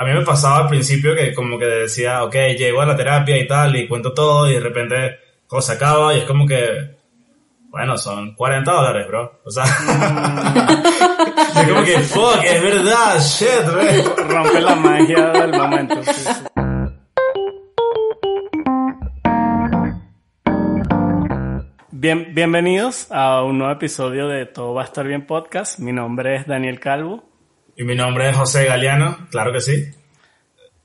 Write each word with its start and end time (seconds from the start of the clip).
A 0.00 0.04
mí 0.06 0.14
me 0.14 0.22
pasaba 0.22 0.60
al 0.60 0.68
principio 0.68 1.14
que 1.14 1.34
como 1.34 1.58
que 1.58 1.66
decía, 1.66 2.24
ok, 2.24 2.34
llego 2.56 2.80
a 2.80 2.86
la 2.86 2.96
terapia 2.96 3.36
y 3.36 3.46
tal, 3.46 3.76
y 3.76 3.86
cuento 3.86 4.14
todo, 4.14 4.48
y 4.48 4.54
de 4.54 4.60
repente 4.60 5.18
todo 5.46 5.60
se 5.60 5.74
acaba, 5.74 6.14
y 6.14 6.20
es 6.20 6.24
como 6.24 6.46
que, 6.46 6.96
bueno, 7.68 7.98
son 7.98 8.34
40 8.34 8.72
dólares, 8.72 9.06
bro. 9.08 9.42
O 9.44 9.50
sea, 9.50 9.64
es 11.54 11.68
como 11.68 11.84
que, 11.84 11.98
fuck, 11.98 12.42
es 12.42 12.62
verdad, 12.62 13.20
shit, 13.20 13.66
bro. 13.66 13.82
Rompe 14.26 14.60
la 14.62 14.74
magia 14.74 15.32
del 15.32 15.52
momento. 15.52 16.02
sí, 16.02 16.12
sí. 16.14 16.30
Bien, 21.90 22.34
bienvenidos 22.34 23.08
a 23.10 23.42
un 23.42 23.58
nuevo 23.58 23.74
episodio 23.74 24.28
de 24.28 24.46
Todo 24.46 24.72
va 24.72 24.80
a 24.80 24.86
estar 24.86 25.06
bien 25.06 25.26
podcast. 25.26 25.78
Mi 25.78 25.92
nombre 25.92 26.36
es 26.36 26.46
Daniel 26.46 26.80
Calvo. 26.80 27.28
Y 27.76 27.84
mi 27.84 27.94
nombre 27.94 28.28
es 28.28 28.36
José 28.36 28.66
Galeano, 28.66 29.26
claro 29.30 29.52
que 29.52 29.60
sí. 29.60 29.99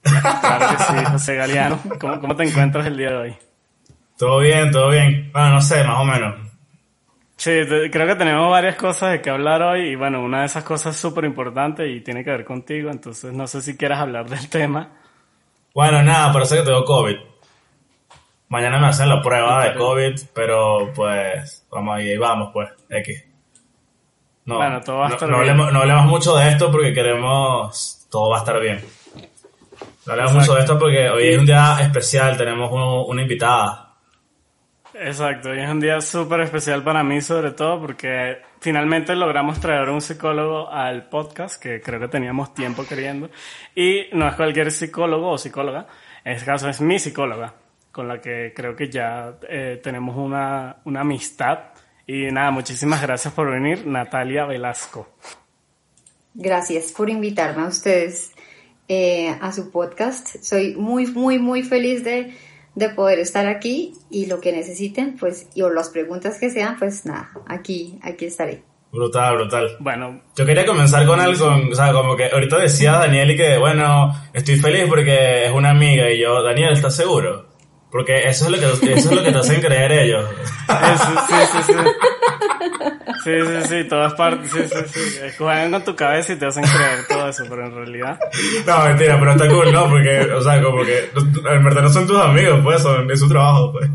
Claro 0.06 0.78
que 0.78 0.84
sí, 0.84 1.06
José 1.12 1.36
Galeano. 1.36 1.80
¿Cómo, 2.00 2.20
cómo 2.20 2.36
te 2.36 2.44
encuentras 2.44 2.86
el 2.86 2.98
día 2.98 3.10
de 3.10 3.16
hoy? 3.18 3.36
Todo 4.18 4.40
bien, 4.40 4.72
todo 4.72 4.90
bien. 4.90 5.30
Bueno, 5.34 5.50
no 5.52 5.62
sé, 5.62 5.84
más 5.84 6.00
o 6.00 6.04
menos. 6.06 6.36
Sí, 7.38 7.52
te- 7.68 7.92
creo 7.92 8.08
que 8.08 8.16
tenemos 8.16 8.50
varias 8.50 8.76
cosas 8.76 9.12
de 9.12 9.22
que 9.22 9.30
hablar 9.30 9.62
hoy 9.62 9.90
y 9.90 9.96
bueno, 9.96 10.22
una 10.22 10.42
de 10.42 10.46
esas 10.46 10.64
cosas 10.64 10.96
es 10.96 11.02
súper 11.02 11.26
importante 11.26 11.88
y 11.90 12.02
tiene 12.02 12.24
que 12.24 12.30
ver 12.32 12.46
contigo, 12.46 12.90
entonces 12.90 13.34
no 13.34 13.46
sé 13.48 13.62
si 13.62 13.76
quieras 13.76 14.00
hablar 14.00 14.30
del 14.30 14.48
tema. 14.50 14.90
Bueno, 15.74 16.02
nada, 16.02 16.32
parece 16.32 16.58
que 16.58 16.62
tengo 16.64 16.86
COVID. 16.86 17.18
Mañana 18.48 18.80
me 18.80 18.88
hacen 18.88 19.10
la 19.10 19.22
prueba 19.22 19.66
de 19.66 19.74
COVID, 19.76 20.14
pero 20.34 20.94
pues, 20.96 21.66
vamos 21.70 21.98
ahí, 21.98 22.16
vamos 22.16 22.52
pues, 22.54 22.70
X. 22.90 23.26
No, 24.46 24.58
Bueno, 24.58 24.80
todo 24.80 25.00
va 25.00 25.08
a 25.08 25.10
estar 25.10 25.28
no 25.28 25.38
hablemos, 25.38 25.74
no 25.74 25.80
hablemos 25.82 26.06
mucho 26.06 26.36
de 26.38 26.50
esto 26.50 26.72
porque 26.72 26.94
queremos, 26.94 28.08
todo 28.10 28.30
va 28.30 28.38
a 28.38 28.40
estar 28.40 28.60
bien. 28.62 28.80
Exacto. 30.14 30.34
mucho 30.40 30.54
de 30.56 30.60
esto 30.62 30.80
porque 30.80 31.10
hoy 31.10 31.28
es 31.30 31.38
un 31.40 31.46
día 31.46 31.78
especial, 31.82 32.38
tenemos 32.38 32.72
uno- 32.72 33.06
una 33.06 33.22
invitada. 33.24 33.82
Exacto, 34.94 35.54
y 35.54 35.60
es 35.60 35.70
un 35.70 35.82
día 35.82 36.00
súper 36.00 36.40
especial 36.42 36.82
para 36.84 37.04
mí 37.04 37.20
sobre 37.22 37.52
todo 37.52 37.82
porque 37.82 38.38
finalmente 38.62 39.14
logramos 39.16 39.60
traer 39.60 39.90
a 39.90 39.92
un 39.92 40.00
psicólogo 40.00 40.70
al 40.72 41.10
podcast 41.10 41.62
que 41.62 41.82
creo 41.82 42.00
que 42.00 42.08
teníamos 42.08 42.54
tiempo 42.54 42.86
queriendo 42.88 43.30
y 43.76 44.06
no 44.14 44.26
es 44.28 44.36
cualquier 44.36 44.72
psicólogo 44.72 45.32
o 45.32 45.38
psicóloga, 45.38 45.88
en 46.24 46.34
este 46.34 46.46
caso 46.46 46.70
es 46.70 46.80
mi 46.80 46.98
psicóloga 46.98 47.54
con 47.92 48.08
la 48.08 48.22
que 48.22 48.54
creo 48.56 48.74
que 48.76 48.90
ya 48.90 49.34
eh, 49.50 49.82
tenemos 49.84 50.16
una, 50.16 50.78
una 50.86 51.02
amistad 51.02 51.60
y 52.08 52.32
nada, 52.32 52.52
muchísimas 52.52 53.02
gracias 53.02 53.34
por 53.34 53.50
venir, 53.52 53.86
Natalia 53.88 54.46
Velasco. 54.46 55.10
Gracias 56.34 56.92
por 56.92 57.10
invitarme 57.10 57.64
a 57.64 57.68
ustedes 57.68 58.32
eh, 58.88 59.36
a 59.42 59.52
su 59.52 59.72
podcast. 59.72 60.38
Soy 60.42 60.76
muy, 60.76 61.08
muy, 61.08 61.40
muy 61.40 61.64
feliz 61.64 62.04
de, 62.04 62.34
de 62.76 62.90
poder 62.90 63.20
estar 63.20 63.48
aquí 63.48 63.94
y 64.10 64.28
lo 64.28 64.42
que 64.42 64.52
necesiten, 64.52 65.18
pues, 65.18 65.48
y 65.56 65.62
o 65.62 65.70
las 65.70 65.90
preguntas 65.90 66.38
que 66.40 66.50
sean, 66.50 66.78
pues 66.78 67.06
nada, 67.06 67.30
aquí, 67.48 68.00
aquí 68.02 68.26
estaré. 68.26 68.64
Brutal, 68.92 69.36
brutal. 69.36 69.76
Bueno, 69.80 70.22
Yo 70.38 70.46
quería 70.46 70.66
comenzar 70.66 71.06
con 71.06 71.20
algo, 71.20 71.46
con, 71.46 71.72
o 71.72 71.76
sea, 71.76 71.92
como 71.92 72.16
que 72.16 72.30
ahorita 72.30 72.58
decía 72.58 72.94
Daniel 72.94 73.32
y 73.32 73.36
que, 73.36 73.58
bueno, 73.58 74.14
estoy 74.34 74.56
feliz 74.56 74.86
porque 74.88 75.48
es 75.48 75.52
una 75.52 75.72
amiga 75.72 76.10
y 76.10 76.22
yo, 76.22 76.42
Daniel, 76.42 76.74
¿estás 76.74 76.96
seguro? 76.96 77.55
Porque 77.96 78.28
eso 78.28 78.48
es 78.48 78.52
lo 78.52 78.60
que, 78.60 78.94
eso 78.94 79.10
es 79.10 79.16
lo 79.16 79.24
que 79.24 79.32
te 79.32 79.38
hacen 79.38 79.62
creer 79.62 79.90
ellos. 79.94 80.30
Eso, 80.68 81.06
sí, 81.30 81.34
sí, 81.50 81.64
sí. 81.64 81.74
Sí, 83.24 83.32
sí, 83.42 83.68
sí, 83.70 83.88
todo 83.88 84.06
es 84.06 84.14
parte, 84.16 84.46
sí, 84.50 84.60
sí, 84.68 85.00
sí. 85.00 85.20
Juegan 85.38 85.72
con 85.72 85.86
tu 85.86 85.96
cabeza 85.96 86.34
y 86.34 86.36
te 86.36 86.46
hacen 86.46 86.66
creer 86.66 87.08
todo 87.08 87.30
eso, 87.30 87.46
pero 87.50 87.66
en 87.66 87.74
realidad. 87.74 88.20
No, 88.68 88.84
mentira, 88.84 89.18
pero 89.18 89.32
está 89.32 89.48
cool, 89.48 89.72
¿no? 89.72 89.90
Porque, 89.90 90.20
o 90.20 90.42
sea, 90.42 90.62
como 90.62 90.84
que 90.84 91.10
en 91.16 91.64
verdad 91.64 91.84
no 91.84 91.90
son 91.90 92.06
tus 92.06 92.20
amigos, 92.20 92.60
pues, 92.66 92.82
son, 92.82 93.10
es 93.10 93.18
su 93.18 93.30
trabajo, 93.30 93.72
pues. 93.72 93.90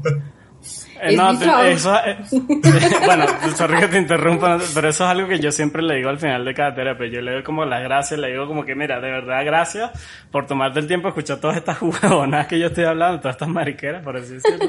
Eh, 1.03 1.16
no, 1.16 1.38
te- 1.38 1.72
eso, 1.72 1.97
eh, 2.05 2.16
bueno, 3.06 3.25
sorry 3.56 3.78
que 3.81 3.88
te 3.88 3.99
interrumpa, 3.99 4.59
pero 4.75 4.88
eso 4.88 5.05
es 5.05 5.11
algo 5.11 5.28
que 5.28 5.38
yo 5.41 5.50
siempre 5.50 5.83
le 5.83 5.97
digo 5.97 6.09
al 6.11 6.19
final 6.19 6.44
de 6.44 6.55
cada 6.55 6.75
terapia. 6.75 7.06
Yo 7.09 7.21
le 7.21 7.33
doy 7.33 7.43
como 7.43 7.65
las 7.65 7.83
gracias, 7.83 8.21
le 8.21 8.28
digo 8.31 8.47
como 8.47 8.65
que, 8.65 8.75
mira, 8.75 9.00
de 9.00 9.10
verdad, 9.10 9.44
gracias 9.44 9.91
por 10.31 10.47
tomarte 10.47 10.81
el 10.81 10.87
tiempo 10.87 11.09
de 11.09 11.10
escuchar 11.10 11.39
todas 11.39 11.56
estas 11.56 11.81
huevonas 11.83 12.47
que 12.47 12.59
yo 12.59 12.66
estoy 12.66 12.84
hablando, 12.84 13.19
todas 13.21 13.34
estas 13.37 13.49
mariqueras, 13.49 14.03
por 14.05 14.16
así 14.16 14.34
decirlo. 14.34 14.66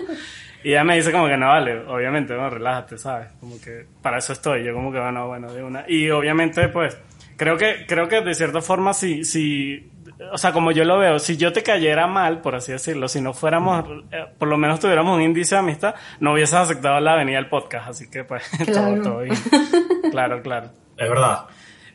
Y 0.64 0.70
ella 0.72 0.84
me 0.84 0.96
dice 0.96 1.12
como 1.12 1.28
que 1.28 1.38
no 1.38 1.47
vale, 1.47 1.80
obviamente, 1.88 2.34
bueno, 2.34 2.50
relájate, 2.52 2.97
¿sabes? 2.97 3.30
Como 3.40 3.59
que 3.59 3.86
para 4.02 4.20
eso 4.20 4.31
estoy, 4.34 4.64
yo 4.64 4.74
como 4.74 4.91
que 4.91 5.00
bueno, 5.00 5.28
bueno, 5.28 5.52
de 5.52 5.64
una. 5.64 5.84
Y 5.88 6.09
obviamente, 6.12 6.68
pues, 6.70 6.97
creo 7.36 7.58
que, 7.58 7.86
creo 7.88 8.08
que 8.08 8.22
de 8.22 8.34
cierta 8.36 8.62
forma, 8.62 8.94
si, 8.94 9.25
si, 9.25 9.91
o 10.32 10.38
sea, 10.38 10.52
como 10.52 10.72
yo 10.72 10.84
lo 10.86 10.98
veo, 11.00 11.20
si 11.20 11.38
yo 11.38 11.52
te 11.54 11.64
cayera 11.64 12.08
mal, 12.08 12.42
por 12.42 12.56
así 12.56 12.72
decirlo, 12.72 13.08
si 13.08 13.22
no 13.22 13.34
fuéramos, 13.34 13.86
eh, 14.12 14.26
por 14.38 14.48
lo 14.48 14.58
menos 14.58 14.80
tuviéramos 14.80 15.16
un 15.16 15.22
índice 15.24 15.56
de 15.56 15.59
amistad, 15.59 15.96
no 16.20 16.34
hubieses 16.34 16.56
aceptado 16.56 17.00
la 17.00 17.16
venida 17.16 17.38
al 17.38 17.50
podcast, 17.50 17.90
así 17.90 18.09
que 18.09 18.24
pues, 18.24 18.44
Claro. 18.66 18.96
todo, 18.96 19.04
todo 19.04 19.20
bien. 19.22 19.36
Claro, 20.12 20.42
claro. 20.42 20.70
Es 20.98 21.09
verdad. 21.09 21.46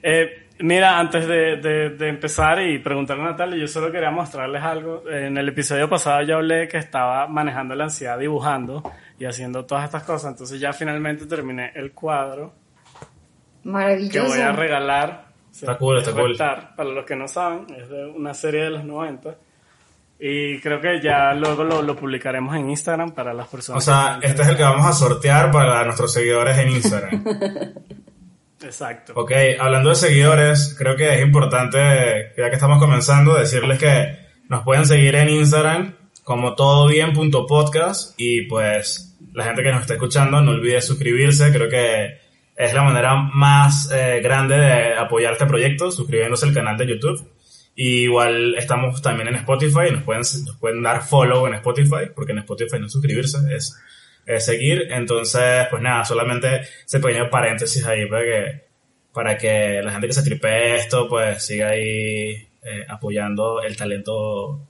Eh, 0.02 0.48
mira, 0.60 0.98
antes 0.98 1.26
de, 1.28 1.56
de- 1.56 1.90
de 1.90 2.08
empezar 2.08 2.62
y 2.62 2.78
preguntarle 2.78 3.24
a 3.24 3.26
Natalia, 3.32 3.58
yo 3.58 3.68
solo 3.68 3.92
quería 3.92 4.10
mostrarles 4.10 4.62
algo. 4.62 5.02
En 5.08 5.36
el 5.36 5.48
episodio 5.48 5.88
pasado 5.88 6.22
yo 6.22 6.36
hablé 6.36 6.66
que 6.68 6.78
estaba 6.78 7.26
manejando 7.28 7.74
la 7.74 7.84
ansiedad 7.84 8.18
dibujando 8.18 8.82
y 9.18 9.24
haciendo 9.26 9.64
todas 9.66 9.84
estas 9.84 10.02
cosas, 10.04 10.32
entonces 10.32 10.58
ya 10.60 10.72
finalmente 10.72 11.26
terminé 11.26 11.72
el 11.74 11.92
cuadro 11.92 12.54
que 13.62 13.68
Maravilloso. 13.70 14.28
voy 14.28 14.40
a 14.40 14.52
regalar. 14.52 15.25
Está 15.62 15.78
cool, 15.78 15.98
está 15.98 16.12
cool. 16.12 16.28
Despertar, 16.30 16.74
Para 16.76 16.88
los 16.90 17.04
que 17.04 17.16
no 17.16 17.28
saben, 17.28 17.66
es 17.76 17.88
de 17.88 18.06
una 18.06 18.34
serie 18.34 18.64
de 18.64 18.70
los 18.70 18.84
90. 18.84 19.34
Y 20.18 20.60
creo 20.60 20.80
que 20.80 21.00
ya 21.02 21.34
luego 21.34 21.62
lo, 21.64 21.82
lo 21.82 21.94
publicaremos 21.94 22.56
en 22.56 22.70
Instagram 22.70 23.12
para 23.12 23.34
las 23.34 23.48
O 23.48 23.50
personas. 23.50 23.84
sea, 23.84 24.18
que 24.20 24.26
este 24.28 24.42
es 24.42 24.48
el 24.48 24.56
que 24.56 24.62
vamos 24.62 24.86
a 24.86 24.92
sortear 24.92 25.50
para 25.50 25.84
nuestros 25.84 26.12
seguidores 26.12 26.56
en 26.58 26.70
Instagram. 26.70 27.24
Exacto. 28.62 29.12
Ok, 29.16 29.32
hablando 29.60 29.90
de 29.90 29.96
seguidores, 29.96 30.74
creo 30.78 30.96
que 30.96 31.14
es 31.14 31.20
importante, 31.22 32.32
ya 32.36 32.48
que 32.48 32.54
estamos 32.54 32.78
comenzando, 32.78 33.34
decirles 33.34 33.78
que 33.78 34.18
nos 34.48 34.62
pueden 34.64 34.86
seguir 34.86 35.14
en 35.16 35.28
Instagram 35.28 35.94
como 36.24 36.54
todobien.podcast 36.54 38.14
y 38.16 38.42
pues 38.42 39.16
la 39.32 39.44
gente 39.44 39.62
que 39.62 39.70
nos 39.70 39.82
está 39.82 39.94
escuchando 39.94 40.40
no 40.40 40.52
olvide 40.52 40.80
suscribirse, 40.80 41.52
creo 41.52 41.68
que 41.68 42.25
es 42.56 42.72
la 42.72 42.82
manera 42.82 43.14
más 43.14 43.90
eh, 43.92 44.20
grande 44.22 44.56
de 44.56 44.94
apoyar 44.94 45.32
este 45.32 45.46
proyecto, 45.46 45.90
suscribiéndose 45.90 46.46
al 46.46 46.54
canal 46.54 46.76
de 46.78 46.86
YouTube. 46.86 47.30
Y 47.74 48.04
igual 48.04 48.54
estamos 48.54 49.02
también 49.02 49.28
en 49.28 49.34
Spotify, 49.34 49.90
nos 49.92 50.02
pueden, 50.02 50.22
nos 50.22 50.56
pueden 50.58 50.82
dar 50.82 51.02
follow 51.02 51.46
en 51.46 51.54
Spotify, 51.54 52.10
porque 52.14 52.32
en 52.32 52.38
Spotify 52.38 52.78
no 52.80 52.88
suscribirse, 52.88 53.38
es, 53.54 53.78
es 54.24 54.44
seguir. 54.46 54.88
Entonces, 54.90 55.66
pues 55.70 55.82
nada, 55.82 56.02
solamente 56.06 56.62
ese 56.86 56.98
pequeño 57.00 57.28
paréntesis 57.28 57.86
ahí 57.86 58.06
para 58.06 58.22
que, 58.22 58.64
para 59.12 59.36
que 59.36 59.82
la 59.82 59.92
gente 59.92 60.06
que 60.06 60.14
se 60.14 60.22
tripee 60.22 60.76
esto, 60.76 61.06
pues 61.06 61.44
siga 61.44 61.68
ahí 61.68 62.48
eh, 62.62 62.86
apoyando 62.88 63.60
el 63.62 63.76
talento 63.76 64.66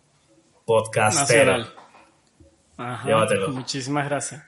podcastero. 0.65 1.59
Nacional. 1.59 1.75
Ajá. 2.77 3.07
Llévatelo. 3.07 3.49
Muchísimas 3.51 4.07
gracias. 4.07 4.43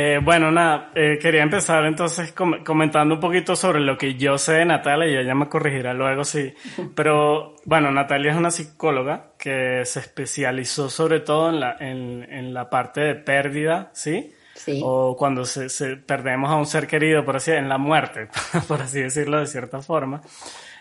Eh, 0.00 0.20
bueno, 0.22 0.52
nada, 0.52 0.90
eh, 0.94 1.18
quería 1.20 1.42
empezar 1.42 1.84
entonces 1.84 2.30
com- 2.32 2.62
comentando 2.62 3.14
un 3.16 3.20
poquito 3.20 3.56
sobre 3.56 3.80
lo 3.80 3.98
que 3.98 4.14
yo 4.14 4.38
sé 4.38 4.52
de 4.52 4.64
Natalia 4.64 5.08
y 5.08 5.16
ella 5.16 5.34
me 5.34 5.48
corregirá 5.48 5.92
luego 5.92 6.22
sí. 6.22 6.54
Pero 6.94 7.56
bueno, 7.64 7.90
Natalia 7.90 8.30
es 8.30 8.36
una 8.36 8.52
psicóloga 8.52 9.32
que 9.38 9.82
se 9.84 9.98
especializó 10.00 10.88
sobre 10.88 11.18
todo 11.20 11.48
en 11.50 11.58
la, 11.60 11.76
en, 11.80 12.24
en 12.30 12.54
la 12.54 12.70
parte 12.70 13.00
de 13.00 13.14
pérdida, 13.16 13.90
¿sí? 13.92 14.32
Sí. 14.54 14.80
O 14.84 15.16
cuando 15.16 15.44
se, 15.44 15.68
se- 15.68 15.96
perdemos 15.96 16.50
a 16.50 16.56
un 16.56 16.66
ser 16.66 16.86
querido, 16.86 17.24
por 17.24 17.36
así, 17.36 17.50
en 17.52 17.68
la 17.68 17.78
muerte, 17.78 18.28
por 18.68 18.80
así 18.82 19.00
decirlo 19.00 19.38
de 19.40 19.46
cierta 19.46 19.80
forma. 19.80 20.20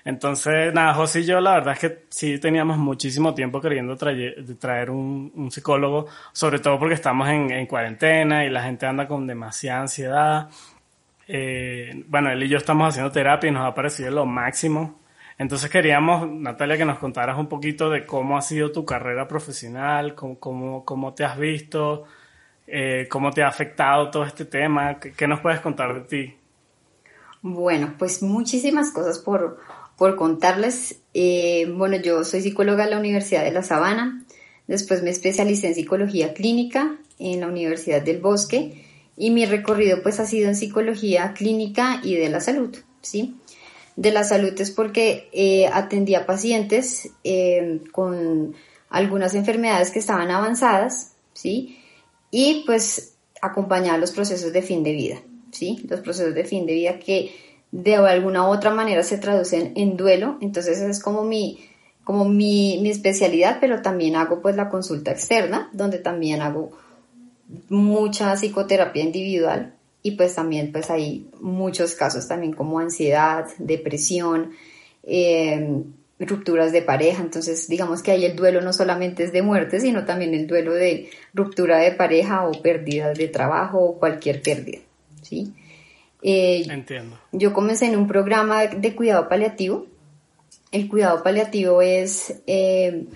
Entonces, 0.08 0.74
nada, 0.74 0.94
José 0.94 1.20
y 1.20 1.26
yo 1.26 1.42
la 1.42 1.56
verdad 1.56 1.74
es 1.74 1.80
que 1.80 2.06
sí 2.08 2.40
teníamos 2.40 2.78
muchísimo 2.78 3.34
tiempo 3.34 3.60
queriendo 3.60 3.98
traer, 3.98 4.38
traer 4.58 4.90
un, 4.90 5.50
psicólogo, 5.52 6.06
sobre 6.32 6.60
todo 6.60 6.80
porque 6.80 6.94
estamos 6.94 7.28
en, 7.28 7.52
en 7.52 7.66
cuarentena 7.66 8.46
y 8.46 8.50
la 8.50 8.64
gente 8.64 8.86
anda 8.86 9.06
con 9.06 9.28
demasiada 9.28 9.82
ansiedad. 9.82 10.50
Eh, 11.28 12.06
bueno, 12.08 12.32
él 12.32 12.42
y 12.42 12.48
yo 12.48 12.58
estamos 12.58 12.88
haciendo 12.88 13.12
terapia 13.12 13.50
y 13.50 13.52
nos 13.52 13.68
ha 13.68 13.74
parecido 13.74 14.10
lo 14.12 14.26
máximo. 14.26 14.98
Entonces 15.38 15.70
queríamos, 15.70 16.26
Natalia, 16.32 16.78
que 16.78 16.86
nos 16.86 17.00
contaras 17.00 17.38
un 17.38 17.50
poquito 17.50 17.90
de 17.90 18.06
cómo 18.06 18.38
ha 18.38 18.42
sido 18.42 18.72
tu 18.72 18.86
carrera 18.86 19.28
profesional, 19.28 20.16
cómo, 20.16 20.40
cómo, 20.40 20.86
cómo 20.86 21.14
te 21.16 21.26
has 21.26 21.38
visto, 21.38 22.06
eh, 22.66 23.10
cómo 23.12 23.32
te 23.32 23.44
ha 23.44 23.50
afectado 23.50 24.10
todo 24.10 24.24
este 24.24 24.46
tema. 24.46 25.02
¿Qué, 25.02 25.28
nos 25.28 25.42
puedes 25.42 25.60
contar 25.60 25.94
de 25.94 26.02
ti? 26.08 26.38
Bueno, 27.42 27.94
pues 28.00 28.24
muchísimas 28.24 28.94
cosas 28.94 29.20
por, 29.20 29.60
por 29.98 30.16
contarles. 30.16 31.00
Eh, 31.14 31.72
bueno, 31.76 31.98
yo 31.98 32.24
soy 32.24 32.42
psicóloga 32.42 32.86
en 32.86 32.92
la 32.92 33.00
Universidad 33.00 33.44
de 33.44 33.52
La 33.52 33.64
Sabana, 33.64 34.26
después 34.68 35.04
me 35.04 35.10
especialicé 35.10 35.68
en 35.68 35.76
psicología 35.76 36.34
clínica 36.34 36.98
en 37.20 37.40
la 37.40 37.48
Universidad 37.48 38.02
del 38.02 38.20
Bosque 38.20 38.84
y 39.18 39.32
mi 39.32 39.46
recorrido 39.46 40.04
pues 40.04 40.20
ha 40.20 40.26
sido 40.26 40.48
en 40.48 40.56
psicología 40.56 41.34
clínica 41.34 42.00
y 42.04 42.16
de 42.16 42.30
la 42.30 42.40
salud, 42.40 42.78
¿sí? 43.02 43.36
De 43.96 44.12
la 44.12 44.24
salud 44.24 44.54
es 44.62 44.70
porque 44.70 45.28
eh, 45.34 45.68
atendía 45.68 46.28
pacientes 46.28 47.10
eh, 47.24 47.82
con 47.92 48.54
algunas 48.90 49.34
enfermedades 49.34 49.90
que 49.90 49.98
estaban 49.98 50.30
avanzadas, 50.30 51.14
¿sí? 51.34 51.80
Y 52.30 52.64
pues 52.68 53.16
acompañaba 53.42 53.98
los 53.98 54.12
procesos 54.12 54.54
de 54.54 54.62
fin 54.62 54.84
de 54.84 54.92
vida, 54.92 55.22
¿sí? 55.52 55.84
Los 55.90 56.02
procesos 56.02 56.36
de 56.36 56.44
fin 56.44 56.68
de 56.68 56.74
vida 56.74 57.00
que 57.00 57.32
de 57.72 57.96
alguna 57.96 58.48
u 58.48 58.52
otra 58.52 58.72
manera 58.72 59.04
se 59.04 59.18
traducen 59.18 59.74
en 59.76 59.98
duelo, 59.98 60.38
entonces 60.42 60.80
es 60.80 61.02
como 61.02 61.24
mi, 61.24 61.60
como 62.04 62.26
mi, 62.26 62.80
mi 62.82 62.90
especialidad, 62.90 63.58
pero 63.60 63.82
también 63.82 64.16
hago 64.16 64.42
pues 64.42 64.56
la 64.56 64.70
consulta 64.70 65.12
externa, 65.12 65.70
donde 65.74 66.00
también 66.00 66.42
hago 66.42 66.72
mucha 67.70 68.36
psicoterapia 68.36 69.04
individual 69.04 69.74
y 70.04 70.12
pues 70.12 70.36
también 70.36 70.72
pues 70.72 70.90
hay 70.90 71.30
muchos 71.42 71.96
casos 71.96 72.28
también 72.28 72.54
como 72.54 72.80
ansiedad, 72.80 73.46
depresión, 73.58 74.52
em, 75.04 75.84
rupturas 76.20 76.72
de 76.72 76.82
pareja, 76.82 77.22
entonces 77.22 77.68
digamos 77.68 78.02
que 78.02 78.12
ahí 78.12 78.26
el 78.26 78.36
duelo 78.36 78.62
no 78.62 78.74
solamente 78.74 79.24
es 79.24 79.32
de 79.32 79.42
muerte, 79.42 79.80
sino 79.80 80.06
también 80.06 80.34
el 80.34 80.48
duelo 80.48 80.74
de 80.74 81.10
ruptura 81.34 81.78
de 81.78 81.92
pareja 81.92 82.48
o 82.48 82.62
pérdida 82.62 83.14
de 83.14 83.28
trabajo 83.28 83.80
o 83.80 84.00
cualquier 84.00 84.42
pérdida, 84.42 84.80
¿sí? 85.22 85.54
Eh, 86.22 86.66
Entiendo. 86.70 87.18
Yo 87.32 87.54
comencé 87.54 87.86
en 87.86 87.98
un 87.98 88.08
programa 88.08 88.66
de 88.68 88.96
cuidado 88.96 89.30
paliativo. 89.30 89.86
El 90.72 90.88
cuidado 90.90 91.24
paliativo 91.24 91.82
es 91.82 92.42
eh, 92.48 93.08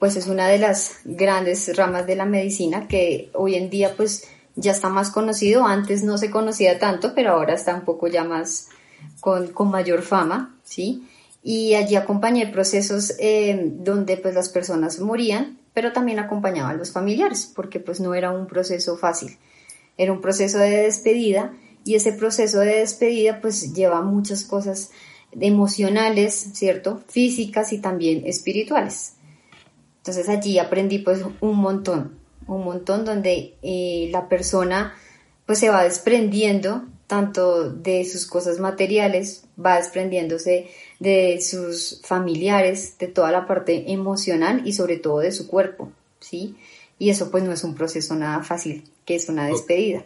pues 0.00 0.16
es 0.16 0.26
una 0.26 0.48
de 0.48 0.58
las 0.58 1.00
grandes 1.04 1.76
ramas 1.76 2.06
de 2.06 2.16
la 2.16 2.24
medicina 2.24 2.88
que 2.88 3.30
hoy 3.34 3.54
en 3.54 3.68
día 3.68 3.94
pues 3.96 4.24
ya 4.56 4.72
está 4.72 4.88
más 4.88 5.10
conocido, 5.10 5.66
antes 5.66 6.02
no 6.02 6.16
se 6.18 6.30
conocía 6.30 6.78
tanto, 6.78 7.14
pero 7.14 7.32
ahora 7.32 7.54
está 7.54 7.74
un 7.74 7.84
poco 7.84 8.08
ya 8.08 8.24
más 8.24 8.68
con, 9.20 9.52
mayor 9.70 10.02
fama, 10.02 10.56
¿sí? 10.64 11.06
Y 11.42 11.74
allí 11.74 11.96
acompañé 11.96 12.46
procesos 12.46 13.14
eh, 13.18 13.62
donde 13.62 14.16
pues 14.16 14.34
las 14.34 14.48
personas 14.48 14.98
morían, 15.00 15.58
pero 15.74 15.92
también 15.92 16.18
acompañaba 16.18 16.70
a 16.70 16.74
los 16.74 16.92
familiares, 16.92 17.50
porque 17.54 17.78
pues 17.78 18.00
no 18.00 18.14
era 18.14 18.30
un 18.32 18.46
proceso 18.46 18.96
fácil, 18.96 19.36
era 19.98 20.12
un 20.12 20.22
proceso 20.22 20.58
de 20.58 20.70
despedida 20.70 21.52
y 21.84 21.94
ese 21.94 22.12
proceso 22.12 22.60
de 22.60 22.80
despedida 22.80 23.40
pues 23.40 23.72
lleva 23.72 24.02
muchas 24.02 24.44
cosas 24.44 24.90
emocionales, 25.38 26.50
¿cierto? 26.54 27.02
Físicas 27.08 27.72
y 27.72 27.78
también 27.78 28.26
espirituales. 28.26 29.14
Entonces 29.98 30.28
allí 30.28 30.58
aprendí 30.58 30.98
pues 30.98 31.22
un 31.40 31.56
montón, 31.56 32.18
un 32.46 32.64
montón 32.64 33.04
donde 33.04 33.54
eh, 33.62 34.08
la 34.12 34.28
persona 34.28 34.94
pues 35.46 35.58
se 35.58 35.68
va 35.68 35.84
desprendiendo 35.84 36.84
tanto 37.06 37.70
de 37.70 38.04
sus 38.04 38.24
cosas 38.24 38.60
materiales, 38.60 39.44
va 39.58 39.76
desprendiéndose 39.76 40.68
de 41.00 41.40
sus 41.40 42.00
familiares, 42.04 42.96
de 42.98 43.08
toda 43.08 43.32
la 43.32 43.46
parte 43.46 43.90
emocional 43.90 44.62
y 44.64 44.74
sobre 44.74 44.96
todo 44.96 45.18
de 45.18 45.32
su 45.32 45.48
cuerpo, 45.48 45.90
¿sí? 46.20 46.54
Y 47.00 47.10
eso 47.10 47.30
pues 47.32 47.42
no 47.42 47.52
es 47.52 47.64
un 47.64 47.74
proceso 47.74 48.14
nada 48.14 48.44
fácil, 48.44 48.84
que 49.04 49.16
es 49.16 49.28
una 49.28 49.48
despedida. 49.48 50.04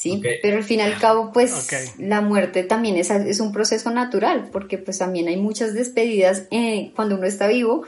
¿Sí? 0.00 0.22
Pero 0.40 0.56
al 0.56 0.64
fin 0.64 0.78
y 0.78 0.82
al 0.82 0.98
cabo, 0.98 1.30
pues 1.30 1.94
la 1.98 2.22
muerte 2.22 2.62
también 2.64 2.96
es, 2.96 3.10
es, 3.10 3.38
un 3.38 3.52
proceso 3.52 3.90
natural, 3.90 4.48
porque 4.50 4.78
pues 4.78 4.96
también 4.96 5.28
hay 5.28 5.36
muchas 5.36 5.74
despedidas 5.74 6.44
eh, 6.50 6.90
cuando 6.96 7.16
uno 7.16 7.26
está 7.26 7.48
vivo, 7.48 7.82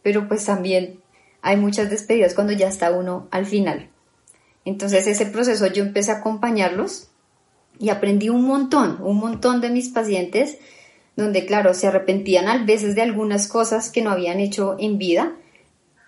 pero 0.00 0.28
pues 0.28 0.44
también 0.44 1.00
hay 1.42 1.56
muchas 1.56 1.90
despedidas 1.90 2.34
cuando 2.34 2.52
ya 2.52 2.68
está 2.68 2.92
uno 2.92 3.26
al 3.32 3.46
final. 3.46 3.90
Entonces 4.64 5.08
ese 5.08 5.26
proceso 5.26 5.66
yo 5.66 5.82
empecé 5.82 6.12
a 6.12 6.18
acompañarlos 6.18 7.08
y 7.80 7.88
aprendí 7.88 8.28
un 8.28 8.44
montón, 8.44 8.98
un 9.02 9.18
montón 9.18 9.60
de 9.60 9.70
mis 9.70 9.88
pacientes, 9.88 10.58
donde 11.16 11.46
claro, 11.46 11.74
se 11.74 11.88
arrepentían 11.88 12.46
a 12.46 12.64
veces 12.64 12.94
de 12.94 13.02
algunas 13.02 13.48
cosas 13.48 13.90
que 13.90 14.02
no 14.02 14.10
habían 14.10 14.38
hecho 14.38 14.76
en 14.78 14.98
vida, 14.98 15.34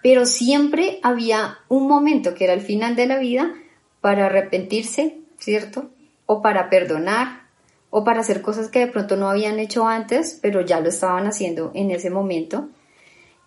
pero 0.04 0.24
siempre 0.24 1.00
había 1.02 1.58
un 1.66 1.88
momento 1.88 2.34
que 2.34 2.44
era 2.44 2.52
el 2.52 2.60
final 2.60 2.94
de 2.94 3.06
la 3.06 3.18
vida 3.18 3.54
para 4.00 4.26
arrepentirse, 4.26 5.17
¿cierto? 5.38 5.90
O 6.26 6.42
para 6.42 6.68
perdonar, 6.70 7.48
o 7.90 8.04
para 8.04 8.20
hacer 8.20 8.42
cosas 8.42 8.68
que 8.68 8.80
de 8.80 8.86
pronto 8.88 9.16
no 9.16 9.28
habían 9.30 9.58
hecho 9.58 9.86
antes, 9.86 10.38
pero 10.42 10.60
ya 10.60 10.80
lo 10.80 10.90
estaban 10.90 11.26
haciendo 11.26 11.70
en 11.74 11.90
ese 11.90 12.10
momento. 12.10 12.68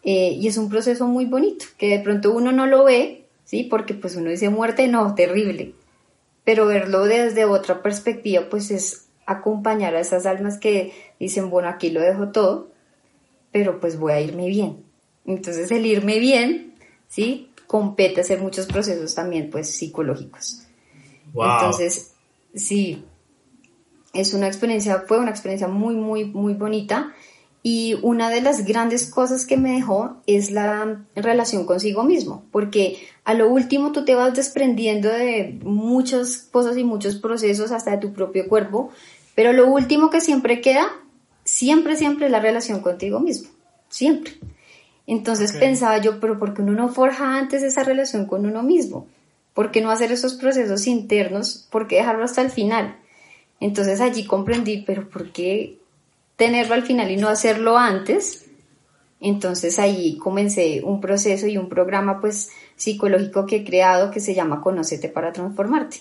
Eh, 0.03 0.31
y 0.31 0.47
es 0.47 0.57
un 0.57 0.69
proceso 0.69 1.05
muy 1.07 1.25
bonito, 1.25 1.65
que 1.77 1.89
de 1.89 1.99
pronto 1.99 2.31
uno 2.31 2.51
no 2.51 2.65
lo 2.65 2.85
ve, 2.85 3.25
¿sí? 3.43 3.63
Porque 3.63 3.93
pues 3.93 4.15
uno 4.15 4.31
dice 4.31 4.49
muerte, 4.49 4.87
no, 4.87 5.13
terrible. 5.13 5.75
Pero 6.43 6.65
verlo 6.65 7.05
desde 7.05 7.45
otra 7.45 7.83
perspectiva, 7.83 8.47
pues 8.49 8.71
es 8.71 9.05
acompañar 9.27 9.95
a 9.95 9.99
esas 9.99 10.25
almas 10.25 10.57
que 10.57 10.93
dicen, 11.19 11.51
bueno, 11.51 11.69
aquí 11.69 11.91
lo 11.91 12.01
dejo 12.01 12.29
todo, 12.29 12.71
pero 13.51 13.79
pues 13.79 13.99
voy 13.99 14.13
a 14.13 14.21
irme 14.21 14.47
bien. 14.47 14.83
Entonces 15.25 15.71
el 15.71 15.85
irme 15.85 16.19
bien, 16.19 16.73
¿sí? 17.07 17.51
Compete 17.67 18.21
hacer 18.21 18.39
muchos 18.39 18.65
procesos 18.65 19.13
también, 19.13 19.49
pues, 19.49 19.69
psicológicos. 19.69 20.60
Entonces, 21.33 22.13
sí, 22.53 23.03
es 24.13 24.33
una 24.33 24.47
experiencia, 24.47 25.03
fue 25.07 25.19
una 25.19 25.31
experiencia 25.31 25.67
muy, 25.67 25.95
muy, 25.95 26.25
muy 26.25 26.53
bonita 26.53 27.13
y 27.63 27.95
una 28.01 28.29
de 28.29 28.41
las 28.41 28.65
grandes 28.65 29.09
cosas 29.09 29.45
que 29.45 29.55
me 29.55 29.73
dejó 29.73 30.17
es 30.25 30.49
la 30.49 31.05
relación 31.15 31.65
consigo 31.65 32.03
mismo, 32.03 32.43
porque 32.51 32.97
a 33.23 33.35
lo 33.35 33.49
último 33.49 33.91
tú 33.91 34.03
te 34.03 34.15
vas 34.15 34.33
desprendiendo 34.33 35.09
de 35.09 35.59
muchas 35.63 36.37
cosas 36.37 36.77
y 36.77 36.83
muchos 36.83 37.17
procesos 37.17 37.71
hasta 37.71 37.91
de 37.91 37.97
tu 37.97 38.13
propio 38.13 38.47
cuerpo, 38.47 38.89
pero 39.35 39.53
lo 39.53 39.67
último 39.67 40.09
que 40.09 40.21
siempre 40.21 40.59
queda, 40.59 40.87
siempre, 41.43 41.95
siempre 41.95 42.25
es 42.25 42.31
la 42.31 42.39
relación 42.39 42.79
contigo 42.81 43.19
mismo, 43.19 43.49
siempre. 43.89 44.33
Entonces 45.05 45.53
pensaba 45.53 45.97
yo, 45.99 46.19
pero 46.19 46.39
¿por 46.39 46.53
qué 46.53 46.61
uno 46.61 46.71
no 46.71 46.89
forja 46.89 47.37
antes 47.37 47.63
esa 47.63 47.83
relación 47.83 48.25
con 48.25 48.45
uno 48.45 48.63
mismo? 48.63 49.07
¿Por 49.53 49.71
qué 49.71 49.81
no 49.81 49.91
hacer 49.91 50.11
esos 50.11 50.35
procesos 50.35 50.87
internos? 50.87 51.67
¿Por 51.69 51.87
qué 51.87 51.97
dejarlo 51.97 52.23
hasta 52.23 52.41
el 52.41 52.49
final? 52.49 52.97
Entonces 53.59 54.01
allí 54.01 54.25
comprendí, 54.25 54.83
pero 54.85 55.09
¿por 55.09 55.31
qué 55.31 55.81
tenerlo 56.41 56.73
al 56.73 56.81
final 56.81 57.11
y 57.11 57.17
no 57.17 57.27
hacerlo 57.29 57.77
antes. 57.77 58.47
Entonces 59.19 59.77
ahí 59.77 60.17
comencé 60.17 60.81
un 60.83 60.99
proceso 60.99 61.45
y 61.45 61.55
un 61.55 61.69
programa 61.69 62.19
pues 62.19 62.49
psicológico 62.75 63.45
que 63.45 63.57
he 63.57 63.63
creado 63.63 64.09
que 64.09 64.19
se 64.19 64.33
llama 64.33 64.59
Conócete 64.59 65.07
para 65.07 65.33
transformarte. 65.33 65.97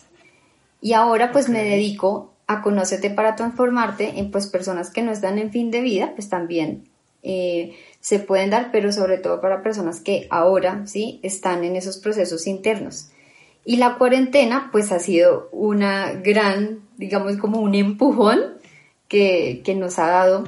Y 0.80 0.94
ahora 0.94 1.30
pues 1.30 1.50
me 1.50 1.62
dedico 1.62 2.32
a 2.46 2.62
Conócete 2.62 3.10
para 3.10 3.36
transformarte 3.36 4.18
en 4.18 4.30
pues 4.30 4.46
personas 4.46 4.90
que 4.90 5.02
no 5.02 5.12
están 5.12 5.38
en 5.38 5.50
fin 5.50 5.70
de 5.70 5.82
vida, 5.82 6.12
pues 6.16 6.30
también 6.30 6.88
eh, 7.22 7.76
se 8.00 8.18
pueden 8.18 8.48
dar, 8.48 8.70
pero 8.72 8.92
sobre 8.92 9.18
todo 9.18 9.42
para 9.42 9.62
personas 9.62 10.00
que 10.00 10.26
ahora 10.30 10.86
sí 10.86 11.20
están 11.22 11.64
en 11.64 11.76
esos 11.76 11.98
procesos 11.98 12.46
internos. 12.46 13.10
Y 13.64 13.76
la 13.76 13.96
cuarentena 13.96 14.70
pues 14.72 14.90
ha 14.92 14.98
sido 14.98 15.48
una 15.52 16.12
gran, 16.12 16.80
digamos 16.96 17.36
como 17.36 17.60
un 17.60 17.74
empujón 17.74 18.60
que, 19.10 19.62
nos 19.76 19.98
ha 19.98 20.06
dado 20.06 20.44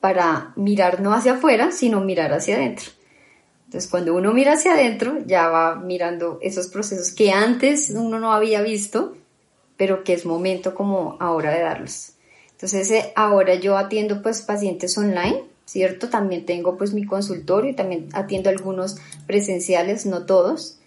para 0.00 0.52
mirar 0.56 1.00
no 1.00 1.12
hacia 1.12 1.34
afuera, 1.34 1.72
sino 1.72 2.00
mirar 2.00 2.32
hacia 2.32 2.56
adentro. 2.56 2.90
Entonces, 3.66 3.90
cuando 3.90 4.14
uno 4.14 4.32
mira 4.32 4.54
hacia 4.54 4.72
adentro, 4.72 5.18
ya 5.26 5.48
va 5.48 5.76
mirando 5.76 6.38
esos 6.42 6.68
procesos 6.68 7.12
que 7.12 7.30
antes 7.30 7.90
uno 7.90 8.18
no 8.18 8.32
había 8.32 8.62
visto, 8.62 9.16
pero 9.76 10.02
que 10.02 10.12
es 10.12 10.26
momento 10.26 10.74
como 10.74 11.16
ahora 11.20 11.52
de 11.52 11.60
darlos. 11.60 12.14
Entonces, 12.52 12.90
eh, 12.90 13.12
ahora 13.14 13.54
yo 13.54 13.78
atiendo 13.78 14.22
pues 14.22 14.42
pacientes 14.42 14.98
online, 14.98 15.44
¿cierto? 15.64 16.10
También 16.10 16.44
tengo 16.44 16.76
pues 16.76 16.92
mi 16.92 17.06
consultorio 17.06 17.70
y 17.70 17.74
también 17.74 18.08
atiendo 18.12 18.50
algunos 18.50 18.96
presenciales, 19.26 20.04
no 20.04 20.26
todos. 20.26 20.79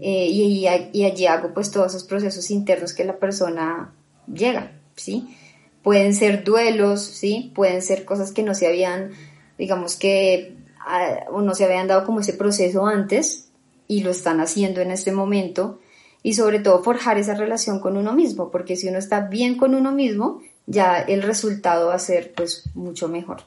Eh, 0.00 0.26
y, 0.30 0.66
y, 0.92 1.04
allí 1.04 1.26
hago 1.26 1.52
pues 1.52 1.70
todos 1.70 1.88
esos 1.88 2.04
procesos 2.04 2.50
internos 2.50 2.94
que 2.94 3.04
la 3.04 3.18
persona 3.18 3.92
llega, 4.32 4.72
¿sí? 4.94 5.36
Pueden 5.82 6.14
ser 6.14 6.44
duelos, 6.44 7.02
¿sí? 7.02 7.52
Pueden 7.54 7.82
ser 7.82 8.04
cosas 8.04 8.30
que 8.32 8.44
no 8.44 8.54
se 8.54 8.68
habían, 8.68 9.10
digamos 9.58 9.96
que, 9.96 10.56
ah, 10.86 11.24
o 11.32 11.42
no 11.42 11.54
se 11.54 11.64
habían 11.64 11.88
dado 11.88 12.04
como 12.04 12.20
ese 12.20 12.34
proceso 12.34 12.86
antes 12.86 13.48
y 13.88 14.02
lo 14.02 14.10
están 14.10 14.40
haciendo 14.40 14.80
en 14.80 14.92
este 14.92 15.10
momento. 15.10 15.80
Y 16.22 16.34
sobre 16.34 16.60
todo 16.60 16.82
forjar 16.82 17.18
esa 17.18 17.34
relación 17.34 17.80
con 17.80 17.96
uno 17.96 18.12
mismo, 18.12 18.50
porque 18.50 18.76
si 18.76 18.88
uno 18.88 18.98
está 18.98 19.28
bien 19.28 19.56
con 19.56 19.74
uno 19.74 19.92
mismo, 19.92 20.40
ya 20.66 20.98
el 20.98 21.22
resultado 21.22 21.88
va 21.88 21.94
a 21.94 21.98
ser 21.98 22.32
pues 22.34 22.64
mucho 22.74 23.08
mejor. 23.08 23.42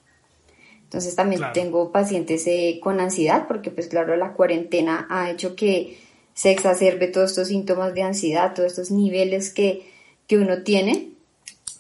Entonces 0.84 1.16
también 1.16 1.42
tengo 1.54 1.92
pacientes 1.92 2.46
eh, 2.48 2.80
con 2.84 3.00
ansiedad 3.00 3.46
porque 3.48 3.72
pues 3.72 3.88
claro 3.88 4.16
la 4.18 4.34
cuarentena 4.34 5.08
ha 5.10 5.32
hecho 5.32 5.56
que 5.56 5.98
se 6.34 6.52
exacerbe 6.52 7.08
todos 7.08 7.32
estos 7.32 7.50
síntomas 7.50 7.94
de 7.94 8.04
ansiedad, 8.04 8.54
todos 8.54 8.72
estos 8.72 8.92
niveles 8.92 9.54
que, 9.54 9.90
que 10.28 10.38
uno 10.38 10.64
tiene 10.64 11.10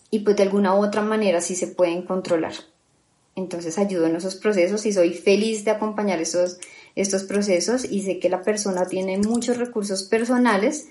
y 0.09 0.19
pues 0.19 0.35
de 0.35 0.43
alguna 0.43 0.75
u 0.75 0.83
otra 0.83 1.01
manera 1.01 1.41
sí 1.41 1.55
se 1.55 1.67
pueden 1.67 2.03
controlar. 2.03 2.53
Entonces 3.35 3.77
ayudo 3.77 4.07
en 4.07 4.17
esos 4.17 4.35
procesos 4.35 4.85
y 4.85 4.91
soy 4.91 5.13
feliz 5.13 5.63
de 5.63 5.71
acompañar 5.71 6.21
esos, 6.21 6.59
estos 6.95 7.23
procesos 7.23 7.85
y 7.85 8.01
sé 8.01 8.19
que 8.19 8.29
la 8.29 8.43
persona 8.43 8.85
tiene 8.85 9.17
muchos 9.17 9.57
recursos 9.57 10.03
personales 10.03 10.87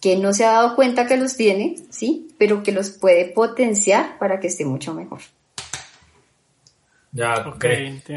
que 0.00 0.16
no 0.16 0.34
se 0.34 0.44
ha 0.44 0.52
dado 0.52 0.76
cuenta 0.76 1.06
que 1.06 1.16
los 1.16 1.36
tiene, 1.36 1.76
¿sí? 1.88 2.28
Pero 2.36 2.62
que 2.62 2.72
los 2.72 2.90
puede 2.90 3.24
potenciar 3.24 4.18
para 4.18 4.40
que 4.40 4.48
esté 4.48 4.64
mucho 4.64 4.92
mejor. 4.94 5.20
Ya, 7.12 7.34
ok. 7.46 7.64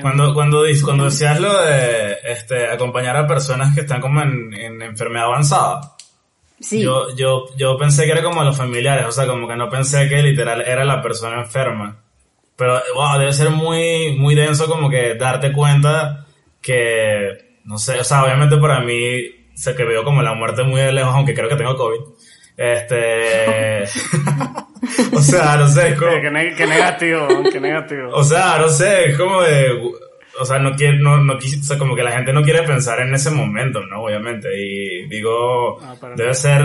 Cuando, 0.02 0.34
cuando, 0.34 0.64
cuando 0.84 1.06
decías 1.06 1.40
lo 1.40 1.62
de 1.62 2.18
este, 2.24 2.68
acompañar 2.68 3.18
a 3.18 3.28
personas 3.28 3.75
que 3.75 3.82
están 3.82 4.00
como 4.00 4.22
en, 4.22 4.54
en 4.54 4.82
enfermedad 4.82 5.25
avanzada, 5.25 5.96
sí. 6.62 6.82
yo, 6.82 7.14
yo, 7.14 7.46
yo 7.58 7.78
pensé 7.78 8.06
que 8.06 8.14
era 8.14 8.24
como 8.24 8.42
los 8.44 8.56
familiares, 8.56 9.06
o 9.06 9.12
sea, 9.12 9.28
como 9.28 9.50
que 9.50 9.58
no 9.58 9.70
pensé 9.70 10.08
que 10.08 10.24
literal 10.24 10.62
era 10.62 10.86
la 10.86 11.02
persona 11.02 11.42
enferma. 11.42 12.02
Pero, 12.56 12.82
wow, 12.96 13.20
debe 13.20 13.34
ser 13.34 13.50
muy, 13.50 14.16
muy 14.18 14.34
denso 14.34 14.66
como 14.68 14.90
que 14.90 15.16
darte 15.16 15.52
cuenta 15.52 16.25
que, 16.62 17.60
no 17.66 17.78
sé, 17.78 18.00
o 18.00 18.04
sea, 18.06 18.24
obviamente 18.24 18.56
para 18.56 18.80
mí, 18.80 19.52
sé 19.56 19.75
que 19.75 19.84
veo 19.84 20.06
como 20.06 20.22
la 20.22 20.34
muerte 20.34 20.64
muy 20.64 20.80
de 20.80 20.94
lejos, 20.94 21.14
aunque 21.14 21.34
creo 21.34 21.50
que 21.50 21.58
tengo 21.58 21.75
COVID. 21.75 22.00
Este... 22.56 23.84
o 25.13 25.22
sea, 25.22 25.58
no 25.58 25.68
sé, 25.68 25.89
es 25.89 26.00
como... 26.00 26.12
que, 26.12 26.30
negativo, 26.32 27.27
que 27.51 27.60
negativo. 27.60 28.10
O 28.13 28.24
sea, 28.24 28.58
no 28.60 28.70
sé, 28.70 29.12
es 29.12 29.18
como 29.18 29.42
de... 29.42 29.72
O 30.38 30.46
sea, 30.46 30.60
no 30.60 30.75
quiere, 30.75 31.00
no, 31.00 31.18
no 31.18 31.38
como 31.80 31.96
que 31.96 32.04
la 32.04 32.12
gente 32.12 32.34
no 32.34 32.44
quiere 32.44 32.63
pensar 32.63 33.00
en 33.00 33.13
ese 33.13 33.32
momento, 33.32 33.82
¿no? 33.86 34.04
Obviamente. 34.04 34.50
Y 34.54 35.08
digo, 35.08 35.80
ah, 35.82 35.96
debe 36.15 36.34
ser 36.34 36.62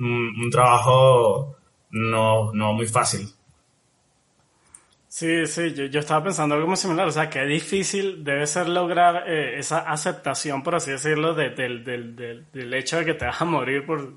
un, 0.00 0.50
trabajo 0.50 1.56
no, 1.90 2.52
no 2.52 2.72
muy 2.72 2.86
fácil. 2.86 3.28
Sí, 5.06 5.46
sí, 5.46 5.74
yo, 5.74 5.84
yo, 5.84 6.00
estaba 6.00 6.24
pensando 6.24 6.54
algo 6.54 6.66
muy 6.66 6.76
similar, 6.76 7.06
o 7.06 7.12
sea, 7.12 7.28
que 7.28 7.44
difícil 7.44 8.24
debe 8.24 8.46
ser 8.46 8.66
lograr 8.68 9.28
eh, 9.28 9.58
esa 9.58 9.80
aceptación, 9.80 10.62
por 10.62 10.74
así 10.74 10.90
decirlo, 10.90 11.34
del, 11.34 11.54
del, 11.54 11.84
del, 11.84 12.46
del, 12.50 12.74
hecho 12.74 12.96
de 12.96 13.04
que 13.04 13.14
te 13.14 13.26
vas 13.26 13.40
a 13.40 13.44
morir 13.44 13.84
por, 13.84 14.14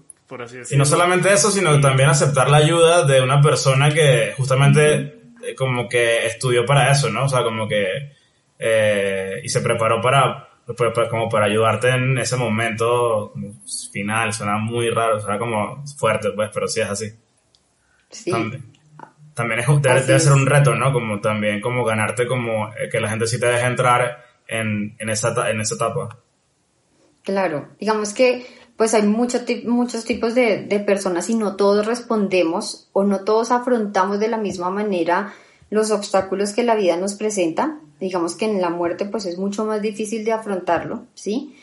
y 0.71 0.75
no 0.75 0.85
solamente 0.85 1.31
eso, 1.31 1.51
sino 1.51 1.79
también 1.79 2.09
aceptar 2.09 2.49
la 2.49 2.57
ayuda 2.57 3.03
de 3.03 3.21
una 3.21 3.41
persona 3.41 3.93
que 3.93 4.33
justamente 4.35 4.95
eh, 5.43 5.55
como 5.55 5.87
que 5.87 6.25
estudió 6.25 6.65
para 6.65 6.91
eso, 6.91 7.09
¿no? 7.09 7.25
O 7.25 7.29
sea, 7.29 7.43
como 7.43 7.67
que... 7.67 8.11
Eh, 8.57 9.41
y 9.43 9.49
se 9.49 9.61
preparó 9.61 10.01
para, 10.01 10.47
pues, 10.65 10.91
pues, 10.93 11.09
como 11.09 11.29
para 11.29 11.45
ayudarte 11.45 11.89
en 11.89 12.17
ese 12.17 12.37
momento 12.37 13.33
final, 13.91 14.33
suena 14.33 14.57
muy 14.57 14.89
raro, 14.89 15.19
suena 15.19 15.37
como 15.37 15.83
fuerte, 15.97 16.31
pues, 16.31 16.49
pero 16.53 16.67
sí 16.67 16.81
es 16.81 16.89
así. 16.89 17.11
Sí. 18.09 18.31
También, 19.33 19.59
es, 19.59 19.67
debe, 19.81 20.19
ser 20.19 20.31
un 20.31 20.45
reto, 20.45 20.73
¿no? 20.75 20.93
Como 20.93 21.19
también 21.19 21.59
como 21.59 21.83
ganarte 21.83 22.25
como 22.25 22.69
eh, 22.69 22.87
que 22.89 23.01
la 23.01 23.09
gente 23.09 23.27
sí 23.27 23.39
te 23.39 23.47
deje 23.47 23.65
entrar 23.65 24.25
en, 24.47 24.95
en, 24.97 25.09
esa, 25.09 25.49
en 25.51 25.59
esa 25.59 25.75
etapa. 25.75 26.17
Claro, 27.21 27.69
digamos 27.79 28.13
que 28.13 28.45
pues 28.77 28.93
hay 28.93 29.03
muchos 29.03 29.43
muchos 29.65 30.03
tipos 30.05 30.35
de, 30.35 30.63
de, 30.63 30.79
personas 30.79 31.29
y 31.29 31.35
no 31.35 31.55
todos 31.55 31.85
respondemos 31.85 32.89
o 32.93 33.03
no 33.03 33.21
todos 33.21 33.51
afrontamos 33.51 34.19
de 34.19 34.27
la 34.27 34.37
misma 34.37 34.69
manera 34.69 35.33
los 35.69 35.91
obstáculos 35.91 36.53
que 36.53 36.63
la 36.63 36.75
vida 36.75 36.97
nos 36.97 37.15
presenta. 37.15 37.79
Digamos 37.99 38.35
que 38.35 38.45
en 38.45 38.61
la 38.61 38.69
muerte 38.69 39.05
pues 39.05 39.25
es 39.25 39.37
mucho 39.37 39.65
más 39.65 39.81
difícil 39.81 40.25
de 40.25 40.33
afrontarlo, 40.33 41.05
¿sí? 41.13 41.55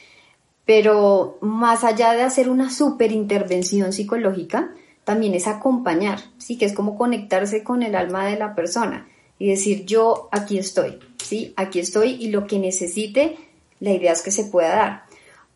Pero 0.64 1.38
más 1.40 1.85
allá 1.85 2.12
de 2.12 2.23
hacer 2.23 2.49
una 2.49 2.71
super 2.71 3.12
intervención 3.12 3.92
psicológica, 3.92 4.73
también 5.04 5.35
es 5.35 5.47
acompañar, 5.47 6.21
¿sí? 6.38 6.57
Que 6.57 6.64
es 6.64 6.73
como 6.73 6.97
conectarse 6.97 7.62
con 7.62 7.83
el 7.83 7.95
alma 7.95 8.26
de 8.26 8.38
la 8.38 8.54
persona 8.54 9.09
y 9.38 9.49
decir 9.49 9.85
yo 9.85 10.28
aquí 10.33 10.59
estoy, 10.59 10.99
¿sí? 11.23 11.52
Aquí 11.57 11.81
estoy 11.81 12.12
y 12.12 12.28
lo 12.28 12.47
que 12.47 12.59
necesite, 12.59 13.37
la 13.81 13.90
idea 13.90 14.12
es 14.12 14.23
que 14.23 14.31
se 14.31 14.45
pueda 14.45 14.69
dar 14.76 15.12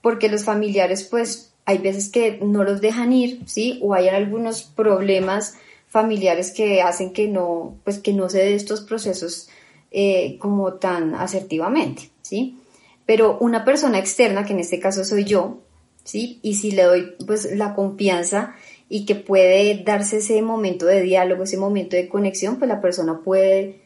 porque 0.07 0.29
los 0.29 0.45
familiares 0.45 1.03
pues 1.03 1.53
hay 1.65 1.79
veces 1.79 2.11
que 2.11 2.39
no 2.41 2.63
los 2.63 2.81
dejan 2.81 3.13
ir, 3.13 3.41
¿sí? 3.47 3.81
O 3.83 3.93
hay 3.93 4.07
algunos 4.07 4.63
problemas 4.63 5.55
familiares 5.89 6.53
que 6.53 6.81
hacen 6.81 7.13
que 7.13 7.27
no, 7.27 7.77
pues 7.83 7.99
que 7.99 8.13
no 8.13 8.29
se 8.29 8.39
dé 8.39 8.55
estos 8.55 8.83
procesos 8.83 9.49
eh, 9.91 10.39
como 10.39 10.75
tan 10.75 11.17
asertivamente, 11.17 12.13
¿sí? 12.23 12.57
Pero 13.05 13.37
una 13.41 13.65
persona 13.65 13.99
externa, 13.99 14.45
que 14.45 14.53
en 14.53 14.61
este 14.61 14.79
caso 14.79 15.05
soy 15.05 15.25
yo, 15.25 15.59
¿sí? 16.05 16.39
Y 16.41 16.55
si 16.55 16.71
le 16.71 16.85
doy 16.85 17.17
pues 17.27 17.57
la 17.57 17.75
confianza 17.75 18.55
y 18.89 19.07
que 19.07 19.17
puede 19.17 19.83
darse 19.83 20.19
ese 20.19 20.41
momento 20.41 20.87
de 20.87 21.03
diálogo, 21.03 21.43
ese 21.43 21.57
momento 21.57 21.97
de 21.97 22.09
conexión, 22.09 22.61
pues 22.61 22.69
la 22.69 22.81
persona 22.81 23.23
puede 23.25 23.81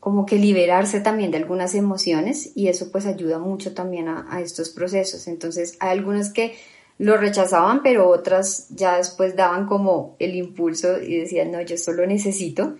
como 0.00 0.24
que 0.24 0.36
liberarse 0.36 1.00
también 1.00 1.30
de 1.30 1.36
algunas 1.36 1.74
emociones 1.74 2.52
y 2.54 2.68
eso 2.68 2.90
pues 2.90 3.04
ayuda 3.04 3.38
mucho 3.38 3.74
también 3.74 4.08
a, 4.08 4.40
estos 4.40 4.70
procesos. 4.70 5.28
Entonces 5.28 5.76
hay 5.78 5.90
algunas 5.90 6.32
que 6.32 6.54
lo 6.98 7.18
rechazaban, 7.18 7.82
pero 7.82 8.08
otras 8.08 8.68
ya 8.70 8.96
después 8.96 9.36
daban 9.36 9.66
como 9.66 10.16
el 10.18 10.34
impulso 10.34 11.00
y 11.00 11.18
decían, 11.18 11.52
no, 11.52 11.60
yo 11.60 11.76
solo 11.76 12.06
necesito. 12.06 12.76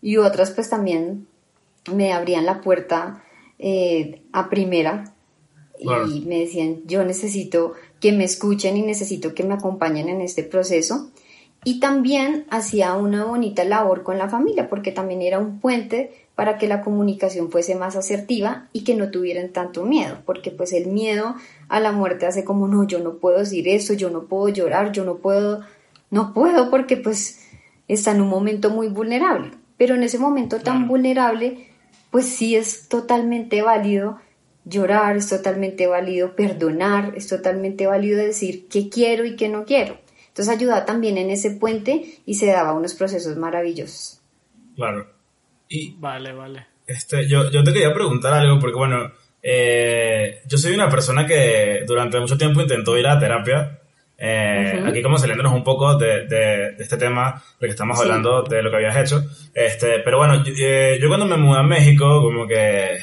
Y 0.00 0.16
otras 0.16 0.50
pues 0.50 0.70
también 0.70 1.26
me 1.92 2.12
abrían 2.12 2.46
la 2.46 2.62
puerta 2.62 3.22
eh, 3.58 4.22
a 4.32 4.48
primera 4.48 5.14
y 5.78 6.20
me 6.26 6.40
decían, 6.40 6.82
yo 6.86 7.04
necesito 7.04 7.74
que 8.00 8.12
me 8.12 8.24
escuchen 8.24 8.76
y 8.76 8.82
necesito 8.82 9.34
que 9.34 9.42
me 9.42 9.54
acompañen 9.54 10.08
en 10.08 10.20
este 10.20 10.42
proceso. 10.42 11.10
Y 11.64 11.80
también 11.80 12.46
hacía 12.50 12.94
una 12.94 13.24
bonita 13.24 13.64
labor 13.64 14.02
con 14.02 14.18
la 14.18 14.28
familia, 14.28 14.68
porque 14.68 14.90
también 14.90 15.22
era 15.22 15.38
un 15.38 15.60
puente 15.60 16.21
para 16.34 16.58
que 16.58 16.66
la 16.66 16.82
comunicación 16.82 17.50
fuese 17.50 17.74
más 17.74 17.96
asertiva 17.96 18.68
y 18.72 18.84
que 18.84 18.94
no 18.94 19.10
tuvieran 19.10 19.50
tanto 19.50 19.84
miedo, 19.84 20.18
porque 20.24 20.50
pues 20.50 20.72
el 20.72 20.86
miedo 20.86 21.34
a 21.68 21.80
la 21.80 21.92
muerte 21.92 22.26
hace 22.26 22.44
como, 22.44 22.68
no, 22.68 22.86
yo 22.86 23.00
no 23.00 23.14
puedo 23.14 23.38
decir 23.38 23.68
eso, 23.68 23.92
yo 23.94 24.10
no 24.10 24.24
puedo 24.24 24.48
llorar, 24.48 24.92
yo 24.92 25.04
no 25.04 25.16
puedo, 25.16 25.60
no 26.10 26.32
puedo 26.32 26.70
porque 26.70 26.96
pues 26.96 27.40
está 27.88 28.12
en 28.12 28.22
un 28.22 28.28
momento 28.28 28.70
muy 28.70 28.88
vulnerable. 28.88 29.50
Pero 29.76 29.94
en 29.94 30.02
ese 30.04 30.18
momento 30.18 30.60
tan 30.60 30.86
vulnerable, 30.86 31.66
pues 32.10 32.26
sí 32.26 32.56
es 32.56 32.88
totalmente 32.88 33.62
válido 33.62 34.18
llorar, 34.64 35.16
es 35.16 35.28
totalmente 35.28 35.86
válido 35.86 36.36
perdonar, 36.36 37.14
es 37.16 37.26
totalmente 37.26 37.86
válido 37.86 38.18
decir 38.18 38.68
qué 38.68 38.88
quiero 38.88 39.24
y 39.24 39.36
qué 39.36 39.48
no 39.48 39.64
quiero. 39.64 39.98
Entonces 40.28 40.54
ayudaba 40.54 40.84
también 40.86 41.18
en 41.18 41.30
ese 41.30 41.50
puente 41.50 42.20
y 42.24 42.34
se 42.34 42.46
daba 42.46 42.72
unos 42.72 42.94
procesos 42.94 43.36
maravillosos. 43.36 44.22
Claro. 44.76 45.11
Y, 45.72 45.96
vale, 45.98 46.32
vale. 46.32 46.66
Este, 46.86 47.26
yo, 47.26 47.50
yo 47.50 47.64
te 47.64 47.72
quería 47.72 47.94
preguntar 47.94 48.34
algo, 48.34 48.58
porque 48.58 48.76
bueno, 48.76 49.10
eh, 49.42 50.42
yo 50.46 50.58
soy 50.58 50.74
una 50.74 50.90
persona 50.90 51.26
que 51.26 51.82
durante 51.86 52.20
mucho 52.20 52.36
tiempo 52.36 52.60
intentó 52.60 52.98
ir 52.98 53.06
a 53.06 53.18
terapia. 53.18 53.78
Eh, 54.18 54.84
Aquí 54.86 55.02
como 55.02 55.16
saliéndonos 55.16 55.54
un 55.54 55.64
poco 55.64 55.96
de, 55.96 56.26
de, 56.26 56.76
este 56.78 56.98
tema, 56.98 57.42
de 57.58 57.66
que 57.66 57.70
estamos 57.70 57.98
hablando 57.98 58.42
de 58.42 58.62
lo 58.62 58.70
que 58.70 58.76
habías 58.76 58.96
hecho. 58.98 59.24
Este, 59.54 60.00
pero 60.00 60.18
bueno, 60.18 60.44
yo, 60.44 60.52
eh, 60.58 60.98
yo 61.00 61.08
cuando 61.08 61.26
me 61.26 61.38
mudé 61.38 61.60
a 61.60 61.62
México, 61.62 62.20
como 62.20 62.46
que 62.46 62.98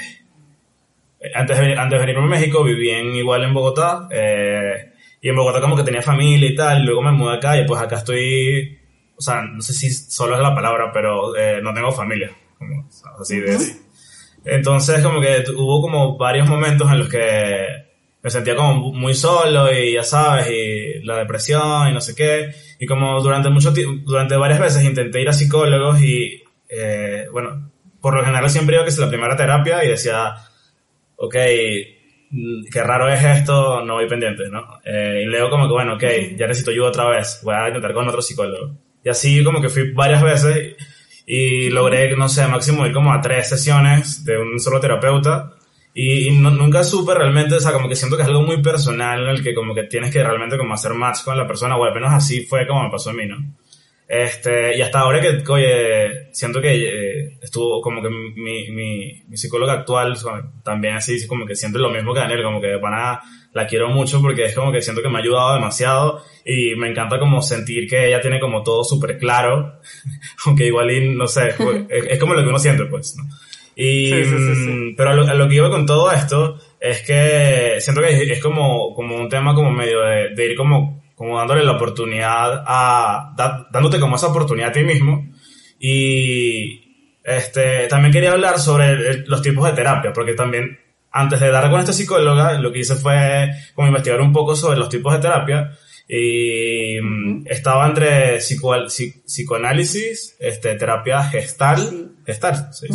antes 1.33 1.59
de, 1.59 1.73
antes 1.75 1.99
de 1.99 2.05
venirme 2.05 2.25
a 2.25 2.39
México 2.39 2.63
viví 2.63 2.91
en, 2.91 3.15
igual 3.15 3.43
en 3.43 3.53
Bogotá. 3.53 4.07
Eh, 4.11 4.93
y 5.21 5.29
en 5.29 5.35
Bogotá 5.35 5.59
como 5.59 5.75
que 5.75 5.83
tenía 5.83 6.03
familia 6.03 6.49
y 6.49 6.55
tal. 6.55 6.83
Y 6.83 6.85
luego 6.85 7.01
me 7.01 7.11
mudé 7.13 7.38
acá 7.38 7.57
y 7.57 7.65
pues 7.65 7.81
acá 7.81 7.97
estoy... 7.97 8.77
O 9.17 9.21
sea, 9.21 9.41
no 9.41 9.61
sé 9.61 9.73
si 9.73 9.89
solo 9.89 10.35
es 10.35 10.41
la 10.41 10.53
palabra, 10.53 10.91
pero 10.93 11.35
eh, 11.35 11.59
no 11.63 11.73
tengo 11.73 11.91
familia 11.91 12.31
como, 12.59 12.87
así 13.19 13.39
de... 13.39 13.57
Entonces 14.45 15.03
como 15.03 15.19
que 15.19 15.43
hubo 15.55 15.81
como 15.81 16.17
varios 16.17 16.47
momentos 16.47 16.89
en 16.91 16.99
los 16.99 17.09
que 17.09 17.89
me 18.21 18.29
sentía 18.29 18.55
como 18.55 18.91
muy 18.91 19.13
solo 19.13 19.71
y 19.71 19.93
ya 19.93 20.03
sabes, 20.03 20.49
y 20.49 21.05
la 21.05 21.17
depresión 21.17 21.89
y 21.89 21.93
no 21.93 22.01
sé 22.01 22.15
qué. 22.15 22.51
Y 22.79 22.85
como 22.85 23.21
durante 23.21 23.49
mucho 23.49 23.71
durante 23.71 24.35
varias 24.35 24.59
veces 24.59 24.83
intenté 24.83 25.21
ir 25.21 25.29
a 25.29 25.33
psicólogos 25.33 26.01
y, 26.01 26.43
eh, 26.69 27.27
bueno, 27.31 27.71
por 28.01 28.15
lo 28.15 28.23
general 28.23 28.49
siempre 28.49 28.75
iba 28.75 28.83
que 28.83 28.89
es 28.89 28.97
la 28.97 29.09
primera 29.09 29.35
terapia 29.35 29.83
y 29.83 29.89
decía, 29.89 30.35
ok, 31.15 31.35
mm, 32.31 32.63
qué 32.71 32.83
raro 32.83 33.09
es 33.09 33.23
esto, 33.23 33.83
no 33.83 33.95
voy 33.95 34.07
pendiente, 34.07 34.49
¿no? 34.49 34.79
Eh, 34.83 35.21
y 35.23 35.25
luego 35.25 35.49
como 35.49 35.67
que, 35.67 35.73
bueno, 35.73 35.95
ok, 35.95 36.03
ya 36.37 36.47
necesito 36.47 36.71
ayuda 36.71 36.89
otra 36.89 37.09
vez, 37.09 37.41
voy 37.43 37.55
a 37.55 37.67
intentar 37.67 37.93
con 37.93 38.07
otro 38.07 38.21
psicólogo. 38.21 38.75
Y 39.03 39.09
así 39.09 39.43
como 39.43 39.61
que 39.61 39.69
fui 39.69 39.91
varias 39.93 40.21
veces 40.21 40.75
y 41.31 41.69
logré, 41.69 42.15
no 42.17 42.27
sé, 42.27 42.48
máximo 42.48 42.88
ir 42.88 42.91
como 42.91 43.13
a 43.13 43.21
tres 43.21 43.50
sesiones 43.50 44.25
de 44.25 44.39
un 44.39 44.59
solo 44.59 44.79
terapeuta 44.79 45.53
y, 45.93 46.31
nunca 46.31 46.83
supe 46.83 47.13
realmente, 47.13 47.53
o 47.53 47.59
sea, 47.59 47.71
como 47.71 47.88
que 47.88 47.95
siento 47.95 48.17
que 48.17 48.24
es 48.24 48.27
algo 48.27 48.41
muy 48.41 48.63
personal 48.63 49.21
en 49.21 49.29
el 49.29 49.43
que 49.43 49.53
como 49.53 49.75
que 49.75 49.83
tienes 49.83 50.12
que 50.12 50.24
realmente 50.24 50.57
como 50.57 50.74
hacer 50.74 50.95
match 50.95 51.24
con 51.24 51.38
la 51.38 51.45
persona, 51.45 51.77
o 51.77 51.83
al 51.83 51.93
menos 51.93 52.12
así 52.12 52.48
fue 52.48 52.65
como 52.65 52.83
me 52.83 52.89
pasó 52.89 53.12
a 53.12 53.13
mí, 53.13 53.27
¿no? 53.27 53.38
Este, 54.11 54.75
y 54.75 54.81
hasta 54.81 55.01
ahora 55.01 55.21
que, 55.21 55.43
oye, 55.51 56.33
siento 56.33 56.59
que 56.59 56.73
eh, 56.73 57.37
estuvo 57.43 57.79
como 57.79 58.01
que 58.01 58.09
mi, 58.09 58.71
mi, 58.71 59.23
mi 59.27 59.37
psicóloga 59.37 59.73
actual 59.73 60.17
también 60.63 60.95
así, 60.95 61.27
como 61.27 61.45
que 61.45 61.55
siento 61.55 61.77
lo 61.77 61.91
mismo 61.91 62.11
que 62.11 62.21
Daniel, 62.21 62.41
como 62.41 62.59
que 62.59 62.79
para 62.79 63.21
la 63.53 63.67
quiero 63.67 63.87
mucho 63.89 64.19
porque 64.19 64.45
es 64.45 64.55
como 64.55 64.71
que 64.71 64.81
siento 64.81 65.03
que 65.03 65.09
me 65.09 65.17
ha 65.17 65.21
ayudado 65.21 65.53
demasiado 65.53 66.23
y 66.43 66.75
me 66.75 66.89
encanta 66.89 67.19
como 67.19 67.43
sentir 67.43 67.87
que 67.87 68.07
ella 68.07 68.19
tiene 68.19 68.39
como 68.39 68.63
todo 68.63 68.83
súper 68.83 69.19
claro, 69.19 69.79
aunque 70.47 70.65
igual 70.65 70.89
y, 70.89 71.15
no 71.15 71.27
sé, 71.27 71.53
pues, 71.55 71.83
es, 71.89 72.17
como 72.17 72.33
lo 72.33 72.41
que 72.41 72.49
uno 72.49 72.57
siente, 72.57 72.85
pues, 72.85 73.15
¿no? 73.15 73.25
Y, 73.75 74.11
mm, 74.11 74.95
pero 74.97 75.11
a 75.11 75.13
lo, 75.13 75.35
lo, 75.35 75.47
que 75.47 75.55
iba 75.55 75.69
con 75.69 75.85
todo 75.85 76.11
esto 76.11 76.57
es 76.79 77.03
que 77.03 77.75
siento 77.79 78.01
que 78.01 78.23
es, 78.33 78.41
como, 78.41 78.95
como 78.95 79.15
un 79.15 79.29
tema 79.29 79.53
como 79.53 79.69
medio 79.69 80.01
de, 80.01 80.29
de 80.35 80.45
ir 80.47 80.57
como, 80.57 80.98
como 81.19 81.38
dándole 81.38 81.65
la 81.65 81.73
oportunidad 81.73 82.63
a, 82.65 83.35
dándote 83.73 83.99
como 83.99 84.15
esa 84.15 84.27
oportunidad 84.27 84.69
a 84.69 84.71
ti 84.71 84.83
mismo. 84.83 85.29
Y, 85.77 87.17
este, 87.25 87.89
también 87.89 88.13
quería 88.13 88.31
hablar 88.31 88.57
sobre 88.57 89.27
los 89.27 89.41
tipos 89.41 89.65
de 89.65 89.73
terapia, 89.73 90.13
porque 90.13 90.33
también 90.33 90.79
antes 91.11 91.41
de 91.41 91.51
dar 91.51 91.69
con 91.69 91.81
esta 91.81 91.91
psicóloga, 91.91 92.57
lo 92.59 92.71
que 92.71 92.79
hice 92.79 92.95
fue 92.95 93.51
como 93.75 93.89
investigar 93.89 94.21
un 94.21 94.31
poco 94.31 94.55
sobre 94.55 94.77
los 94.77 94.88
tipos 94.88 95.11
de 95.11 95.19
terapia 95.19 95.77
y 96.07 96.95
estaba 97.51 97.85
entre 97.85 98.38
psicoanálisis, 98.38 100.38
este, 100.39 100.75
terapia 100.75 101.21
gestal, 101.23 102.13
gestal, 102.25 102.69
¿sí? 102.71 102.88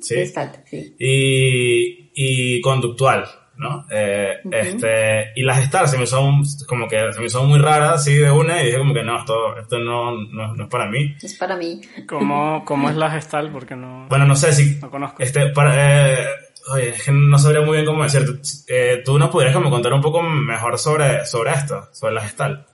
¿sí? 0.00 0.14
Gestalt, 0.14 0.58
sí. 0.64 0.94
Y, 0.96 2.12
y 2.14 2.60
conductual, 2.60 3.24
¿no? 3.56 3.86
Eh, 3.90 4.40
este, 4.50 5.32
y 5.36 5.42
las 5.42 5.58
gestal 5.58 5.88
se 5.88 5.98
me 5.98 6.06
son 6.06 6.42
como 6.66 6.88
que 6.88 7.12
se 7.12 7.20
me 7.20 7.28
son 7.28 7.48
muy 7.48 7.58
raras, 7.58 8.00
así 8.00 8.14
de 8.14 8.30
una, 8.30 8.62
y 8.62 8.66
dije 8.66 8.78
como 8.78 8.94
que 8.94 9.02
no, 9.02 9.18
esto, 9.18 9.58
esto 9.58 9.78
no, 9.78 10.12
no, 10.12 10.64
es 10.64 10.68
para 10.68 10.88
mí. 10.88 11.14
Es 11.22 11.34
para 11.34 11.56
mí. 11.56 11.80
¿Cómo, 12.08 12.64
cómo 12.64 12.90
es 12.90 12.96
la 12.96 13.10
gestal? 13.10 13.50
Porque 13.50 13.76
no... 13.76 14.06
Bueno, 14.08 14.26
no 14.26 14.36
sé 14.36 14.52
si... 14.52 14.76
No 14.80 14.90
conozco. 14.90 15.22
Este, 15.22 15.46
para, 15.50 16.12
eh, 16.12 16.26
Oye, 16.72 16.90
es 16.90 17.02
que 17.02 17.12
no 17.12 17.38
sabría 17.38 17.60
muy 17.60 17.76
bien 17.76 17.86
cómo 17.86 18.04
decir. 18.04 18.40
Eh, 18.68 19.02
¿Tú 19.04 19.18
nos 19.18 19.30
podrías 19.30 19.54
como 19.54 19.70
contar 19.70 19.92
un 19.92 20.00
poco 20.00 20.22
mejor 20.22 20.78
sobre, 20.78 21.26
sobre 21.26 21.52
esto, 21.52 21.88
sobre 21.92 22.14
la 22.14 22.22
gestal? 22.22 22.66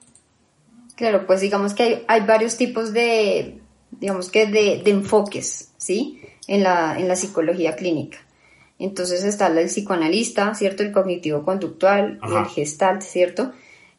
Claro, 0.95 1.27
pues 1.27 1.41
digamos 1.41 1.75
que 1.75 1.83
hay, 1.83 2.05
hay 2.07 2.21
varios 2.21 2.57
tipos 2.57 2.93
de, 2.93 3.59
digamos 3.91 4.31
que 4.31 4.47
de, 4.47 4.83
de, 4.85 4.91
enfoques, 4.91 5.73
¿sí? 5.77 6.21
En 6.47 6.63
la, 6.63 6.99
en 6.99 7.09
la 7.09 7.17
psicología 7.17 7.75
clínica. 7.75 8.19
Entonces 8.81 9.25
está 9.25 9.49
el 9.49 9.67
psicoanalista, 9.67 10.55
¿cierto? 10.55 10.83
El 10.83 10.91
cognitivo-conductual 10.91 12.19
y 12.27 12.35
el 12.35 12.47
gestalt, 12.47 13.03
¿cierto? 13.03 13.53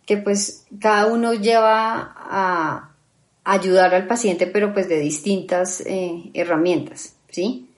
Que 0.07 0.17
pues 0.17 0.65
cada 0.79 1.05
uno 1.05 1.35
lleva 1.35 2.15
a 2.17 2.91
ayudar 3.43 3.93
al 3.93 4.07
paciente, 4.07 4.47
pero 4.47 4.73
pues 4.73 4.89
de 4.89 4.99
distintas 4.99 5.81
eh, 5.81 6.31
herramientas, 6.33 7.13
¿sí? 7.29 7.69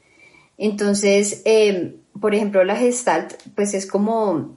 Entonces, 0.57 1.41
eh, 1.43 1.98
por 2.22 2.33
ejemplo, 2.33 2.63
la 2.63 2.77
gestalt, 2.77 3.33
pues 3.53 3.74
es 3.74 3.86
como, 3.86 4.55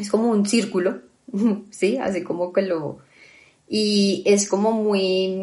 es 0.00 0.10
como 0.10 0.30
un 0.30 0.46
círculo, 0.46 1.02
¿sí? 1.70 1.98
Así 1.98 2.22
como 2.22 2.54
que 2.54 2.62
lo... 2.62 3.00
Y 3.68 4.22
es 4.24 4.48
como 4.48 4.72
muy, 4.72 5.42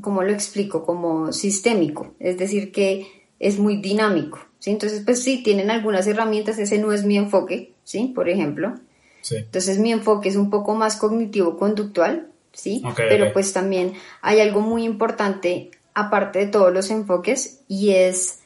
¿cómo 0.00 0.22
lo 0.22 0.32
explico? 0.32 0.86
Como 0.86 1.30
sistémico, 1.30 2.14
es 2.20 2.38
decir, 2.38 2.72
que 2.72 3.19
es 3.40 3.58
muy 3.58 3.78
dinámico, 3.78 4.38
¿sí? 4.60 4.70
Entonces, 4.70 5.02
pues 5.04 5.24
sí, 5.24 5.42
tienen 5.42 5.70
algunas 5.70 6.06
herramientas, 6.06 6.58
ese 6.58 6.78
no 6.78 6.92
es 6.92 7.04
mi 7.04 7.16
enfoque, 7.16 7.72
¿sí? 7.82 8.12
Por 8.14 8.28
ejemplo. 8.28 8.74
Sí. 9.22 9.36
Entonces, 9.36 9.78
mi 9.78 9.90
enfoque 9.90 10.28
es 10.28 10.36
un 10.36 10.50
poco 10.50 10.74
más 10.74 10.96
cognitivo-conductual, 10.96 12.28
¿sí? 12.52 12.82
Pero 12.96 13.32
pues 13.32 13.52
también 13.52 13.94
hay 14.22 14.40
algo 14.40 14.60
muy 14.60 14.84
importante, 14.84 15.70
aparte 15.94 16.38
de 16.38 16.46
todos 16.46 16.72
los 16.72 16.90
enfoques, 16.90 17.62
y 17.66 17.90
es 17.90 18.40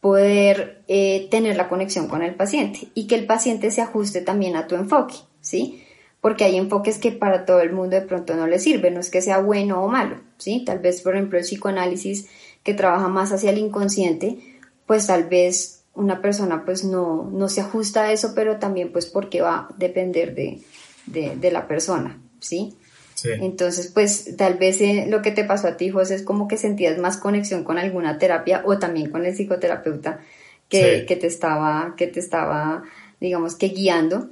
poder 0.00 0.82
eh, 0.88 1.28
tener 1.30 1.56
la 1.56 1.68
conexión 1.68 2.08
con 2.08 2.22
el 2.22 2.34
paciente 2.34 2.88
y 2.94 3.06
que 3.06 3.16
el 3.16 3.26
paciente 3.26 3.70
se 3.70 3.82
ajuste 3.82 4.20
también 4.20 4.56
a 4.56 4.66
tu 4.66 4.76
enfoque, 4.76 5.16
¿sí? 5.40 5.84
Porque 6.20 6.44
hay 6.44 6.56
enfoques 6.56 6.98
que 6.98 7.12
para 7.12 7.44
todo 7.44 7.60
el 7.60 7.72
mundo 7.72 7.96
de 7.96 8.02
pronto 8.02 8.34
no 8.34 8.46
le 8.46 8.58
sirven, 8.58 8.94
no 8.94 9.00
es 9.00 9.10
que 9.10 9.20
sea 9.20 9.38
bueno 9.38 9.82
o 9.82 9.88
malo, 9.88 10.20
¿sí? 10.36 10.62
Tal 10.64 10.78
vez, 10.78 11.02
por 11.02 11.14
ejemplo, 11.14 11.38
el 11.38 11.44
psicoanálisis 11.44 12.28
que 12.68 12.74
trabaja 12.74 13.08
más 13.08 13.32
hacia 13.32 13.48
el 13.48 13.56
inconsciente, 13.56 14.36
pues 14.84 15.06
tal 15.06 15.24
vez 15.24 15.84
una 15.94 16.20
persona 16.20 16.66
pues 16.66 16.84
no, 16.84 17.30
no 17.32 17.48
se 17.48 17.62
ajusta 17.62 18.02
a 18.02 18.12
eso, 18.12 18.34
pero 18.34 18.58
también 18.58 18.92
pues 18.92 19.06
porque 19.06 19.40
va 19.40 19.54
a 19.56 19.68
depender 19.78 20.34
de, 20.34 20.60
de, 21.06 21.34
de 21.36 21.50
la 21.50 21.66
persona, 21.66 22.20
¿sí? 22.40 22.76
Entonces, 23.24 23.90
pues 23.94 24.36
tal 24.36 24.58
vez 24.58 24.82
eh, 24.82 25.06
lo 25.08 25.22
que 25.22 25.30
te 25.30 25.44
pasó 25.44 25.66
a 25.66 25.78
ti, 25.78 25.88
José, 25.88 26.16
es 26.16 26.22
como 26.22 26.46
que 26.46 26.58
sentías 26.58 26.98
más 26.98 27.16
conexión 27.16 27.64
con 27.64 27.78
alguna 27.78 28.18
terapia 28.18 28.60
o 28.66 28.78
también 28.78 29.10
con 29.10 29.24
el 29.24 29.34
psicoterapeuta 29.34 30.20
que, 30.68 31.06
que 31.08 31.16
te 31.16 31.26
estaba, 31.26 31.94
que 31.96 32.06
te 32.06 32.20
estaba, 32.20 32.82
digamos 33.18 33.54
que 33.54 33.68
guiando. 33.68 34.28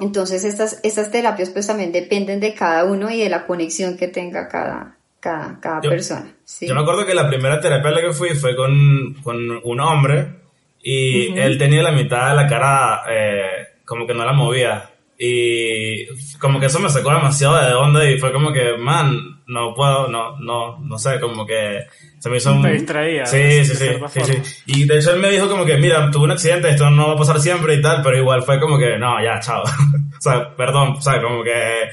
Entonces, 0.00 0.42
estas, 0.44 0.80
estas 0.84 1.10
terapias 1.10 1.50
pues 1.50 1.66
también 1.66 1.92
dependen 1.92 2.40
de 2.40 2.54
cada 2.54 2.86
uno 2.86 3.10
y 3.10 3.20
de 3.20 3.28
la 3.28 3.46
conexión 3.46 3.98
que 3.98 4.08
tenga 4.08 4.48
cada, 4.48 4.96
cada, 5.20 5.60
cada 5.60 5.82
persona. 5.82 6.35
Yo 6.60 6.74
me 6.74 6.80
acuerdo 6.80 7.04
que 7.04 7.14
la 7.14 7.28
primera 7.28 7.60
terapia 7.60 7.90
a 7.90 7.94
la 7.94 8.00
que 8.00 8.12
fui 8.12 8.30
fue 8.30 8.54
con, 8.54 9.14
con 9.22 9.36
un 9.62 9.80
hombre 9.80 10.28
y 10.82 11.36
él 11.36 11.58
tenía 11.58 11.82
la 11.82 11.90
mitad 11.90 12.30
de 12.30 12.36
la 12.36 12.46
cara 12.46 13.02
eh, 13.10 13.80
como 13.84 14.06
que 14.06 14.14
no 14.14 14.24
la 14.24 14.32
movía. 14.32 14.90
Y 15.18 16.06
como 16.38 16.60
que 16.60 16.66
eso 16.66 16.78
me 16.78 16.90
sacó 16.90 17.10
demasiado 17.10 17.56
de 17.56 17.74
onda 17.74 18.08
y 18.08 18.18
fue 18.18 18.32
como 18.32 18.52
que, 18.52 18.76
man, 18.76 19.42
no 19.46 19.74
puedo, 19.74 20.08
no, 20.08 20.38
no, 20.38 20.78
no 20.78 20.98
sé, 20.98 21.18
como 21.18 21.46
que 21.46 21.86
se 22.18 22.28
me 22.28 22.36
hizo 22.36 22.52
un... 22.52 22.62
Te 22.62 22.72
distraía. 22.72 23.24
Sí, 23.26 23.64
sí, 23.64 23.74
sí, 23.74 23.88
sí, 24.08 24.20
sí, 24.24 24.62
Y 24.66 24.84
de 24.84 24.98
hecho 24.98 25.14
él 25.14 25.20
me 25.20 25.30
dijo 25.30 25.48
como 25.48 25.64
que, 25.64 25.78
mira, 25.78 26.10
tuve 26.10 26.24
un 26.24 26.32
accidente, 26.32 26.68
esto 26.68 26.90
no 26.90 27.08
va 27.08 27.14
a 27.14 27.18
pasar 27.18 27.40
siempre 27.40 27.74
y 27.74 27.82
tal, 27.82 28.02
pero 28.02 28.18
igual 28.18 28.42
fue 28.42 28.60
como 28.60 28.78
que, 28.78 28.98
no, 28.98 29.22
ya, 29.22 29.40
chao. 29.40 29.62
o 30.18 30.20
sea, 30.20 30.54
perdón, 30.54 30.94
o 30.98 31.00
sea, 31.00 31.20
como 31.20 31.42
que... 31.42 31.88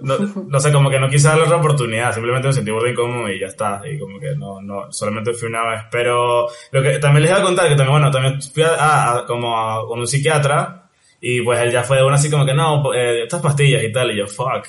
No, 0.00 0.16
no, 0.18 0.60
sé, 0.60 0.72
como 0.72 0.90
que 0.90 0.98
no 0.98 1.08
quise 1.08 1.28
darle 1.28 1.44
otra 1.44 1.56
oportunidad, 1.56 2.12
simplemente 2.12 2.48
me 2.48 2.52
sentí 2.54 2.70
muy 2.70 2.90
incómodo 2.90 3.30
y 3.30 3.40
ya 3.40 3.46
está, 3.46 3.82
y 3.84 3.98
como 3.98 4.20
que 4.20 4.36
no, 4.36 4.60
no, 4.60 4.92
solamente 4.92 5.32
fui 5.34 5.48
una 5.48 5.68
vez, 5.68 5.82
pero 5.90 6.46
lo 6.70 6.82
que 6.82 6.98
también 6.98 7.22
les 7.22 7.30
iba 7.30 7.40
a 7.40 7.42
contar, 7.42 7.64
que 7.68 7.74
también, 7.74 7.92
bueno, 7.92 8.10
también 8.10 8.40
fui 8.40 8.62
a, 8.62 9.24
como 9.26 9.58
a, 9.58 9.86
con 9.86 9.98
un 9.98 10.06
psiquiatra, 10.06 10.88
y 11.20 11.42
pues 11.42 11.60
él 11.60 11.72
ya 11.72 11.82
fue 11.82 11.96
de 11.96 12.04
una 12.04 12.16
así 12.16 12.30
como 12.30 12.46
que, 12.46 12.54
no, 12.54 12.94
eh, 12.94 13.24
estas 13.24 13.42
pastillas 13.42 13.82
y 13.82 13.92
tal. 13.92 14.10
Y 14.12 14.16
yo, 14.16 14.26
fuck. 14.26 14.66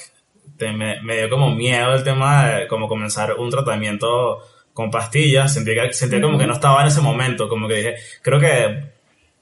me, 0.60 1.02
me, 1.02 1.18
dio 1.18 1.30
como 1.30 1.54
miedo 1.54 1.94
el 1.94 2.04
tema 2.04 2.48
de 2.48 2.68
como 2.68 2.88
comenzar 2.88 3.36
un 3.36 3.50
tratamiento 3.50 4.40
con 4.74 4.90
pastillas. 4.90 5.54
Sentía, 5.54 5.84
que, 5.84 5.94
sentía 5.94 6.22
como 6.22 6.38
que 6.38 6.48
no 6.48 6.54
estaba 6.54 6.82
en 6.82 6.88
ese 6.88 7.02
momento. 7.02 7.48
Como 7.48 7.68
que 7.68 7.76
dije, 7.76 7.96
creo 8.22 8.40
que 8.40 8.84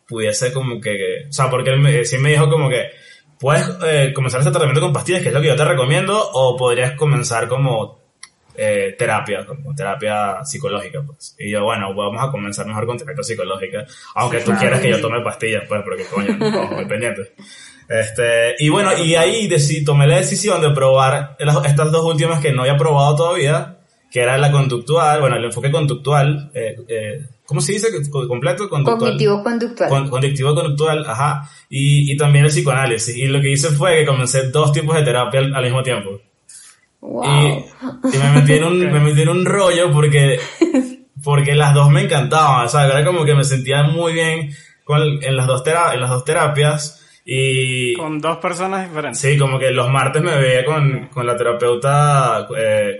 pudiese 0.08 0.52
como 0.54 0.80
que, 0.82 1.28
o 1.30 1.34
sea, 1.34 1.50
porque 1.50 1.72
él 1.72 2.06
sí 2.06 2.18
me 2.18 2.32
dijo 2.32 2.50
como 2.50 2.70
que, 2.70 2.92
puedes 3.40 3.66
eh, 3.86 4.12
comenzar 4.14 4.40
este 4.40 4.52
tratamiento 4.52 4.82
con 4.82 4.94
pastillas, 4.94 5.22
que 5.22 5.30
es 5.30 5.34
lo 5.34 5.42
que 5.42 5.48
yo 5.48 5.56
te 5.56 5.66
recomiendo, 5.66 6.18
o 6.34 6.56
podrías 6.58 6.94
comenzar 6.94 7.48
como 7.48 8.00
eh, 8.56 8.96
terapia, 8.98 9.46
como 9.46 9.76
terapia 9.76 10.44
psicológica, 10.44 11.02
pues. 11.06 11.36
Y 11.38 11.52
yo, 11.52 11.64
bueno, 11.64 11.94
vamos 11.94 12.24
a 12.24 12.32
comenzar 12.32 12.66
mejor 12.66 12.86
con 12.88 12.98
terapia 12.98 13.24
psicológica, 13.24 13.86
aunque 14.16 14.40
tú 14.40 14.52
quieras 14.60 14.82
que 14.82 14.90
yo 14.90 15.00
tome 15.00 15.22
pastillas, 15.22 15.64
pues, 15.68 15.82
porque 15.84 16.06
coño, 16.06 16.36
no, 16.40 16.66
muy 16.68 16.86
pendiente. 16.86 17.34
Este, 17.88 18.56
y 18.60 18.70
bueno, 18.70 18.98
y 18.98 19.16
ahí 19.16 19.50
tomé 19.86 20.08
la 20.08 20.18
decisión 20.18 20.62
de 20.62 20.72
probar 20.72 21.38
estas 21.40 21.92
dos 21.92 22.04
últimas 22.04 22.42
que 22.42 22.52
no 22.52 22.62
había 22.62 22.76
probado 22.76 23.16
todavía, 23.16 23.78
que 24.12 24.22
era 24.22 24.38
la 24.38 24.52
conductual, 24.52 25.22
bueno, 25.22 25.38
el 25.38 25.46
enfoque 25.46 25.72
conductual, 25.72 26.52
eh, 26.54 26.76
eh, 26.88 27.26
¿cómo 27.48 27.62
se 27.62 27.74
dice? 27.74 27.88
Completo, 28.12 28.70
conductual. 28.70 29.00
Cognitivo-conductual. 29.00 29.90
Con, 29.90 30.10
Cognitivo-conductual, 30.10 31.06
ajá. 31.08 31.50
Y, 31.70 32.12
y 32.12 32.18
también 32.18 32.46
el 32.46 32.52
psicoanálisis. 32.52 33.16
Y 33.16 33.26
lo 33.26 33.42
que 33.42 33.52
hice 33.52 33.70
fue 33.70 33.98
que 33.98 34.06
comencé 34.06 34.50
dos 34.50 34.72
tipos 34.72 34.96
de 34.96 35.04
terapia 35.04 35.40
al 35.40 35.64
mismo 35.64 35.82
tiempo. 35.82 36.20
Y, 37.02 38.18
me, 38.18 38.32
metí 38.36 38.54
en 38.54 38.64
un, 38.66 38.80
me 38.92 39.00
metí 39.00 39.22
en 39.22 39.30
un 39.30 39.46
rollo 39.46 39.92
porque, 39.94 40.40
porque 41.24 41.56
las 41.56 41.74
dos 41.74 41.90
me 41.90 42.02
encantaban, 42.02 42.66
o 42.66 42.70
sea, 42.70 42.86
era 42.86 43.06
como 43.06 43.24
que 43.24 43.34
me 43.34 43.44
sentía 43.44 43.84
muy 43.84 44.14
bien 44.14 44.52
con, 44.84 45.02
en, 45.02 45.38
las 45.38 45.48
dos 45.48 45.64
en 45.66 46.02
las 46.02 46.10
dos 46.10 46.26
terapias. 46.26 47.07
Y, 47.30 47.94
con 47.96 48.22
dos 48.22 48.38
personas 48.38 48.88
diferentes. 48.88 49.20
Sí, 49.20 49.38
como 49.38 49.60
que 49.60 49.70
los 49.72 49.90
martes 49.90 50.22
me 50.22 50.38
veía 50.38 50.64
con, 50.64 51.10
con 51.10 51.28
la 51.28 51.36
terapeuta 51.36 52.48
eh, 52.58 52.96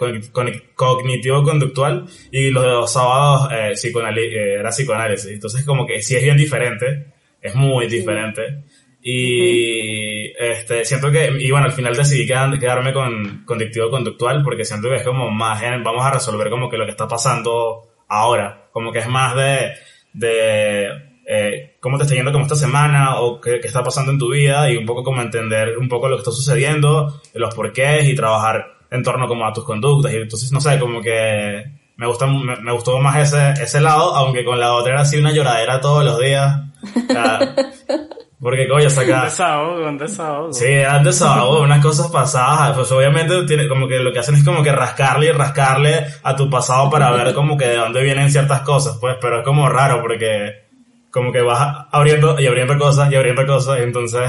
cognitivo-conductual 0.76 2.06
y 2.30 2.50
los 2.50 2.92
sábados 2.92 3.50
eh, 3.54 3.72
eh, 3.72 4.56
era 4.60 4.70
psicoanálisis. 4.70 5.32
Entonces 5.32 5.64
como 5.64 5.88
que 5.88 6.02
sí 6.02 6.18
es 6.18 6.24
bien 6.24 6.36
diferente, 6.36 7.06
es 7.42 7.56
muy 7.56 7.88
diferente. 7.88 8.64
Y 9.02 10.26
este, 10.38 10.84
siento 10.84 11.10
que, 11.10 11.32
y 11.40 11.50
bueno, 11.50 11.68
al 11.68 11.72
final 11.72 11.96
decidí 11.96 12.28
quedarme 12.28 12.92
con 12.92 13.46
conductivo 13.46 13.90
conductual 13.90 14.44
porque 14.44 14.66
siento 14.66 14.90
que 14.90 14.98
es 14.98 15.04
como 15.04 15.32
más, 15.32 15.62
vamos 15.82 16.06
a 16.06 16.12
resolver 16.12 16.50
como 16.50 16.70
que 16.70 16.76
lo 16.76 16.84
que 16.84 16.92
está 16.92 17.08
pasando 17.08 17.82
ahora, 18.10 18.68
como 18.74 18.92
que 18.92 19.00
es 19.00 19.08
más 19.08 19.38
de, 19.38 19.72
de 20.12 21.07
eh, 21.30 21.76
cómo 21.82 21.98
te 21.98 22.06
está 22.06 22.16
yendo 22.16 22.32
como 22.32 22.46
esta 22.46 22.56
semana 22.56 23.20
o 23.20 23.42
qué, 23.42 23.60
qué, 23.60 23.68
está 23.68 23.84
pasando 23.84 24.14
en 24.14 24.18
tu 24.18 24.32
vida 24.32 24.72
y 24.72 24.78
un 24.78 24.86
poco 24.86 25.04
como 25.04 25.22
entender 25.22 25.78
un 25.78 25.90
poco 25.90 26.08
lo 26.08 26.16
que 26.16 26.22
está 26.22 26.32
sucediendo, 26.32 27.22
los 27.34 27.54
porqués 27.54 28.08
y 28.08 28.16
trabajar 28.16 28.78
en 28.90 29.04
torno 29.04 29.28
como 29.28 29.46
a 29.46 29.52
tus 29.52 29.66
conductas. 29.66 30.14
Y 30.14 30.18
entonces, 30.18 30.54
no 30.54 30.62
sé, 30.62 30.80
como 30.80 31.02
que 31.02 31.66
me 31.98 32.08
gusta 32.08 32.28
me, 32.28 32.56
me, 32.56 32.72
gustó 32.72 32.98
más 33.00 33.18
ese, 33.18 33.62
ese 33.62 33.82
lado, 33.82 34.16
aunque 34.16 34.46
con 34.46 34.58
la 34.58 34.74
otra 34.74 34.94
era 34.94 35.02
así 35.02 35.18
una 35.18 35.34
lloradera 35.34 35.82
todos 35.82 36.06
los 36.06 36.18
días. 36.18 36.62
O 36.96 37.12
sea, 37.12 37.56
porque 38.40 38.70
coño, 38.70 38.90
saca... 38.90 39.18
Un 39.18 39.24
desahogo, 39.26 39.88
un 39.90 39.98
desahogo. 39.98 40.54
Sí, 40.54 40.80
un 40.98 41.04
desahogo, 41.04 41.62
unas 41.62 41.84
cosas 41.84 42.08
pasadas. 42.10 42.74
Pues 42.74 42.90
obviamente 42.94 43.44
tiene, 43.46 43.68
como 43.68 43.86
que 43.86 44.00
lo 44.00 44.14
que 44.14 44.20
hacen 44.20 44.36
es 44.36 44.46
como 44.46 44.64
que 44.64 44.72
rascarle 44.72 45.26
y 45.26 45.32
rascarle 45.32 46.06
a 46.24 46.36
tu 46.38 46.50
pasado 46.50 46.90
para 46.90 47.12
ver 47.12 47.34
como 47.34 47.58
que 47.58 47.66
de 47.66 47.76
dónde 47.76 48.02
vienen 48.02 48.32
ciertas 48.32 48.62
cosas, 48.62 48.98
pues, 49.02 49.18
pero 49.20 49.40
es 49.40 49.44
como 49.44 49.68
raro 49.68 50.00
porque 50.02 50.67
como 51.12 51.32
que 51.32 51.42
vas 51.42 51.88
abriendo 51.92 52.40
y 52.40 52.48
abriendo 52.48 52.78
cosas 52.78 53.12
y 53.12 53.16
abriendo 53.16 53.46
cosas 53.46 53.80
y 53.80 53.84
entonces, 53.84 54.22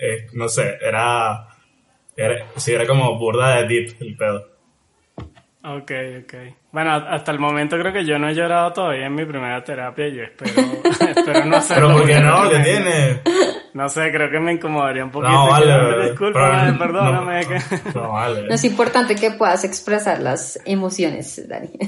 eh, 0.00 0.26
no 0.32 0.48
sé, 0.48 0.78
era, 0.80 1.48
era, 2.16 2.46
sí, 2.56 2.72
era 2.72 2.86
como 2.86 3.18
burda 3.18 3.56
de 3.56 3.66
deep 3.66 3.96
el 4.00 4.16
pedo. 4.16 4.50
Ok, 5.62 5.92
ok. 6.22 6.34
Bueno, 6.72 6.92
hasta 6.92 7.32
el 7.32 7.38
momento 7.38 7.78
creo 7.78 7.92
que 7.92 8.06
yo 8.06 8.18
no 8.18 8.28
he 8.28 8.34
llorado 8.34 8.72
todavía 8.72 9.06
en 9.06 9.14
mi 9.14 9.26
primera 9.26 9.62
terapia 9.62 10.08
y 10.08 10.16
yo 10.16 10.22
espero, 10.22 10.52
espero 11.16 11.44
no 11.44 11.56
hacerlo. 11.56 11.88
Pero 11.88 11.98
¿por 11.98 12.06
qué 12.06 12.20
no? 12.20 12.48
¿Qué 12.48 12.58
tiene? 12.60 13.20
No 13.72 13.88
sé, 13.88 14.10
creo 14.10 14.30
que 14.30 14.40
me 14.40 14.54
incomodaría 14.54 15.04
un 15.04 15.10
poquito. 15.10 15.32
No, 15.32 15.48
vale. 15.48 16.08
Disculpa, 16.08 16.76
perdóname. 16.78 17.42
No, 17.42 17.48
que... 17.48 17.60
no, 17.94 18.12
vale. 18.12 18.48
No 18.48 18.54
es 18.54 18.64
importante 18.64 19.14
que 19.14 19.30
puedas 19.30 19.64
expresar 19.64 20.20
las 20.20 20.58
emociones, 20.64 21.48
Dani. 21.48 21.70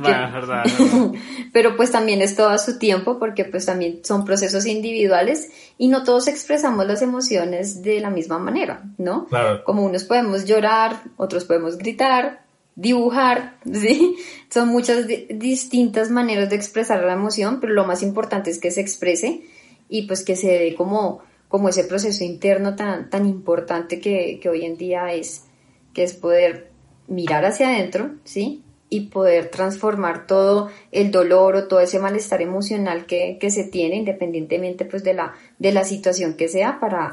Bueno, 0.00 0.26
es 0.26 0.32
verdad, 0.32 0.66
es 0.66 0.78
verdad. 0.78 1.12
Pero 1.52 1.76
pues 1.76 1.90
también 1.90 2.22
es 2.22 2.36
todo 2.36 2.48
a 2.48 2.58
su 2.58 2.78
tiempo 2.78 3.18
porque 3.18 3.44
pues 3.44 3.66
también 3.66 4.00
son 4.04 4.24
procesos 4.24 4.66
individuales 4.66 5.50
y 5.78 5.88
no 5.88 6.04
todos 6.04 6.28
expresamos 6.28 6.86
las 6.86 7.02
emociones 7.02 7.82
de 7.82 8.00
la 8.00 8.10
misma 8.10 8.38
manera, 8.38 8.82
¿no? 8.98 9.26
Claro. 9.26 9.64
Como 9.64 9.84
unos 9.84 10.04
podemos 10.04 10.44
llorar, 10.44 11.02
otros 11.16 11.44
podemos 11.44 11.76
gritar, 11.76 12.40
dibujar, 12.76 13.56
¿sí? 13.72 14.16
Son 14.48 14.68
muchas 14.68 15.06
di 15.06 15.26
distintas 15.30 16.10
maneras 16.10 16.50
de 16.50 16.56
expresar 16.56 17.02
la 17.04 17.12
emoción, 17.12 17.60
pero 17.60 17.72
lo 17.72 17.84
más 17.84 18.02
importante 18.02 18.50
es 18.50 18.58
que 18.58 18.70
se 18.70 18.80
exprese 18.80 19.42
y 19.90 20.06
pues 20.06 20.24
que 20.24 20.36
se 20.36 20.46
dé 20.46 20.74
como, 20.74 21.20
como 21.48 21.68
ese 21.68 21.84
proceso 21.84 22.24
interno 22.24 22.76
tan, 22.76 23.10
tan 23.10 23.26
importante 23.26 24.00
que, 24.00 24.38
que 24.40 24.48
hoy 24.48 24.64
en 24.64 24.78
día 24.78 25.12
es, 25.12 25.46
que 25.92 26.04
es 26.04 26.14
poder 26.14 26.70
mirar 27.08 27.44
hacia 27.44 27.68
adentro, 27.68 28.12
¿sí? 28.24 28.62
Y 28.88 29.08
poder 29.08 29.50
transformar 29.50 30.26
todo 30.26 30.70
el 30.92 31.10
dolor 31.10 31.56
o 31.56 31.68
todo 31.68 31.80
ese 31.80 31.98
malestar 31.98 32.40
emocional 32.40 33.04
que, 33.04 33.36
que 33.40 33.50
se 33.50 33.64
tiene, 33.64 33.96
independientemente 33.96 34.84
pues 34.84 35.02
de 35.02 35.14
la, 35.14 35.34
de 35.58 35.72
la 35.72 35.84
situación 35.84 36.34
que 36.34 36.48
sea, 36.48 36.78
para, 36.78 37.10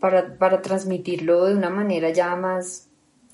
para, 0.00 0.38
para 0.38 0.62
transmitirlo 0.62 1.44
de 1.44 1.54
una 1.54 1.70
manera 1.70 2.10
ya 2.10 2.34
más 2.34 2.88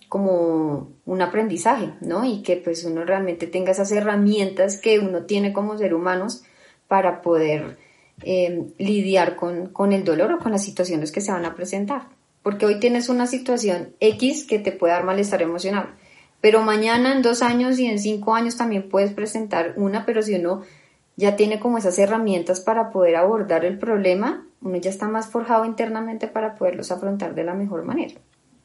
como 0.09 0.93
un 1.07 1.23
aprendizaje, 1.23 1.95
¿no? 2.01 2.25
Y 2.25 2.43
que 2.43 2.57
pues 2.57 2.85
uno 2.85 3.05
realmente 3.05 3.47
tenga 3.47 3.71
esas 3.71 3.93
herramientas 3.93 4.79
que 4.79 4.99
uno 4.99 5.25
tiene 5.25 5.53
como 5.53 5.79
ser 5.79 5.95
humanos 5.95 6.43
para 6.89 7.23
poder 7.23 7.79
eh, 8.23 8.67
lidiar 8.79 9.37
con, 9.37 9.69
con, 9.69 9.93
el 9.93 10.05
dolor 10.05 10.33
o 10.33 10.39
con 10.39 10.53
las 10.53 10.65
situaciones 10.65 11.13
que 11.13 11.21
se 11.21 11.33
van 11.33 11.45
a 11.45 11.55
presentar. 11.55 12.09
Porque 12.43 12.67
hoy 12.67 12.81
tienes 12.81 13.09
una 13.09 13.27
situación 13.27 13.95
X 14.01 14.45
que 14.45 14.59
te 14.59 14.73
puede 14.73 14.93
dar 14.93 15.05
malestar 15.05 15.43
emocional, 15.43 15.95
pero 16.43 16.63
mañana, 16.63 17.13
en 17.13 17.23
dos 17.23 17.41
años 17.41 17.79
y 17.79 17.87
en 17.87 18.01
cinco 18.01 18.35
años 18.35 18.57
también 18.57 18.89
puedes 18.89 19.13
presentar 19.13 19.75
una, 19.77 20.05
pero 20.05 20.23
si 20.23 20.35
uno 20.35 20.63
ya 21.17 21.37
tiene 21.37 21.61
como 21.61 21.79
esas 21.79 21.99
herramientas 22.01 22.61
para 22.61 22.91
poder 22.91 23.15
abordar 23.15 23.65
el 23.65 23.79
problema, 23.79 24.45
uno 24.61 24.77
ya 24.77 24.91
está 24.91 25.07
más 25.07 25.29
forjado 25.29 25.65
internamente 25.65 26.27
para 26.27 26.57
poderlos 26.57 26.91
afrontar 26.91 27.37
de 27.37 27.45
la 27.45 27.55
mejor 27.55 27.85
manera. 27.85 28.21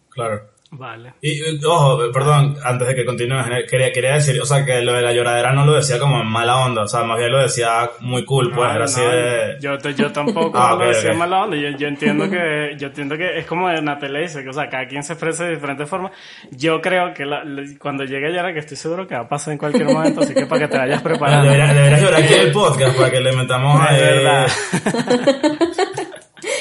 Claro. 0.10 0.42
Vale. 0.70 1.14
Y, 1.22 1.64
ojo, 1.66 2.12
perdón, 2.12 2.58
antes 2.62 2.90
de 2.90 2.94
que 2.96 3.06
continúes, 3.06 3.46
quería, 3.70 3.90
quería 3.94 4.14
decir, 4.16 4.40
o 4.42 4.46
sea, 4.46 4.66
que 4.66 4.82
lo 4.82 4.92
de 4.94 5.02
la 5.02 5.14
lloradera 5.14 5.54
no 5.54 5.66
lo 5.66 5.74
decía 5.74 5.98
como 5.98 6.20
en 6.20 6.28
mala 6.28 6.58
onda, 6.58 6.82
o 6.84 6.88
sea, 6.88 7.04
más 7.04 7.18
bien 7.18 7.32
lo 7.32 7.42
decía 7.42 7.90
muy 8.02 8.26
cool, 8.26 8.52
pues, 8.54 8.68
No, 8.68 8.76
era 8.76 8.84
así 8.84 9.00
no, 9.00 9.08
de... 9.10 9.58
Yo, 9.62 9.78
yo 9.92 10.12
tampoco 10.12 10.52
Ah, 10.62 10.72
lo 10.72 10.80
ok, 10.80 10.88
decía 10.88 11.12
ok. 11.12 11.18
mala 11.18 11.44
onda. 11.44 11.56
Yo, 11.56 11.70
yo 11.78 11.88
entiendo 11.88 12.30
que, 12.30 12.76
yo 12.78 12.88
entiendo 12.88 13.16
que 13.18 13.38
es 13.40 13.46
como 13.46 13.70
en 13.70 13.86
la 13.86 13.98
tele 13.98 14.22
dice, 14.24 14.44
que, 14.44 14.50
o 14.50 14.54
sea, 14.54 14.68
cada 14.70 14.86
quien 14.88 15.04
se 15.04 15.14
expresa 15.14 15.46
de 15.46 15.52
diferentes 15.56 15.90
formas. 15.90 16.12
Yo 16.52 16.82
creo 16.82 17.14
que 17.14 17.24
la- 17.26 17.46
la- 17.46 17.64
cuando 17.80 18.04
llegue 18.04 18.34
Yara, 18.34 18.52
que 18.52 18.60
estoy 18.60 18.76
seguro 18.76 19.08
que 19.08 19.16
va 19.16 19.22
a 19.22 19.30
pasar 19.30 19.54
en 19.54 19.58
cualquier 19.60 19.86
momento, 19.86 20.20
así 20.20 20.34
que 20.34 20.48
para 20.48 20.62
que 20.62 20.68
te 20.68 20.78
vayas 20.80 21.02
Bueno, 21.02 21.18
preparando. 21.18 21.46
deberías, 21.50 21.76
deberías 21.76 22.02
llorar 22.02 22.22
aquí 22.24 22.34
en 22.34 22.42
el 22.42 22.52
podcast 22.52 22.98
para 22.98 23.10
que 23.12 23.22
le 23.22 23.32
metamos 23.32 23.82
Es 23.86 23.90
ahí... 23.90 24.02
verdad. 24.02 24.48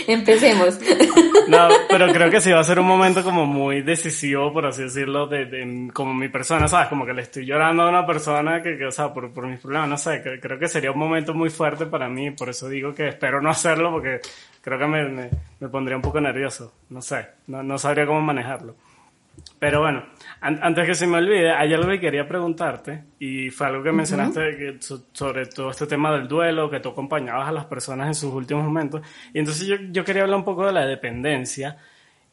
Empecemos. 0.07 0.79
No, 1.49 1.69
pero 1.89 2.07
creo 2.13 2.31
que 2.31 2.41
sí 2.41 2.51
va 2.51 2.61
a 2.61 2.65
ser 2.65 2.81
un 2.81 2.87
momento 2.87 3.23
como 3.23 3.47
muy 3.47 3.83
decisivo, 3.83 4.53
por 4.53 4.67
así 4.67 4.83
decirlo, 4.83 5.27
de, 5.27 5.45
de- 5.47 5.91
como 5.93 6.13
mi 6.13 6.29
persona, 6.29 6.67
¿sabes? 6.67 6.89
Como 6.89 7.07
que 7.07 7.13
le 7.13 7.23
estoy 7.23 7.47
llorando 7.47 7.85
a 7.85 7.89
una 7.89 8.05
persona 8.05 8.63
que, 8.63 8.77
que 8.77 8.87
o 8.87 8.91
sea, 8.91 9.13
por, 9.13 9.33
por 9.33 9.47
mis 9.47 9.61
problemas, 9.61 9.89
no 9.89 9.97
sé, 9.99 10.23
creo 10.41 10.59
que 10.59 10.69
sería 10.69 10.91
un 10.91 10.99
momento 10.99 11.35
muy 11.35 11.51
fuerte 11.51 11.87
para 11.87 12.09
mí, 12.09 12.31
por 12.33 12.49
eso 12.49 12.69
digo 12.69 12.95
que 12.95 13.09
espero 13.09 13.41
no 13.41 13.51
hacerlo, 13.51 13.91
porque 13.93 14.21
creo 14.61 14.79
que 14.79 14.87
me, 14.87 15.09
me, 15.09 15.31
me 15.61 15.69
pondría 15.69 15.97
un 15.97 16.03
poco 16.03 16.21
nervioso, 16.21 16.73
no 16.91 17.01
sé, 17.01 17.27
no, 17.47 17.63
no 17.63 17.79
sabría 17.79 18.07
cómo 18.07 18.21
manejarlo. 18.21 18.75
Pero 19.59 19.81
bueno, 19.81 20.05
an- 20.43 20.59
antes 20.63 20.87
que 20.87 20.95
se 20.95 21.07
me 21.07 21.17
olvide, 21.17 21.51
hay 21.51 21.73
algo 21.73 21.89
que 21.89 21.99
quería 21.99 22.29
preguntarte, 22.29 23.05
y 23.19 23.49
fue 23.51 23.67
algo 23.69 23.83
que 23.83 23.91
mencionaste 23.93 24.57
que 24.57 24.77
so- 24.81 25.07
sobre 25.13 25.47
todo 25.47 25.71
este 25.71 25.87
tema 25.87 26.13
del 26.13 26.29
duelo, 26.29 26.69
que 26.71 26.81
tú 26.81 26.91
acompañabas 26.91 27.49
a 27.49 27.53
las 27.53 27.65
personas 27.65 28.07
en 28.09 28.15
sus 28.15 28.33
últimos 28.35 28.65
momentos. 28.65 29.01
Y 29.33 29.39
entonces 29.39 29.67
yo, 29.67 29.77
yo 29.91 30.05
quería 30.05 30.23
hablar 30.23 30.39
un 30.39 30.45
poco 30.45 30.67
de 30.67 30.73
la 30.73 30.85
dependencia. 30.87 31.79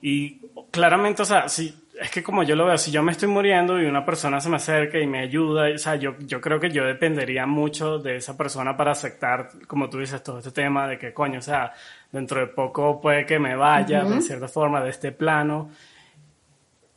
Y 0.01 0.41
claramente, 0.69 1.21
o 1.21 1.25
sea, 1.25 1.47
si, 1.47 1.73
es 2.01 2.11
que 2.11 2.21
como 2.21 2.43
yo 2.43 2.57
lo 2.57 2.65
veo, 2.65 2.77
si 2.77 2.91
yo 2.91 3.01
me 3.01 3.13
estoy 3.13 3.29
muriendo 3.29 3.81
y 3.81 3.85
una 3.85 4.03
persona 4.05 4.41
se 4.41 4.49
me 4.49 4.57
acerca 4.57 4.99
y 4.99 5.07
me 5.07 5.19
ayuda, 5.19 5.73
o 5.73 5.77
sea, 5.77 5.95
yo, 5.95 6.15
yo 6.19 6.41
creo 6.41 6.59
que 6.59 6.71
yo 6.71 6.83
dependería 6.83 7.45
mucho 7.45 7.99
de 7.99 8.17
esa 8.17 8.35
persona 8.35 8.75
para 8.75 8.91
aceptar, 8.91 9.47
como 9.65 9.89
tú 9.89 9.99
dices, 9.99 10.21
todo 10.21 10.39
este 10.39 10.51
tema 10.51 10.89
de 10.89 10.97
que, 10.97 11.13
coño, 11.13 11.39
o 11.39 11.41
sea, 11.41 11.71
dentro 12.11 12.41
de 12.41 12.47
poco 12.47 12.99
puede 12.99 13.25
que 13.25 13.39
me 13.39 13.55
vaya, 13.55 14.03
de 14.03 14.21
cierta 14.21 14.49
forma, 14.49 14.81
de 14.83 14.89
este 14.89 15.13
plano. 15.13 15.69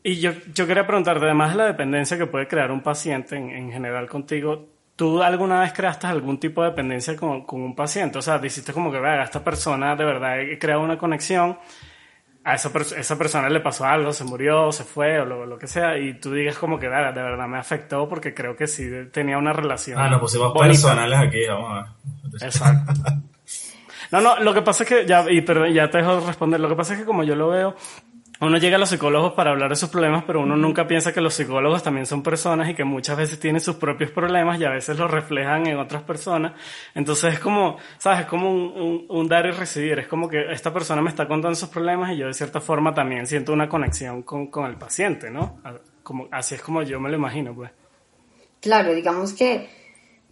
Y 0.08 0.20
yo, 0.20 0.30
yo 0.54 0.68
quería 0.68 0.86
preguntarte, 0.86 1.24
además 1.24 1.50
de 1.50 1.56
la 1.56 1.64
dependencia 1.64 2.16
que 2.16 2.26
puede 2.26 2.46
crear 2.46 2.70
un 2.70 2.80
paciente 2.80 3.34
en, 3.34 3.50
en 3.50 3.72
general 3.72 4.08
contigo, 4.08 4.68
¿tú 4.94 5.20
alguna 5.20 5.58
vez 5.58 5.72
creaste 5.72 6.06
algún 6.06 6.38
tipo 6.38 6.62
de 6.62 6.68
dependencia 6.68 7.16
con, 7.16 7.42
con 7.42 7.60
un 7.60 7.74
paciente? 7.74 8.16
O 8.16 8.22
sea, 8.22 8.38
dijiste 8.38 8.72
como 8.72 8.92
que, 8.92 9.00
vea, 9.00 9.24
esta 9.24 9.42
persona 9.42 9.96
de 9.96 10.04
verdad 10.04 10.40
he 10.40 10.60
creado 10.60 10.82
una 10.82 10.96
conexión, 10.96 11.58
a 12.44 12.54
esa, 12.54 12.70
esa 12.96 13.18
persona 13.18 13.48
le 13.48 13.58
pasó 13.58 13.84
algo, 13.84 14.12
se 14.12 14.22
murió, 14.22 14.70
se 14.70 14.84
fue 14.84 15.18
o 15.18 15.24
lo, 15.24 15.44
lo 15.44 15.58
que 15.58 15.66
sea, 15.66 15.98
y 15.98 16.14
tú 16.20 16.32
digas 16.32 16.56
como 16.56 16.78
que, 16.78 16.86
vea, 16.86 17.10
de 17.10 17.22
verdad 17.22 17.48
me 17.48 17.58
afectó 17.58 18.08
porque 18.08 18.32
creo 18.32 18.54
que 18.54 18.68
sí 18.68 18.88
tenía 19.12 19.38
una 19.38 19.52
relación. 19.52 19.98
Ah, 19.98 20.08
nos 20.08 20.20
pusimos 20.20 20.54
bonita. 20.54 20.70
personales 20.70 21.18
aquí, 21.18 21.48
vamos 21.48 21.72
a 21.72 21.74
ver. 21.74 22.44
Exacto. 22.44 22.92
No, 24.12 24.20
no, 24.20 24.38
lo 24.38 24.54
que 24.54 24.62
pasa 24.62 24.84
es 24.84 24.88
que, 24.88 25.04
ya, 25.04 25.28
y 25.28 25.40
perdón, 25.40 25.72
ya 25.72 25.90
te 25.90 25.98
dejo 25.98 26.20
responder, 26.20 26.60
lo 26.60 26.68
que 26.68 26.76
pasa 26.76 26.92
es 26.92 27.00
que 27.00 27.04
como 27.04 27.24
yo 27.24 27.34
lo 27.34 27.48
veo, 27.48 27.74
uno 28.40 28.58
llega 28.58 28.76
a 28.76 28.78
los 28.78 28.90
psicólogos 28.90 29.32
para 29.32 29.50
hablar 29.50 29.70
de 29.70 29.76
sus 29.76 29.88
problemas, 29.88 30.24
pero 30.26 30.40
uno 30.40 30.56
nunca 30.56 30.86
piensa 30.86 31.12
que 31.12 31.20
los 31.20 31.34
psicólogos 31.34 31.82
también 31.82 32.04
son 32.04 32.22
personas 32.22 32.68
y 32.68 32.74
que 32.74 32.84
muchas 32.84 33.16
veces 33.16 33.40
tienen 33.40 33.60
sus 33.60 33.76
propios 33.76 34.10
problemas 34.10 34.60
y 34.60 34.64
a 34.64 34.70
veces 34.70 34.98
los 34.98 35.10
reflejan 35.10 35.66
en 35.66 35.78
otras 35.78 36.02
personas. 36.02 36.52
Entonces 36.94 37.34
es 37.34 37.40
como, 37.40 37.78
¿sabes? 37.98 38.20
Es 38.20 38.26
como 38.26 38.50
un, 38.50 39.28
dar 39.28 39.46
y 39.46 39.52
recibir. 39.52 39.98
Es 39.98 40.06
como 40.06 40.28
que 40.28 40.52
esta 40.52 40.72
persona 40.72 41.00
me 41.00 41.08
está 41.08 41.26
contando 41.26 41.54
sus 41.54 41.70
problemas 41.70 42.12
y 42.12 42.18
yo 42.18 42.26
de 42.26 42.34
cierta 42.34 42.60
forma 42.60 42.92
también 42.92 43.26
siento 43.26 43.52
una 43.52 43.68
conexión 43.68 44.22
con, 44.22 44.48
con 44.48 44.66
el 44.66 44.76
paciente, 44.76 45.30
¿no? 45.30 45.60
Así 46.30 46.56
es 46.56 46.62
como 46.62 46.82
yo 46.82 47.00
me 47.00 47.08
lo 47.08 47.16
imagino, 47.16 47.54
pues. 47.54 47.70
Claro, 48.60 48.92
digamos 48.94 49.32
que 49.32 49.68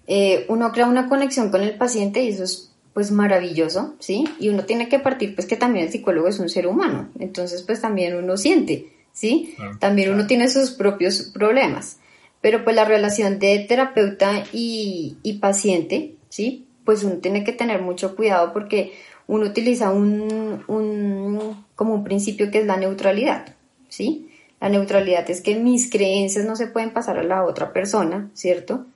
eh, 0.06 0.44
uno 0.48 0.70
crea 0.72 0.86
una 0.86 1.08
conexión 1.08 1.50
con 1.50 1.62
el 1.62 1.76
paciente 1.76 2.22
y 2.22 2.28
eso 2.28 2.44
es 2.44 2.73
pues 2.94 3.10
maravilloso, 3.10 3.94
¿sí? 3.98 4.24
Y 4.38 4.48
uno 4.48 4.64
tiene 4.64 4.88
que 4.88 5.00
partir 5.00 5.34
pues 5.34 5.46
que 5.46 5.56
también 5.56 5.86
el 5.86 5.92
psicólogo 5.92 6.28
es 6.28 6.38
un 6.38 6.48
ser 6.48 6.66
humano, 6.66 7.10
entonces 7.18 7.62
pues 7.62 7.80
también 7.80 8.16
uno 8.16 8.36
siente, 8.36 8.92
¿sí? 9.12 9.56
También 9.80 10.14
uno 10.14 10.26
tiene 10.26 10.48
sus 10.48 10.70
propios 10.70 11.22
problemas, 11.34 11.98
pero 12.40 12.62
pues 12.62 12.76
la 12.76 12.84
relación 12.84 13.40
de 13.40 13.58
terapeuta 13.68 14.44
y, 14.52 15.16
y 15.24 15.34
paciente, 15.34 16.14
¿sí? 16.28 16.66
Pues 16.84 17.02
uno 17.02 17.16
tiene 17.16 17.42
que 17.42 17.52
tener 17.52 17.82
mucho 17.82 18.14
cuidado 18.14 18.52
porque 18.52 18.92
uno 19.26 19.46
utiliza 19.46 19.90
un, 19.90 20.62
un 20.68 21.64
como 21.74 21.94
un 21.94 22.04
principio 22.04 22.50
que 22.52 22.58
es 22.58 22.66
la 22.66 22.76
neutralidad, 22.76 23.56
¿sí? 23.88 24.28
La 24.60 24.68
neutralidad 24.68 25.28
es 25.30 25.40
que 25.40 25.56
mis 25.56 25.90
creencias 25.90 26.44
no 26.44 26.54
se 26.54 26.68
pueden 26.68 26.92
pasar 26.92 27.18
a 27.18 27.24
la 27.24 27.44
otra 27.44 27.72
persona, 27.72 28.30
¿cierto? 28.34 28.86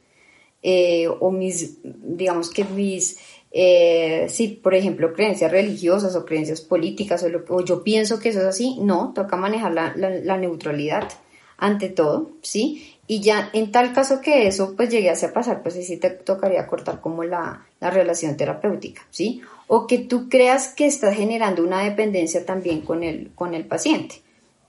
Eh, 0.62 1.06
o 1.20 1.30
mis, 1.30 1.78
digamos 1.82 2.50
que 2.50 2.64
mis, 2.64 3.18
eh, 3.50 4.26
sí, 4.28 4.48
por 4.48 4.74
ejemplo, 4.74 5.12
creencias 5.14 5.50
religiosas 5.50 6.14
o 6.16 6.24
creencias 6.24 6.60
políticas, 6.60 7.22
o, 7.22 7.28
lo- 7.28 7.44
o 7.48 7.64
yo 7.64 7.82
pienso 7.82 8.18
que 8.20 8.28
eso 8.30 8.40
es 8.40 8.46
así, 8.46 8.78
no, 8.80 9.12
toca 9.14 9.36
manejar 9.36 9.72
la, 9.72 9.94
la- 9.96 10.10
la 10.10 10.36
neutralidad 10.36 11.08
ante 11.56 11.88
todo, 11.88 12.30
¿sí? 12.42 12.94
Y 13.06 13.20
ya 13.20 13.50
en 13.54 13.72
tal 13.72 13.92
caso 13.94 14.20
que 14.20 14.46
eso 14.46 14.74
pues 14.76 14.90
llegue 14.90 15.10
a 15.10 15.32
pasar, 15.32 15.62
pues 15.62 15.74
sí 15.74 15.96
te 15.96 16.10
tocaría 16.10 16.66
cortar 16.66 17.00
como 17.00 17.24
la, 17.24 17.66
la 17.80 17.90
relación 17.90 18.36
terapéutica, 18.36 19.02
¿sí? 19.10 19.40
O 19.66 19.86
que 19.86 19.98
tú 19.98 20.28
creas 20.28 20.68
que 20.74 20.86
estás 20.86 21.16
generando 21.16 21.62
una 21.64 21.82
dependencia 21.82 22.44
también 22.46 22.82
con 22.82 23.02
el, 23.02 23.30
con 23.34 23.54
el 23.54 23.64
paciente, 23.64 24.16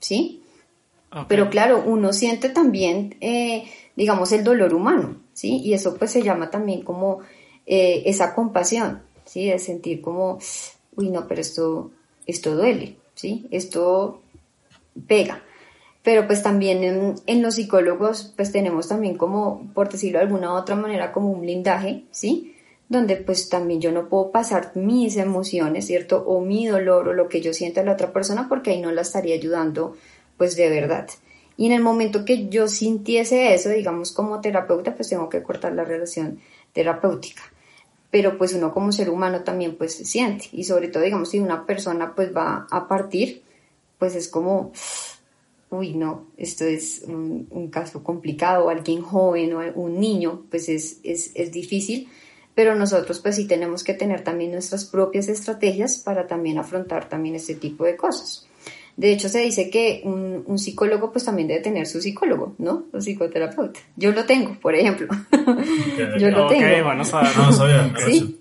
¿sí? 0.00 0.42
Pero 1.28 1.50
claro, 1.50 1.82
uno 1.86 2.12
siente 2.12 2.48
también, 2.50 3.16
eh, 3.20 3.64
digamos, 3.96 4.32
el 4.32 4.42
dolor 4.44 4.74
humano, 4.74 5.16
¿sí? 5.32 5.58
Y 5.64 5.74
eso 5.74 5.96
pues 5.96 6.10
se 6.12 6.22
llama 6.22 6.50
también 6.50 6.82
como 6.82 7.20
eh, 7.72 8.02
esa 8.06 8.34
compasión, 8.34 9.00
¿sí? 9.24 9.46
De 9.48 9.60
sentir 9.60 10.00
como, 10.00 10.40
uy, 10.96 11.08
no, 11.08 11.28
pero 11.28 11.40
esto, 11.40 11.92
esto 12.26 12.56
duele, 12.56 12.96
¿sí? 13.14 13.46
Esto 13.52 14.22
pega. 15.06 15.44
Pero 16.02 16.26
pues 16.26 16.42
también 16.42 16.82
en, 16.82 17.14
en, 17.26 17.42
los 17.42 17.54
psicólogos 17.54 18.32
pues 18.34 18.50
tenemos 18.50 18.88
también 18.88 19.16
como, 19.16 19.70
por 19.72 19.88
decirlo 19.88 20.18
de 20.18 20.24
alguna 20.24 20.52
u 20.52 20.56
otra 20.56 20.74
manera, 20.74 21.12
como 21.12 21.30
un 21.30 21.42
blindaje, 21.42 22.04
¿sí? 22.10 22.56
donde 22.88 23.14
pues 23.14 23.48
también 23.48 23.80
yo 23.80 23.92
no 23.92 24.08
puedo 24.08 24.32
pasar 24.32 24.72
mis 24.74 25.16
emociones, 25.16 25.86
¿cierto? 25.86 26.24
O 26.26 26.40
mi 26.40 26.66
dolor 26.66 27.06
o 27.06 27.12
lo 27.12 27.28
que 27.28 27.40
yo 27.40 27.54
siento 27.54 27.80
a 27.80 27.84
la 27.84 27.92
otra 27.92 28.12
persona 28.12 28.48
porque 28.48 28.72
ahí 28.72 28.80
no 28.80 28.90
la 28.90 29.02
estaría 29.02 29.36
ayudando 29.36 29.96
pues 30.36 30.56
de 30.56 30.68
verdad. 30.68 31.08
Y 31.56 31.66
en 31.66 31.72
el 31.72 31.82
momento 31.82 32.24
que 32.24 32.48
yo 32.48 32.66
sintiese 32.66 33.54
eso, 33.54 33.68
digamos 33.68 34.10
como 34.10 34.40
terapeuta, 34.40 34.96
pues 34.96 35.08
tengo 35.08 35.28
que 35.28 35.40
cortar 35.40 35.72
la 35.72 35.84
relación 35.84 36.40
terapéutica. 36.72 37.42
Pero 38.10 38.36
pues 38.38 38.54
uno 38.54 38.72
como 38.72 38.92
ser 38.92 39.10
humano 39.10 39.42
también 39.42 39.76
pues 39.76 39.94
se 39.94 40.04
siente. 40.04 40.46
Y 40.52 40.64
sobre 40.64 40.88
todo, 40.88 41.02
digamos, 41.02 41.30
si 41.30 41.38
una 41.38 41.66
persona 41.66 42.14
pues 42.14 42.34
va 42.34 42.66
a 42.70 42.88
partir, 42.88 43.42
pues 43.98 44.14
es 44.16 44.28
como, 44.28 44.72
uy, 45.70 45.94
no, 45.94 46.26
esto 46.36 46.64
es 46.64 47.02
un, 47.06 47.68
caso 47.70 48.02
complicado, 48.02 48.68
alguien 48.68 49.02
joven 49.02 49.54
o 49.54 49.60
un 49.74 50.00
niño, 50.00 50.42
pues 50.50 50.68
es, 50.68 50.98
es, 51.04 51.30
es 51.34 51.52
difícil 51.52 52.08
pero 52.54 52.74
nosotros 52.74 53.20
pues 53.20 53.36
sí 53.36 53.46
tenemos 53.46 53.84
que 53.84 53.94
tener 53.94 54.22
también 54.22 54.52
nuestras 54.52 54.84
propias 54.84 55.28
estrategias 55.28 55.96
para 55.96 56.26
también 56.26 56.58
afrontar 56.58 57.08
también 57.08 57.34
este 57.34 57.54
tipo 57.54 57.84
de 57.84 57.96
cosas. 57.96 58.46
De 59.00 59.12
hecho, 59.12 59.30
se 59.30 59.38
dice 59.38 59.70
que 59.70 60.02
un, 60.04 60.58
psicólogo 60.58 61.10
pues 61.10 61.24
también 61.24 61.48
debe 61.48 61.60
tener 61.60 61.86
su 61.86 62.02
psicólogo, 62.02 62.54
¿no? 62.58 62.84
Un 62.92 63.00
psicoterapeuta. 63.00 63.80
Yo 63.96 64.12
lo 64.12 64.26
tengo, 64.26 64.58
por 64.60 64.74
ejemplo. 64.74 65.08
Yo 66.18 66.28
lo 66.28 66.46
tengo. 66.48 66.66
Bueno, 66.84 67.02
no 67.02 67.04
sí, 68.06 68.38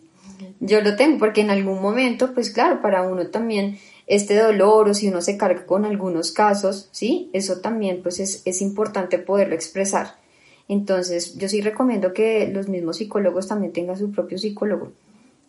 yo 0.59 0.81
lo 0.81 0.97
tengo 0.97 1.17
porque 1.17 1.39
en 1.39 1.49
algún 1.49 1.81
momento, 1.81 2.33
pues 2.33 2.49
claro, 2.49 2.81
para 2.81 3.03
uno 3.03 3.27
también 3.27 3.77
este 4.05 4.35
dolor 4.35 4.89
o 4.89 4.93
si 4.93 5.07
uno 5.07 5.21
se 5.21 5.37
carga 5.37 5.65
con 5.65 5.85
algunos 5.85 6.33
casos, 6.33 6.89
¿sí? 6.91 7.29
Eso 7.31 7.61
también 7.61 8.01
pues 8.03 8.19
es, 8.19 8.41
es 8.43 8.61
importante 8.61 9.17
poderlo 9.17 9.55
expresar. 9.55 10.15
Entonces, 10.67 11.37
yo 11.37 11.47
sí 11.47 11.61
recomiendo 11.61 12.11
que 12.11 12.49
los 12.49 12.67
mismos 12.67 12.97
psicólogos 12.97 13.47
también 13.47 13.71
tengan 13.71 13.97
su 13.97 14.11
propio 14.11 14.37
psicólogo, 14.37 14.91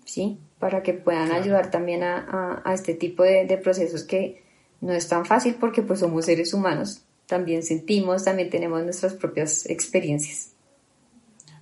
¿sí? 0.05 0.39
Para 0.61 0.85
que 0.85 0.93
puedan 0.93 1.33
ayudar 1.33 1.73
también 1.73 2.05
a, 2.05 2.63
este 2.73 2.95
tipo 2.95 3.25
de, 3.25 3.59
procesos 3.61 4.05
que 4.05 4.49
no 4.81 4.93
es 4.93 5.09
tan 5.09 5.25
fácil 5.25 5.57
porque 5.59 5.83
pues 5.83 6.01
somos 6.01 6.27
seres 6.27 6.55
humanos, 6.55 7.03
también 7.27 7.63
sentimos, 7.63 8.25
también 8.25 8.51
tenemos 8.51 8.83
nuestras 8.83 9.15
propias 9.15 9.67
experiencias. 9.67 10.53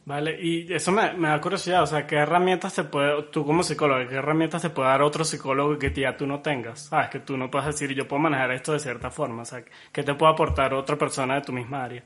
Vale, 0.09 0.39
y 0.41 0.73
eso 0.73 0.91
me, 0.91 1.03
da 1.03 1.39
curiosidad, 1.39 1.83
o 1.83 1.87
sea, 1.87 2.07
¿qué 2.07 2.17
herramientas 2.17 2.75
te 2.75 2.85
puede, 2.85 3.25
tú 3.25 3.45
como 3.45 3.63
psicólogo, 3.63 4.09
qué 4.09 4.15
herramientas 4.15 4.63
te 4.63 4.71
puede 4.71 4.89
dar 4.89 5.03
otro 5.03 5.23
psicólogo 5.23 5.79
que 5.79 5.93
ya 5.93 6.17
tú 6.17 6.27
no 6.27 6.41
tengas? 6.41 6.85
Sabes, 6.85 7.11
que 7.11 7.21
tú 7.21 7.37
no 7.37 7.51
puedes 7.51 7.67
decir, 7.67 7.95
yo 7.95 8.09
puedo 8.09 8.21
manejar 8.23 8.53
esto 8.53 8.73
de 8.73 8.79
cierta 8.79 9.11
forma, 9.11 9.43
o 9.43 9.45
sea, 9.45 9.63
¿qué 9.93 10.03
te 10.03 10.15
puede 10.15 10.33
aportar 10.33 10.73
otra 10.73 10.97
persona 10.97 11.35
de 11.35 11.43
tu 11.43 11.53
misma 11.53 11.85
área? 11.85 12.03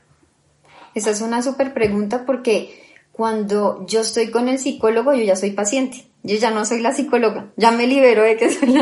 Esa 0.96 1.10
es 1.10 1.20
una 1.20 1.42
súper 1.42 1.72
pregunta 1.72 2.26
porque 2.26 2.91
cuando 3.12 3.84
yo 3.86 4.00
estoy 4.00 4.30
con 4.30 4.48
el 4.48 4.58
psicólogo, 4.58 5.12
yo 5.12 5.22
ya 5.22 5.36
soy 5.36 5.50
paciente. 5.50 6.06
Yo 6.22 6.36
ya 6.36 6.50
no 6.50 6.64
soy 6.64 6.80
la 6.80 6.92
psicóloga. 6.92 7.52
Ya 7.56 7.70
me 7.70 7.86
libero 7.86 8.22
de 8.22 8.36
que 8.36 8.50
soy 8.50 8.74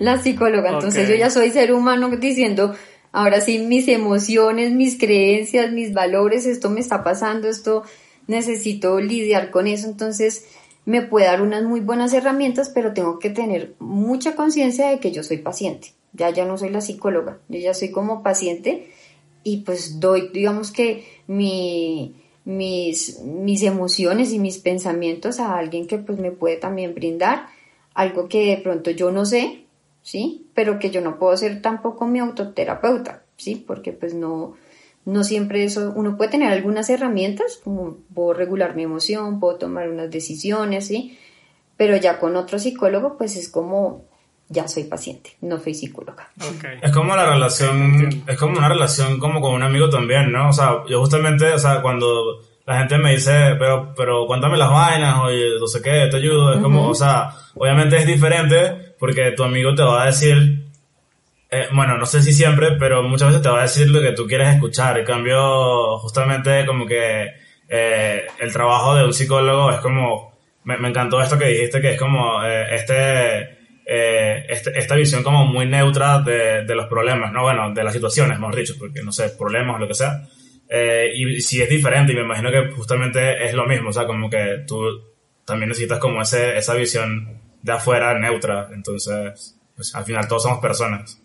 la, 0.00 0.22
psicóloga. 0.22 0.70
Entonces 0.70 1.08
yo 1.08 1.14
ya 1.14 1.28
soy 1.28 1.50
ser 1.50 1.72
humano 1.72 2.08
diciendo, 2.16 2.74
ahora 3.12 3.40
sí, 3.40 3.58
mis 3.58 3.88
emociones, 3.88 4.72
mis 4.72 4.98
creencias, 4.98 5.72
mis 5.72 5.92
valores, 5.92 6.46
esto 6.46 6.70
me 6.70 6.80
está 6.80 7.04
pasando, 7.04 7.48
esto 7.48 7.82
necesito 8.26 9.00
lidiar 9.00 9.50
con 9.50 9.66
eso. 9.66 9.86
Entonces 9.86 10.46
me 10.86 11.02
puede 11.02 11.26
dar 11.26 11.42
unas 11.42 11.64
muy 11.64 11.80
buenas 11.80 12.14
herramientas, 12.14 12.70
pero 12.70 12.94
tengo 12.94 13.18
que 13.18 13.30
tener 13.30 13.74
mucha 13.80 14.34
conciencia 14.34 14.88
de 14.88 14.98
que 14.98 15.10
yo 15.10 15.22
soy 15.22 15.38
paciente. 15.38 15.92
Ya, 16.12 16.30
ya 16.30 16.44
no 16.44 16.56
soy 16.56 16.70
la 16.70 16.80
psicóloga. 16.80 17.38
Yo 17.48 17.58
ya 17.58 17.74
soy 17.74 17.90
como 17.90 18.22
paciente 18.22 18.92
y 19.42 19.58
pues 19.58 20.00
doy, 20.00 20.30
digamos 20.32 20.70
que 20.70 21.04
mi, 21.26 22.23
mis, 22.44 23.20
mis 23.20 23.62
emociones 23.62 24.32
y 24.32 24.38
mis 24.38 24.58
pensamientos 24.58 25.40
a 25.40 25.56
alguien 25.56 25.86
que 25.86 25.98
pues 25.98 26.18
me 26.18 26.30
puede 26.30 26.56
también 26.56 26.94
brindar 26.94 27.46
algo 27.94 28.28
que 28.28 28.46
de 28.46 28.62
pronto 28.62 28.90
yo 28.90 29.10
no 29.10 29.24
sé, 29.24 29.64
¿sí? 30.02 30.46
Pero 30.54 30.78
que 30.78 30.90
yo 30.90 31.00
no 31.00 31.18
puedo 31.18 31.36
ser 31.36 31.62
tampoco 31.62 32.06
mi 32.06 32.18
autoterapeuta, 32.18 33.22
¿sí? 33.36 33.64
Porque 33.66 33.92
pues 33.92 34.14
no, 34.14 34.54
no 35.04 35.24
siempre 35.24 35.64
eso, 35.64 35.92
uno 35.94 36.16
puede 36.16 36.32
tener 36.32 36.52
algunas 36.52 36.90
herramientas, 36.90 37.60
como 37.62 37.98
puedo 38.14 38.34
regular 38.34 38.74
mi 38.74 38.82
emoción, 38.82 39.40
puedo 39.40 39.56
tomar 39.56 39.88
unas 39.88 40.10
decisiones, 40.10 40.86
¿sí? 40.86 41.18
Pero 41.76 41.96
ya 41.96 42.18
con 42.18 42.36
otro 42.36 42.58
psicólogo 42.58 43.16
pues 43.16 43.36
es 43.36 43.48
como 43.48 44.04
ya 44.48 44.68
soy 44.68 44.84
paciente, 44.84 45.36
no 45.40 45.58
soy 45.58 45.74
psicóloga. 45.74 46.28
Es 46.82 46.92
como 46.92 47.16
la 47.16 47.26
relación, 47.26 48.24
es 48.26 48.36
como 48.38 48.58
una 48.58 48.68
relación 48.68 49.18
como 49.18 49.40
con 49.40 49.54
un 49.54 49.62
amigo 49.62 49.88
también, 49.88 50.30
¿no? 50.30 50.50
O 50.50 50.52
sea, 50.52 50.82
yo 50.88 51.00
justamente, 51.00 51.52
o 51.52 51.58
sea, 51.58 51.80
cuando 51.80 52.40
la 52.66 52.78
gente 52.78 52.98
me 52.98 53.12
dice, 53.12 53.56
pero, 53.58 53.94
pero 53.96 54.26
cuéntame 54.26 54.56
las 54.56 54.70
vainas, 54.70 55.18
oye, 55.20 55.58
no 55.58 55.66
sé 55.66 55.82
qué, 55.82 56.08
te 56.10 56.16
ayudo, 56.16 56.54
es 56.54 56.60
como, 56.60 56.88
o 56.88 56.94
sea, 56.94 57.30
obviamente 57.54 57.96
es 57.96 58.06
diferente 58.06 58.94
porque 58.98 59.32
tu 59.32 59.44
amigo 59.44 59.74
te 59.74 59.82
va 59.82 60.02
a 60.02 60.06
decir, 60.06 60.64
eh, 61.50 61.68
bueno, 61.72 61.96
no 61.98 62.06
sé 62.06 62.22
si 62.22 62.32
siempre, 62.32 62.72
pero 62.78 63.02
muchas 63.02 63.28
veces 63.28 63.42
te 63.42 63.48
va 63.48 63.60
a 63.60 63.62
decir 63.62 63.88
lo 63.88 64.00
que 64.00 64.12
tú 64.12 64.26
quieres 64.26 64.54
escuchar. 64.54 64.98
En 64.98 65.04
cambio, 65.04 65.98
justamente 65.98 66.64
como 66.66 66.86
que 66.86 67.32
eh, 67.68 68.26
el 68.40 68.52
trabajo 68.52 68.94
de 68.94 69.04
un 69.04 69.12
psicólogo 69.12 69.70
es 69.70 69.78
como, 69.78 70.36
me, 70.64 70.76
me 70.78 70.88
encantó 70.88 71.20
esto 71.20 71.38
que 71.38 71.48
dijiste, 71.48 71.80
que 71.80 71.92
es 71.92 71.98
como 71.98 72.42
eh, 72.44 72.74
este 72.74 73.53
eh, 73.86 74.46
este, 74.48 74.78
esta 74.78 74.96
visión 74.96 75.22
como 75.22 75.44
muy 75.44 75.66
neutra 75.66 76.20
de, 76.20 76.64
de, 76.64 76.74
los 76.74 76.86
problemas, 76.86 77.32
¿no? 77.32 77.42
Bueno, 77.42 77.72
de 77.72 77.84
las 77.84 77.92
situaciones, 77.92 78.38
mejor 78.38 78.56
dicho, 78.56 78.74
porque 78.78 79.02
no 79.02 79.12
sé, 79.12 79.30
problemas 79.30 79.76
o 79.76 79.78
lo 79.78 79.88
que 79.88 79.94
sea. 79.94 80.26
Eh, 80.68 81.12
y 81.14 81.40
si 81.40 81.60
es 81.60 81.68
diferente, 81.68 82.12
y 82.12 82.16
me 82.16 82.22
imagino 82.22 82.50
que 82.50 82.70
justamente 82.72 83.44
es 83.44 83.52
lo 83.54 83.66
mismo, 83.66 83.90
o 83.90 83.92
sea, 83.92 84.06
como 84.06 84.30
que 84.30 84.64
tú 84.66 84.82
también 85.44 85.68
necesitas 85.68 85.98
como 85.98 86.22
ese, 86.22 86.56
esa 86.56 86.74
visión 86.74 87.40
de 87.62 87.72
afuera 87.72 88.18
neutra, 88.18 88.70
entonces, 88.72 89.56
pues 89.76 89.94
al 89.94 90.04
final 90.04 90.26
todos 90.26 90.44
somos 90.44 90.58
personas. 90.58 91.20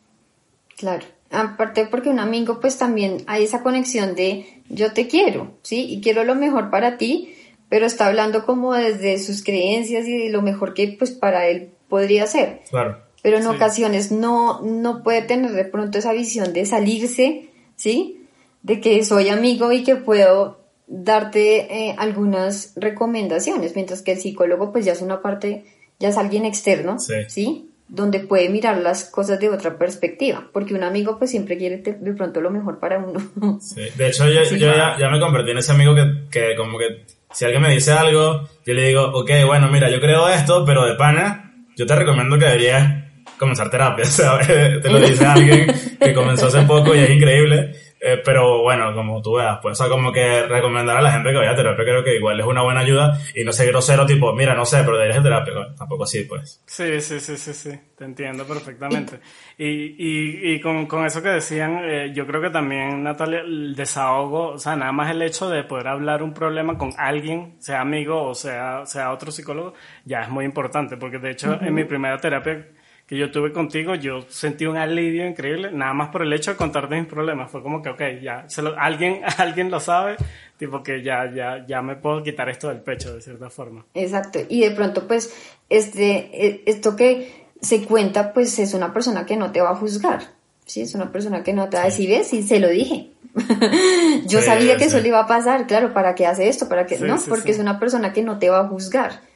Claro, 0.78 1.06
aparte 1.32 1.88
porque 1.90 2.10
un 2.10 2.20
amigo 2.20 2.60
pues 2.60 2.78
también 2.78 3.24
hay 3.28 3.44
esa 3.44 3.64
conexión 3.64 4.16
de 4.16 4.62
yo 4.70 4.94
te 4.94 5.08
quiero, 5.08 5.58
¿sí? 5.62 5.86
Y 5.90 6.02
quiero 6.02 6.24
lo 6.24 6.36
mejor 6.36 6.70
para 6.70 6.98
ti, 6.98 7.36
pero 7.70 7.86
está 7.86 8.08
hablando 8.08 8.46
como 8.46 8.74
desde 8.74 9.18
sus 9.20 9.44
creencias 9.44 10.08
y 10.08 10.18
de 10.18 10.30
lo 10.30 10.42
mejor 10.42 10.74
que 10.74 10.96
pues 10.98 11.12
para 11.12 11.48
él 11.48 11.72
podría 11.90 12.28
ser. 12.28 12.62
Claro. 12.70 13.02
Pero 13.22 13.38
en 13.38 13.48
ocasiones 13.48 14.12
no, 14.12 14.62
no 14.62 15.04
puede 15.04 15.22
tener 15.24 15.52
de 15.52 15.66
pronto 15.66 15.98
esa 15.98 16.14
visión 16.14 16.54
de 16.54 16.66
salirse, 16.66 17.50
¿sí? 17.76 18.26
De 18.64 18.80
que 18.80 19.04
soy 19.04 19.30
amigo 19.30 19.72
y 19.72 19.84
que 19.84 19.98
puedo 19.98 20.60
darte 20.88 21.90
eh, 21.90 21.96
algunas 21.98 22.74
recomendaciones, 22.76 23.76
mientras 23.76 24.02
que 24.02 24.14
el 24.14 24.20
psicólogo 24.20 24.72
pues 24.72 24.86
ya 24.86 24.94
es 24.94 25.02
una 25.02 25.22
parte, 25.22 25.66
ya 26.00 26.10
es 26.10 26.18
alguien 26.18 26.46
externo, 26.46 26.98
sí. 27.00 27.66
Donde 27.88 28.20
puede 28.20 28.50
mirar 28.50 28.78
las 28.78 29.06
cosas 29.06 29.40
de 29.40 29.50
otra 29.50 29.80
perspectiva, 29.80 30.48
porque 30.54 30.76
un 30.76 30.84
amigo 30.84 31.18
pues 31.18 31.32
siempre 31.32 31.58
quiere 31.58 31.78
de 31.78 32.14
pronto 32.14 32.40
lo 32.40 32.52
mejor 32.52 32.80
para 32.80 33.00
uno. 33.00 33.60
Sí. 33.62 33.82
De 33.96 34.08
hecho 34.08 34.28
yo, 34.30 34.44
yo 34.44 34.58
ya, 34.58 34.96
ya, 35.00 35.10
me 35.10 35.20
convertí 35.20 35.52
en 35.52 35.58
ese 35.58 35.72
amigo 35.72 35.96
que, 35.96 36.30
que 36.30 36.56
como 36.56 36.78
que 36.78 37.06
si 37.34 37.46
alguien 37.46 37.64
me 37.64 37.72
dice 37.72 37.92
algo, 37.92 38.48
yo 38.66 38.74
le 38.74 38.88
digo, 38.88 39.04
ok, 39.14 39.32
bueno, 39.46 39.70
mira, 39.70 39.90
yo 39.90 40.00
creo 40.00 40.28
esto, 40.30 40.64
pero 40.66 40.86
de 40.86 40.96
pana, 40.96 41.49
yo 41.80 41.86
te 41.86 41.96
recomiendo 41.96 42.38
que 42.38 42.44
deberías 42.44 43.06
comenzar 43.38 43.70
terapia, 43.70 44.04
¿sabes? 44.12 44.48
Te 44.82 44.90
lo 44.90 45.00
dice 45.00 45.26
alguien 45.26 45.74
que 45.98 46.14
comenzó 46.14 46.48
hace 46.48 46.64
poco 46.64 46.94
y 46.94 47.00
es 47.00 47.10
increíble. 47.10 47.74
Eh, 48.02 48.22
pero 48.24 48.62
bueno, 48.62 48.94
como 48.94 49.22
tú 49.22 49.34
veas, 49.36 49.60
pues, 49.62 49.80
o 49.80 49.84
sea, 49.84 49.90
como 49.90 50.12
que 50.12 50.44
recomendar 50.44 50.98
a 50.98 51.02
la 51.02 51.12
gente 51.12 51.32
que 51.32 51.38
vaya 51.38 51.52
a 51.52 51.56
terapia 51.56 51.84
creo 51.84 52.04
que 52.04 52.16
igual 52.16 52.40
es 52.40 52.46
una 52.46 52.62
buena 52.62 52.80
ayuda 52.80 53.20
y 53.36 53.44
no 53.44 53.52
ser 53.52 53.68
grosero, 53.68 54.06
tipo, 54.06 54.34
mira, 54.34 54.56
no 54.56 54.66
sé, 54.66 54.78
pero 54.84 54.94
deberías 54.94 55.18
ir 55.18 55.24
terapia, 55.24 55.54
tampoco 55.78 56.04
así, 56.06 56.24
pues. 56.24 56.64
Sí, 56.66 57.02
sí, 57.02 57.20
sí, 57.20 57.36
sí, 57.36 57.54
sí, 57.54 57.72
te 57.98 58.06
entiendo 58.06 58.46
perfectamente. 58.46 59.20
Y, 59.58 59.66
y, 59.68 60.54
y 60.54 60.62
con, 60.62 60.86
con 60.86 61.06
eso 61.06 61.22
que 61.22 61.30
decían, 61.30 61.82
eh, 61.84 62.12
yo 62.14 62.26
creo 62.26 62.42
que 62.42 62.50
también, 62.50 63.04
Natalia, 63.04 63.42
el 63.42 63.76
desahogo, 63.76 64.52
o 64.52 64.58
sea, 64.58 64.78
nada 64.78 64.94
más 64.94 65.12
el 65.12 65.22
hecho 65.22 65.50
de 65.50 65.64
poder 65.66 65.90
hablar 65.90 66.24
un 66.24 66.34
problema 66.34 66.78
con 66.78 66.94
alguien, 66.98 67.56
sea 67.60 67.82
amigo 67.82 68.24
o 68.24 68.36
sea, 68.36 68.86
sea 68.86 69.12
otro 69.12 69.32
psicólogo, 69.32 69.74
ya 70.06 70.22
es 70.22 70.30
muy 70.30 70.46
importante, 70.46 70.96
porque 70.96 71.20
de 71.20 71.32
hecho, 71.32 71.60
en 71.62 71.74
mi 71.74 71.84
primera 71.84 72.18
terapia, 72.18 72.66
que 73.10 73.18
yo 73.18 73.32
tuve 73.32 73.52
contigo, 73.52 73.96
yo 73.96 74.22
sentí 74.30 74.68
un 74.68 74.78
alivio 74.78 75.26
increíble, 75.26 75.72
nada 75.72 75.96
más 75.96 76.10
por 76.10 76.22
el 76.22 76.32
hecho 76.32 76.52
de 76.52 76.58
contarte 76.58 76.96
mis 76.96 77.08
problemas. 77.08 77.50
Fue 77.50 77.64
como 77.64 77.82
que, 77.82 77.90
ok, 77.90 78.02
ya, 78.22 78.46
alguien, 78.78 79.22
alguien 79.40 79.72
lo 79.72 79.80
sabe, 79.80 80.16
tipo 80.60 80.84
que 80.84 81.02
ya, 81.02 81.28
ya, 81.34 81.66
ya 81.66 81.82
me 81.82 81.96
puedo 81.96 82.22
quitar 82.22 82.50
esto 82.50 82.68
del 82.68 82.82
pecho 82.82 83.16
de 83.16 83.22
cierta 83.22 83.50
forma. 83.50 83.84
Exacto. 83.96 84.38
Y 84.48 84.62
de 84.62 84.70
pronto, 84.70 85.08
pues, 85.08 85.34
este, 85.70 86.30
e, 86.32 86.64
esto 86.68 86.96
que 86.96 87.48
se 87.60 87.84
cuenta, 87.84 88.32
pues 88.32 88.60
es 88.60 88.76
una 88.76 88.94
persona 88.94 89.26
que 89.26 89.38
no 89.38 89.52
te 89.52 89.62
va 89.62 89.72
a 89.72 89.76
juzgar. 89.76 90.22
¿sí? 90.68 90.82
Es 90.82 90.94
una 90.94 91.12
persona 91.12 91.42
que 91.42 91.54
no 91.54 91.68
te 91.68 91.78
va 91.78 91.84
a 91.84 91.86
decir, 91.88 92.08
ves, 92.12 92.32
y 92.34 92.44
se 92.44 92.60
lo 92.60 92.70
dije. 92.70 93.10
Yo 94.28 94.40
sabía 94.44 94.78
que 94.78 94.86
eso 94.86 95.00
le 95.00 95.08
iba 95.08 95.20
a 95.20 95.26
pasar, 95.26 95.66
claro, 95.66 95.96
¿para 95.96 96.14
qué 96.14 96.28
hace 96.28 96.48
esto? 96.48 96.70
¿Para 96.70 96.86
qué? 96.86 97.00
no, 97.00 97.18
porque 97.28 97.50
es 97.50 97.58
una 97.58 97.80
persona 97.80 98.14
que 98.14 98.22
no 98.22 98.38
te 98.38 98.52
va 98.52 98.60
a 98.60 98.68
juzgar. 98.68 99.28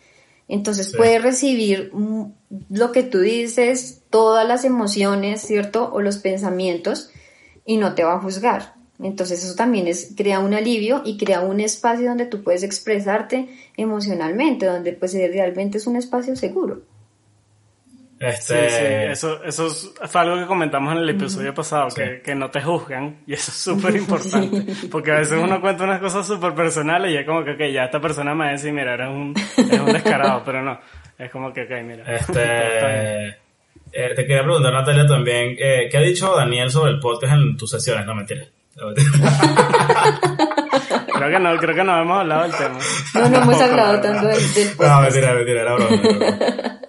Entonces 0.47 0.95
puede 0.95 1.19
recibir 1.19 1.91
lo 2.69 2.91
que 2.91 3.03
tú 3.03 3.19
dices, 3.19 4.01
todas 4.09 4.47
las 4.47 4.65
emociones, 4.65 5.41
¿cierto? 5.41 5.91
O 5.91 6.01
los 6.01 6.17
pensamientos, 6.17 7.11
y 7.65 7.77
no 7.77 7.95
te 7.95 8.03
va 8.03 8.15
a 8.15 8.19
juzgar. 8.19 8.73
Entonces 9.01 9.43
eso 9.43 9.55
también 9.55 9.87
es, 9.87 10.13
crea 10.15 10.39
un 10.39 10.53
alivio 10.53 11.01
y 11.03 11.17
crea 11.17 11.41
un 11.41 11.59
espacio 11.59 12.09
donde 12.09 12.25
tú 12.25 12.43
puedes 12.43 12.63
expresarte 12.63 13.49
emocionalmente, 13.75 14.65
donde 14.65 14.93
pues 14.93 15.13
realmente 15.13 15.77
es 15.77 15.87
un 15.87 15.95
espacio 15.95 16.35
seguro. 16.35 16.81
Este... 18.19 18.69
Sí, 18.69 18.75
sí, 18.77 18.85
eso, 19.11 19.43
eso 19.43 19.69
fue 20.07 20.21
algo 20.21 20.37
que 20.37 20.45
comentamos 20.45 20.93
en 20.93 20.99
el 20.99 21.09
episodio 21.09 21.53
pasado, 21.53 21.89
que, 21.89 22.21
que, 22.21 22.33
no 22.35 22.49
te 22.49 22.61
juzgan, 22.61 23.21
y 23.27 23.33
eso 23.33 23.51
es 23.51 23.57
súper 23.57 23.97
importante, 23.97 24.65
porque 24.91 25.11
a 25.11 25.15
veces 25.15 25.37
uno 25.41 25.59
cuenta 25.59 25.83
unas 25.83 25.99
cosas 25.99 26.25
súper 26.25 26.53
personales 26.53 27.11
y 27.11 27.17
es 27.17 27.25
como 27.25 27.43
que, 27.43 27.51
ok, 27.51 27.73
ya 27.73 27.85
esta 27.85 27.99
persona 27.99 28.33
me 28.33 28.53
dice, 28.53 28.71
mira, 28.71 28.93
eres 28.93 29.09
un, 29.09 29.33
eres 29.57 29.79
un 29.79 29.91
descarado, 29.91 30.41
pero 30.45 30.61
no, 30.61 30.79
es 31.17 31.31
como 31.31 31.53
que, 31.53 31.63
ok, 31.63 31.71
mira. 31.83 32.03
Este... 32.15 33.27
eh, 33.91 34.13
te 34.15 34.25
quería 34.25 34.43
preguntar, 34.43 34.73
Natalia, 34.73 35.05
también, 35.05 35.55
eh, 35.59 35.87
¿qué 35.89 35.97
ha 35.97 36.01
dicho 36.01 36.35
Daniel 36.35 36.69
sobre 36.69 36.91
el 36.91 36.99
podcast 36.99 37.33
en 37.33 37.57
tus 37.57 37.69
sesiones? 37.71 38.05
No, 38.05 38.15
mentira. 38.15 38.45
creo 41.15 41.29
que 41.29 41.39
no, 41.39 41.57
creo 41.57 41.75
que 41.75 41.83
no 41.83 42.01
hemos 42.01 42.19
hablado 42.19 42.43
del 42.43 42.51
tema. 42.55 42.79
No, 43.13 43.29
no 43.29 43.37
hemos 43.37 43.61
hablado 43.61 44.01
tanto 44.01 44.27
del, 44.27 44.39
podcast. 44.75 44.81
No, 44.81 45.01
mentira, 45.01 45.33
mentira, 45.33 45.61
era 45.61 45.73
broma. 45.75 45.99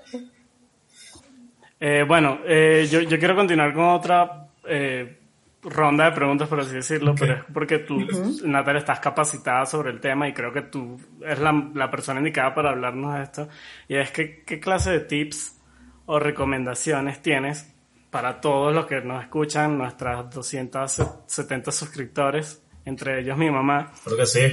Eh, 1.87 2.03
bueno, 2.09 2.39
eh, 2.47 2.89
yo, 2.91 3.01
yo, 3.01 3.19
quiero 3.19 3.37
continuar 3.37 3.75
con 3.75 3.85
otra 3.85 4.47
eh, 4.67 5.19
ronda 5.65 6.05
de 6.05 6.13
preguntas, 6.13 6.49
por 6.49 6.61
así 6.61 6.75
decirlo, 6.75 7.15
pero 7.19 7.35
es 7.35 7.45
porque 7.53 7.79
tú, 7.79 7.99
Natalia, 8.45 8.79
estás 8.79 9.01
capacitada 9.01 9.67
sobre 9.67 9.91
el 9.91 10.01
tema 10.01 10.29
y 10.29 10.33
creo 10.33 10.53
que 10.53 10.63
tú 10.63 11.01
eres 11.21 11.41
la, 11.41 11.71
la 11.75 11.91
persona 11.91 12.21
indicada 12.21 12.55
para 12.55 12.71
hablarnos 12.71 13.15
de 13.15 13.23
esto. 13.23 13.49
Y 13.89 13.97
es 13.97 14.11
que, 14.11 14.45
¿qué 14.45 14.61
clase 14.61 14.91
de 14.91 15.01
tips 15.01 15.61
o 16.07 16.19
recomendaciones 16.19 17.23
tienes 17.23 17.75
para 18.11 18.41
todos 18.41 18.75
los 18.75 18.87
que 18.87 19.01
nos 19.01 19.23
escuchan, 19.23 19.77
nuestras 19.77 20.31
270 20.31 21.73
suscriptores, 21.73 22.63
entre 22.85 23.21
ellos 23.21 23.37
mi 23.37 23.51
mamá, 23.51 23.93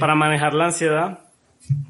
para 0.00 0.14
manejar 0.14 0.54
la 0.54 0.66
ansiedad 0.66 1.21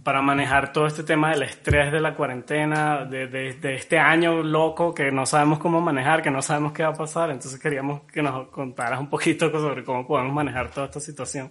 para 0.03 0.21
manejar 0.21 0.73
todo 0.73 0.87
este 0.87 1.03
tema 1.03 1.31
del 1.31 1.45
estrés 1.45 1.93
de 1.93 2.01
la 2.01 2.15
cuarentena, 2.15 3.05
de, 3.05 3.27
de, 3.29 3.75
este 3.75 3.99
año 3.99 4.43
loco 4.43 4.95
que 4.95 5.11
no 5.11 5.25
sabemos 5.27 5.59
cómo 5.59 5.81
manejar, 5.81 6.23
que 6.23 6.31
no 6.31 6.43
sabemos 6.43 6.73
qué 6.73 6.83
va 6.83 6.91
a 6.91 6.95
pasar. 6.95 7.31
Entonces 7.31 7.59
queríamos 7.61 8.03
que 8.13 8.23
nos 8.23 8.49
contaras 8.49 9.01
un 9.01 9.09
poquito 9.09 9.51
sobre 9.51 9.85
cómo 9.85 10.07
podemos 10.07 10.33
manejar 10.33 10.71
toda 10.71 10.87
esta 10.87 11.01
situación. 11.01 11.51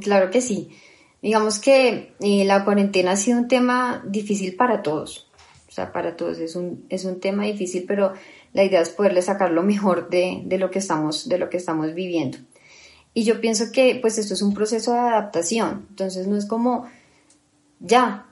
Claro 0.00 0.30
que 0.30 0.40
sí. 0.40 0.70
Digamos 1.22 1.58
que 1.58 2.14
eh, 2.20 2.44
la 2.44 2.64
cuarentena 2.64 3.12
ha 3.12 3.16
sido 3.16 3.38
un 3.38 3.48
tema 3.48 4.02
difícil 4.06 4.56
para 4.56 4.82
todos. 4.82 5.30
O 5.68 5.72
sea, 5.72 5.92
para 5.92 6.16
todos 6.16 6.38
es 6.38 6.56
un, 6.56 6.86
es 6.88 7.04
un 7.04 7.20
tema 7.20 7.44
difícil, 7.44 7.84
pero 7.86 8.14
la 8.52 8.64
idea 8.64 8.80
es 8.80 8.88
poderle 8.88 9.22
sacar 9.22 9.52
lo 9.52 9.62
mejor 9.62 10.08
de, 10.08 10.42
de, 10.44 10.58
lo 10.58 10.70
que 10.70 10.80
estamos, 10.80 11.28
de 11.28 11.38
lo 11.38 11.48
que 11.48 11.58
estamos 11.58 11.94
viviendo. 11.94 12.38
Y 13.12 13.24
yo 13.24 13.40
pienso 13.40 13.66
que 13.72 13.98
pues 14.00 14.18
esto 14.18 14.34
es 14.34 14.42
un 14.42 14.54
proceso 14.54 14.92
de 14.92 14.98
adaptación. 14.98 15.86
Entonces 15.90 16.26
no 16.26 16.36
es 16.36 16.46
como 16.46 16.86
ya, 17.80 18.26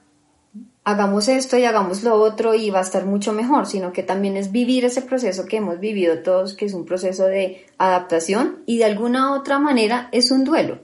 hagamos 0.84 1.28
esto 1.28 1.58
y 1.58 1.64
hagamos 1.64 2.02
lo 2.02 2.14
otro 2.14 2.54
y 2.54 2.70
va 2.70 2.78
a 2.78 2.82
estar 2.82 3.04
mucho 3.04 3.32
mejor, 3.32 3.66
sino 3.66 3.92
que 3.92 4.02
también 4.02 4.36
es 4.36 4.52
vivir 4.52 4.84
ese 4.84 5.02
proceso 5.02 5.44
que 5.44 5.58
hemos 5.58 5.80
vivido 5.80 6.22
todos, 6.22 6.54
que 6.54 6.64
es 6.64 6.72
un 6.72 6.86
proceso 6.86 7.26
de 7.26 7.66
adaptación 7.76 8.62
y 8.64 8.78
de 8.78 8.84
alguna 8.84 9.34
otra 9.34 9.58
manera 9.58 10.08
es 10.12 10.30
un 10.30 10.44
duelo. 10.44 10.78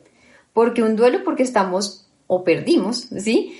porque 0.52 0.82
un 0.82 0.94
duelo? 0.94 1.24
Porque 1.24 1.42
estamos 1.42 2.06
o 2.26 2.44
perdimos, 2.44 3.08
¿sí? 3.18 3.58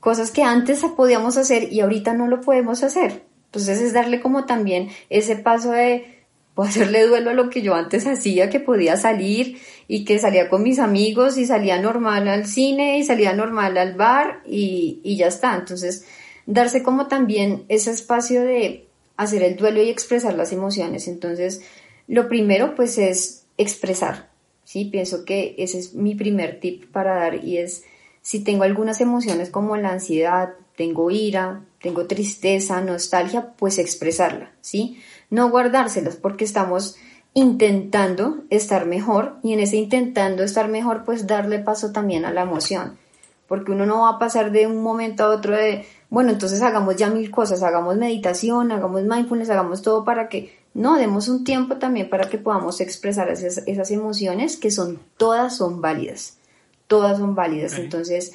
Cosas 0.00 0.30
que 0.30 0.42
antes 0.42 0.84
podíamos 0.96 1.36
hacer 1.36 1.72
y 1.72 1.80
ahorita 1.80 2.12
no 2.12 2.28
lo 2.28 2.40
podemos 2.40 2.82
hacer. 2.82 3.24
Entonces 3.46 3.80
es 3.80 3.92
darle 3.92 4.20
como 4.20 4.44
también 4.44 4.90
ese 5.08 5.36
paso 5.36 5.70
de 5.70 6.15
puedo 6.56 6.70
hacerle 6.70 7.06
duelo 7.06 7.30
a 7.30 7.34
lo 7.34 7.50
que 7.50 7.60
yo 7.60 7.74
antes 7.74 8.06
hacía, 8.06 8.48
que 8.48 8.60
podía 8.60 8.96
salir 8.96 9.60
y 9.86 10.06
que 10.06 10.18
salía 10.18 10.48
con 10.48 10.62
mis 10.62 10.78
amigos 10.78 11.36
y 11.36 11.44
salía 11.44 11.80
normal 11.80 12.26
al 12.26 12.46
cine 12.46 12.98
y 12.98 13.04
salía 13.04 13.34
normal 13.34 13.76
al 13.76 13.94
bar 13.94 14.40
y, 14.46 15.00
y 15.04 15.18
ya 15.18 15.26
está. 15.26 15.54
Entonces, 15.54 16.06
darse 16.46 16.82
como 16.82 17.08
también 17.08 17.66
ese 17.68 17.90
espacio 17.90 18.42
de 18.42 18.88
hacer 19.18 19.42
el 19.42 19.56
duelo 19.56 19.82
y 19.82 19.90
expresar 19.90 20.34
las 20.34 20.50
emociones. 20.50 21.08
Entonces, 21.08 21.60
lo 22.08 22.26
primero 22.26 22.74
pues 22.74 22.96
es 22.96 23.44
expresar, 23.58 24.30
¿sí? 24.64 24.86
Pienso 24.86 25.26
que 25.26 25.54
ese 25.58 25.78
es 25.78 25.92
mi 25.92 26.14
primer 26.14 26.58
tip 26.58 26.90
para 26.90 27.16
dar 27.16 27.44
y 27.44 27.58
es 27.58 27.84
si 28.22 28.40
tengo 28.40 28.64
algunas 28.64 29.02
emociones 29.02 29.50
como 29.50 29.76
la 29.76 29.90
ansiedad, 29.90 30.54
tengo 30.74 31.10
ira, 31.10 31.64
tengo 31.80 32.06
tristeza, 32.06 32.80
nostalgia, 32.80 33.52
pues 33.56 33.78
expresarla, 33.78 34.52
¿sí? 34.62 34.98
No 35.30 35.50
guardárselas 35.50 36.16
porque 36.16 36.44
estamos 36.44 36.96
intentando 37.34 38.44
estar 38.50 38.86
mejor 38.86 39.36
y 39.42 39.52
en 39.52 39.60
ese 39.60 39.76
intentando 39.76 40.42
estar 40.42 40.68
mejor 40.68 41.04
pues 41.04 41.26
darle 41.26 41.58
paso 41.58 41.92
también 41.92 42.24
a 42.24 42.32
la 42.32 42.42
emoción 42.42 42.98
porque 43.46 43.72
uno 43.72 43.86
no 43.86 44.02
va 44.02 44.10
a 44.10 44.18
pasar 44.18 44.50
de 44.50 44.66
un 44.66 44.82
momento 44.82 45.24
a 45.24 45.28
otro 45.28 45.54
de 45.54 45.86
bueno 46.08 46.30
entonces 46.30 46.62
hagamos 46.62 46.96
ya 46.96 47.10
mil 47.10 47.30
cosas 47.30 47.62
hagamos 47.62 47.96
meditación 47.96 48.72
hagamos 48.72 49.02
mindfulness 49.02 49.50
hagamos 49.50 49.82
todo 49.82 50.04
para 50.04 50.28
que 50.28 50.56
no 50.72 50.96
demos 50.96 51.28
un 51.28 51.44
tiempo 51.44 51.76
también 51.76 52.08
para 52.08 52.28
que 52.28 52.38
podamos 52.38 52.80
expresar 52.80 53.28
esas, 53.30 53.58
esas 53.66 53.90
emociones 53.90 54.56
que 54.56 54.70
son 54.70 54.98
todas 55.16 55.56
son 55.56 55.80
válidas 55.80 56.38
todas 56.86 57.18
son 57.18 57.34
válidas. 57.34 57.78
Entonces 57.78 58.32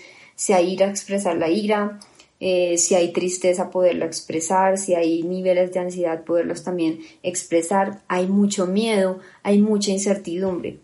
hay 0.49 0.73
ira 0.73 0.87
expresar 0.87 1.35
la 1.35 1.49
ira 1.49 1.99
eh, 2.43 2.79
si 2.79 2.95
hay 2.95 3.13
tristeza 3.13 3.69
poderlo 3.69 4.03
expresar, 4.03 4.79
si 4.79 4.95
hay 4.95 5.21
niveles 5.21 5.73
de 5.73 5.79
ansiedad 5.79 6.23
poderlos 6.23 6.63
también 6.63 6.99
expresar, 7.21 8.01
hay 8.07 8.25
mucho 8.25 8.65
miedo, 8.65 9.19
hay 9.43 9.59
mucha 9.59 9.91
incertidumbre. 9.91 10.79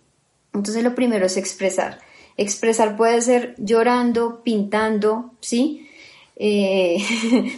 Entonces 0.54 0.84
lo 0.84 0.94
primero 0.94 1.26
es 1.26 1.36
expresar. 1.36 2.00
Expresar 2.38 2.96
puede 2.96 3.22
ser 3.22 3.56
llorando, 3.58 4.44
pintando, 4.44 5.32
¿sí? 5.42 5.90
Eh, 6.36 7.04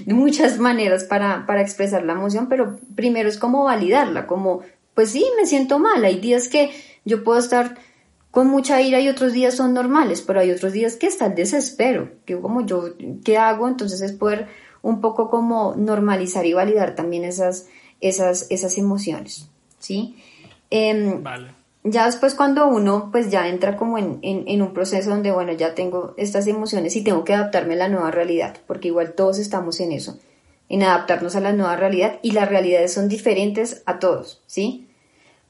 de 0.06 0.14
muchas 0.14 0.60
maneras 0.60 1.04
para, 1.04 1.46
para 1.46 1.62
expresar 1.62 2.04
la 2.06 2.14
emoción, 2.14 2.48
pero 2.48 2.80
primero 2.96 3.28
es 3.28 3.38
como 3.38 3.66
validarla, 3.66 4.28
como, 4.28 4.62
pues 4.94 5.10
sí, 5.10 5.26
me 5.38 5.46
siento 5.46 5.78
mal, 5.78 6.06
hay 6.06 6.22
días 6.22 6.48
que 6.48 6.72
yo 7.04 7.26
puedo 7.26 7.40
estar 7.40 7.78
con 8.32 8.48
mucha 8.48 8.82
ira 8.82 9.00
y 9.00 9.10
otros 9.10 9.34
días 9.34 9.56
son 9.56 9.74
normales, 9.74 10.22
pero 10.22 10.40
hay 10.40 10.52
otros 10.52 10.74
días 10.74 10.96
que 10.96 11.08
está 11.08 11.28
el 11.28 11.36
desespero, 11.36 12.12
que 12.26 12.40
como 12.40 12.66
yo, 12.66 12.96
¿qué 13.24 13.38
hago? 13.38 13.68
Entonces 13.68 14.02
es 14.02 14.12
poder 14.12 14.48
un 14.82 15.02
poco 15.02 15.30
como 15.30 15.76
normalizar 15.76 16.46
y 16.46 16.54
validar 16.54 16.96
también 16.96 17.24
esas, 17.24 17.68
esas, 18.02 18.48
esas 18.50 18.78
emociones, 18.78 19.50
¿sí? 19.80 20.16
Em, 20.70 21.24
vale. 21.24 21.60
Ya 21.84 22.06
después 22.06 22.36
cuando 22.36 22.68
uno 22.68 23.10
pues 23.12 23.32
ya 23.32 23.48
entra 23.48 23.78
como 23.78 23.98
en, 23.98 24.20
en, 24.22 24.62
un 24.62 24.74
proceso 24.74 25.10
donde, 25.10 25.32
bueno, 25.32 25.54
ya 25.54 25.76
tengo 25.76 26.14
estas 26.18 26.46
emociones 26.48 26.96
y 26.96 27.04
tengo 27.04 27.24
que 27.24 27.34
adaptarme 27.34 27.76
a 27.76 27.78
la 27.78 27.88
nueva 27.88 28.12
realidad, 28.12 28.58
porque 28.68 28.90
igual 28.90 29.14
todos 29.14 29.40
estamos 29.40 29.80
en 29.80 29.94
eso, 29.94 30.20
en 30.68 30.84
adaptarnos 30.84 31.36
a 31.36 31.40
la 31.40 31.54
nueva 31.54 31.78
realidad 31.78 32.20
y 32.22 32.32
las 32.32 32.50
realidades 32.50 32.94
son 32.94 33.08
diferentes 33.08 33.82
a 33.86 33.98
todos, 33.98 34.42
¿sí? 34.46 34.90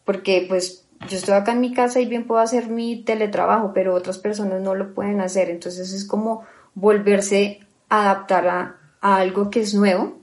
Porque 0.05 0.45
pues 0.47 0.85
yo 1.07 1.17
estoy 1.17 1.35
acá 1.35 1.53
en 1.53 1.61
mi 1.61 1.73
casa 1.73 1.99
y 1.99 2.05
bien 2.05 2.27
puedo 2.27 2.41
hacer 2.41 2.67
mi 2.67 3.03
teletrabajo, 3.03 3.71
pero 3.73 3.93
otras 3.93 4.17
personas 4.17 4.61
no 4.61 4.75
lo 4.75 4.93
pueden 4.93 5.21
hacer. 5.21 5.49
Entonces 5.49 5.93
es 5.93 6.05
como 6.05 6.43
volverse 6.75 7.61
a 7.87 8.01
adaptar 8.01 8.47
a, 8.47 8.75
algo 9.01 9.49
que 9.49 9.61
es 9.61 9.73
nuevo, 9.73 10.17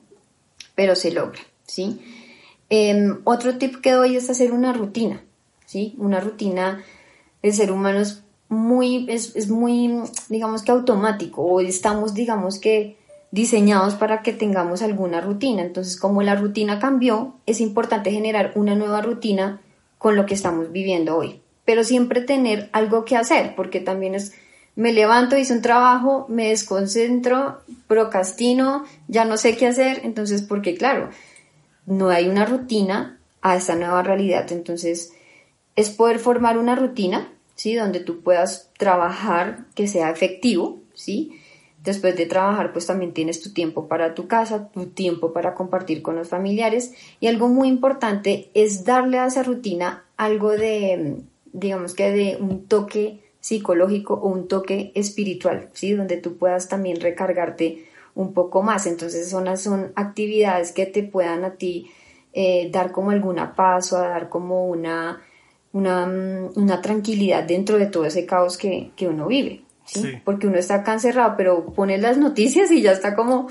pero 0.74 0.94
se 0.94 1.10
logra, 1.10 1.40
¿sí? 1.66 2.00
Em, 2.68 3.20
otro 3.24 3.56
tip 3.56 3.76
que 3.80 3.92
doy 3.92 4.16
es 4.16 4.28
hacer 4.28 4.52
una 4.52 4.72
rutina, 4.72 5.22
¿sí? 5.64 5.94
Una 5.98 6.20
rutina, 6.20 6.84
el 7.42 7.54
ser 7.54 7.72
humano 7.72 8.00
es 8.00 8.22
muy, 8.48 9.06
es, 9.08 9.34
es 9.34 9.48
muy, 9.48 10.02
digamos 10.28 10.62
que 10.62 10.72
automático, 10.72 11.42
o 11.42 11.60
estamos, 11.60 12.12
digamos 12.12 12.58
que, 12.58 12.98
diseñados 13.30 13.94
para 13.94 14.22
que 14.22 14.32
tengamos 14.32 14.82
alguna 14.82 15.20
rutina. 15.20 15.62
Entonces, 15.62 15.96
como 15.96 16.22
la 16.22 16.36
rutina 16.36 16.78
cambió, 16.78 17.34
es 17.46 17.60
importante 17.60 18.10
generar 18.10 18.52
una 18.54 18.74
nueva 18.74 19.02
rutina 19.02 19.60
con 19.98 20.16
lo 20.16 20.26
que 20.26 20.34
estamos 20.34 20.72
viviendo 20.72 21.16
hoy. 21.16 21.40
Pero 21.64 21.84
siempre 21.84 22.20
tener 22.20 22.68
algo 22.72 23.04
que 23.04 23.16
hacer, 23.16 23.54
porque 23.56 23.80
también 23.80 24.14
es, 24.14 24.34
me 24.74 24.92
levanto, 24.92 25.36
hice 25.36 25.52
un 25.52 25.62
trabajo, 25.62 26.26
me 26.28 26.48
desconcentro, 26.48 27.60
procrastino, 27.88 28.84
ya 29.08 29.24
no 29.24 29.36
sé 29.36 29.56
qué 29.56 29.66
hacer, 29.66 30.00
entonces, 30.04 30.42
porque 30.42 30.76
claro, 30.76 31.10
no 31.86 32.08
hay 32.10 32.28
una 32.28 32.44
rutina 32.44 33.18
a 33.42 33.56
esta 33.56 33.74
nueva 33.74 34.02
realidad, 34.02 34.50
entonces 34.52 35.12
es 35.76 35.90
poder 35.90 36.18
formar 36.18 36.58
una 36.58 36.74
rutina, 36.74 37.32
¿sí? 37.54 37.74
Donde 37.74 38.00
tú 38.00 38.22
puedas 38.22 38.70
trabajar 38.78 39.64
que 39.74 39.86
sea 39.86 40.10
efectivo, 40.10 40.80
¿sí? 40.94 41.40
Después 41.86 42.16
de 42.16 42.26
trabajar, 42.26 42.72
pues 42.72 42.84
también 42.84 43.12
tienes 43.12 43.40
tu 43.40 43.52
tiempo 43.52 43.86
para 43.86 44.12
tu 44.12 44.26
casa, 44.26 44.70
tu 44.70 44.86
tiempo 44.86 45.32
para 45.32 45.54
compartir 45.54 46.02
con 46.02 46.16
los 46.16 46.28
familiares. 46.28 46.92
Y 47.20 47.28
algo 47.28 47.46
muy 47.46 47.68
importante 47.68 48.50
es 48.54 48.84
darle 48.84 49.20
a 49.20 49.26
esa 49.26 49.44
rutina 49.44 50.04
algo 50.16 50.50
de, 50.50 51.18
digamos 51.52 51.94
que 51.94 52.10
de 52.10 52.38
un 52.40 52.66
toque 52.66 53.20
psicológico 53.38 54.14
o 54.14 54.28
un 54.28 54.48
toque 54.48 54.90
espiritual, 54.96 55.68
¿sí? 55.74 55.92
Donde 55.92 56.16
tú 56.16 56.36
puedas 56.36 56.68
también 56.68 57.00
recargarte 57.00 57.84
un 58.16 58.32
poco 58.32 58.64
más. 58.64 58.88
Entonces 58.88 59.30
son, 59.30 59.56
son 59.56 59.92
actividades 59.94 60.72
que 60.72 60.86
te 60.86 61.04
puedan 61.04 61.44
a 61.44 61.52
ti 61.52 61.88
eh, 62.32 62.68
dar 62.72 62.90
como 62.90 63.12
alguna 63.12 63.54
paz 63.54 63.92
o 63.92 63.98
dar 63.98 64.28
como 64.28 64.66
una, 64.66 65.22
una, 65.72 66.04
una, 66.56 66.82
tranquilidad 66.82 67.44
dentro 67.44 67.78
de 67.78 67.86
todo 67.86 68.06
ese 68.06 68.26
caos 68.26 68.58
que, 68.58 68.90
que 68.96 69.06
uno 69.06 69.28
vive. 69.28 69.62
¿Sí? 69.86 70.20
Porque 70.24 70.46
uno 70.46 70.58
está 70.58 70.76
acá 70.76 70.92
encerrado, 70.92 71.34
pero 71.36 71.66
pone 71.72 71.98
las 71.98 72.18
noticias 72.18 72.70
y 72.70 72.82
ya 72.82 72.92
está 72.92 73.14
como 73.14 73.48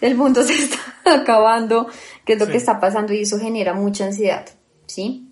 el 0.00 0.14
mundo 0.14 0.42
se 0.44 0.54
está 0.54 0.78
acabando, 1.04 1.88
qué 2.24 2.34
es 2.34 2.38
lo 2.38 2.46
que 2.46 2.56
está 2.56 2.78
pasando 2.80 3.12
y 3.12 3.22
eso 3.22 3.38
genera 3.38 3.74
mucha 3.74 4.04
ansiedad, 4.04 4.46
¿sí? 4.86 5.28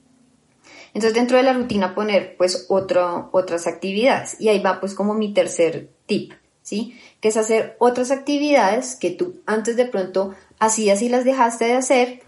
Entonces 0.95 1.15
dentro 1.15 1.37
de 1.37 1.43
la 1.43 1.53
rutina 1.53 1.95
poner 1.95 2.37
pues 2.39 2.67
otro, 2.71 3.29
otras 3.33 3.67
actividades 3.67 4.41
y 4.41 4.49
ahí 4.49 4.61
va 4.61 4.81
pues 4.81 4.95
como 4.95 5.13
mi 5.13 5.35
tercer 5.35 5.91
tip, 6.07 6.33
¿sí? 6.63 6.99
Que 7.21 7.29
es 7.29 7.37
hacer 7.37 7.77
otras 7.79 8.11
actividades 8.11 8.97
que 8.97 9.11
tú 9.11 9.43
antes 9.45 9.77
de 9.77 9.85
pronto 9.85 10.35
hacías 10.59 11.03
y 11.03 11.11
las 11.11 11.27
dejaste 11.27 11.67
de 11.67 11.75
hacer 11.75 12.23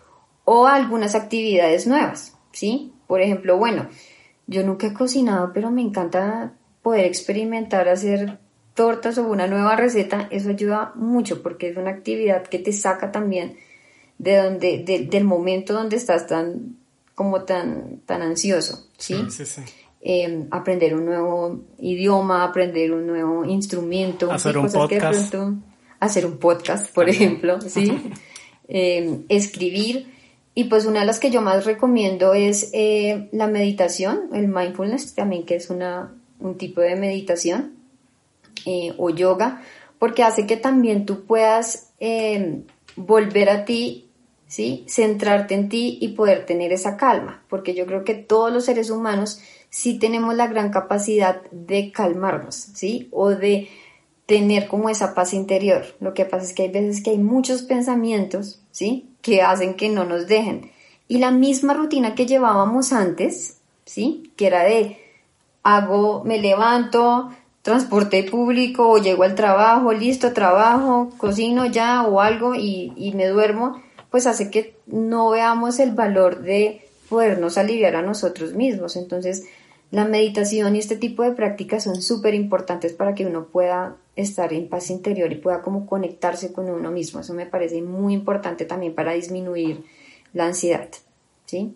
o 0.45 0.67
algunas 0.67 1.15
actividades 1.15 1.87
nuevas, 1.87 2.37
¿sí? 2.53 2.93
Por 3.07 3.23
ejemplo, 3.23 3.57
bueno, 3.57 3.89
yo 4.47 4.63
nunca 4.65 4.89
he 4.89 4.93
cocinado, 4.93 5.53
pero 5.55 5.71
me 5.71 5.81
encanta 5.81 6.53
poder 6.89 7.05
experimentar 7.05 7.87
hacer 7.87 8.39
tortas 8.73 9.19
o 9.19 9.25
una 9.25 9.47
nueva 9.47 9.77
receta, 9.77 10.27
eso 10.31 10.49
ayuda 10.49 10.93
mucho 10.95 11.43
porque 11.43 11.69
es 11.69 11.77
una 11.77 11.91
actividad 11.91 12.47
que 12.47 12.59
te 12.59 12.73
saca 12.73 13.13
también 13.13 13.59
de 14.17 14.39
donde, 14.39 15.07
del 15.11 15.25
momento 15.25 15.75
donde 15.75 15.97
estás 15.97 16.27
tan 16.27 16.79
como 17.15 17.43
tan, 17.43 17.99
tan 18.07 18.23
ansioso, 18.23 18.87
¿sí? 18.97 19.17
sí, 19.29 19.45
sí, 19.45 19.61
em, 20.01 20.47
aprender 20.51 20.95
un 20.95 21.05
nuevo 21.05 21.61
idioma, 21.79 22.43
aprender 22.43 22.91
un 22.93 23.07
nuevo 23.07 23.45
instrumento, 23.45 24.33
hacer 24.33 24.57
un 24.57 24.73
podcast. 24.73 25.35
hacer 26.01 26.25
un 26.25 26.39
podcast, 26.39 26.91
por 26.95 27.11
ejemplo, 27.11 27.61
¿sí? 27.69 27.93
Em, 28.67 29.25
escribir. 29.29 30.07
Y 30.55 30.65
pues 30.65 30.87
una 30.87 31.01
de 31.01 31.07
las 31.07 31.21
que 31.21 31.31
yo 31.31 31.43
más 31.43 31.67
recomiendo 31.67 32.33
es 32.33 32.71
eh, 32.73 33.29
la 33.33 33.47
meditación, 33.47 34.31
el 34.33 34.49
mindfulness 34.49 35.15
también, 35.15 35.45
que 35.45 35.57
es 35.57 35.69
una, 35.69 36.18
un 36.41 36.57
tipo 36.57 36.81
de 36.81 36.97
meditación, 36.97 37.75
eh, 38.67 38.95
o 38.99 39.11
yoga, 39.11 39.63
porque 39.99 40.23
hace 40.23 40.47
que 40.47 40.57
también 40.57 41.07
tú 41.07 41.25
puedas 41.25 41.91
em, 41.99 42.65
volver 42.97 43.51
a 43.51 43.65
ti 43.65 44.09
¿sí? 44.49 44.85
Centrarte 44.89 45.55
en 45.55 45.69
ti 45.69 45.99
y 46.01 46.09
poder 46.09 46.47
tener 46.47 46.73
esa 46.73 46.97
calma, 46.97 47.45
porque 47.49 47.75
yo 47.75 47.87
creo 47.87 48.03
que 48.03 48.15
todos 48.15 48.53
los 48.53 48.65
seres 48.65 48.91
humanos 48.91 49.41
sí 49.71 49.99
tenemos 49.99 50.35
la 50.35 50.49
gran 50.49 50.71
capacidad 50.71 51.43
de 51.53 51.93
calmarnos, 51.93 52.57
¿sí? 52.57 53.09
O 53.13 53.29
de 53.29 53.69
tener 54.27 54.67
como 54.67 54.91
esa 54.91 55.15
paz 55.15 55.33
interior. 55.35 55.85
Lo 56.01 56.15
que 56.15 56.25
pasa 56.25 56.47
es 56.47 56.55
que 56.55 56.65
hay 56.65 56.71
veces 56.71 57.03
que 57.03 57.11
hay 57.11 57.19
muchos 57.19 57.63
pensamientos, 57.63 58.61
¿sí? 58.73 59.11
Que 59.23 59.43
hacen 59.43 59.75
que 59.75 59.91
no 59.91 60.05
nos 60.05 60.27
dejen. 60.27 60.71
Y 61.07 61.19
la 61.19 61.31
misma 61.31 61.75
rutina 61.75 62.15
que 62.15 62.27
llevábamos 62.27 62.93
antes, 62.93 63.59
¿sí? 63.85 64.33
Que 64.37 64.47
era 64.47 64.65
de 64.65 64.99
hago, 65.63 66.23
me 66.25 66.41
levanto, 66.41 67.31
transporte 67.63 68.23
público 68.25 68.89
o 68.89 68.99
llego 68.99 69.25
al 69.25 69.35
trabajo, 69.35 69.93
listo, 69.93 70.33
trabajo, 70.33 71.11
cocino 71.19 71.67
ya 71.67 72.03
o 72.07 72.21
algo 72.21 72.55
y, 72.55 72.93
y 72.97 73.13
me 73.13 73.27
duermo 73.27 73.83
pues 74.11 74.27
hace 74.27 74.51
que 74.51 74.77
no 74.87 75.31
veamos 75.31 75.79
el 75.81 75.93
valor 75.93 76.41
de 76.41 76.89
podernos 77.09 77.59
aliviar 77.59 77.97
a 77.97 78.03
nosotros 78.03 78.55
mismos. 78.55 78.97
Entonces, 78.97 79.45
la 79.91 80.05
meditación 80.05 80.77
y 80.77 80.79
este 80.79 80.97
tipo 80.97 81.23
de 81.23 81.33
prácticas 81.33 81.85
son 81.85 82.01
súper 82.01 82.35
importantes 82.35 82.93
para 82.93 83.15
que 83.15 83.27
uno 83.27 83.47
pueda 83.47 83.97
estar 84.17 84.53
en 84.53 84.69
paz 84.69 84.91
interior 84.91 85.33
y 85.33 85.37
pueda 85.37 85.63
como 85.63 85.87
conectarse 85.87 86.53
con 86.53 86.69
uno 86.69 86.91
mismo. 86.91 87.21
Eso 87.21 87.35
me 87.35 87.47
parece 87.47 87.83
muy 87.83 88.15
importante 88.15 88.65
también 88.65 88.95
para 88.95 89.13
disminuir 89.13 89.85
la 90.35 90.47
ansiedad. 90.47 90.89
¿Sí? 91.47 91.75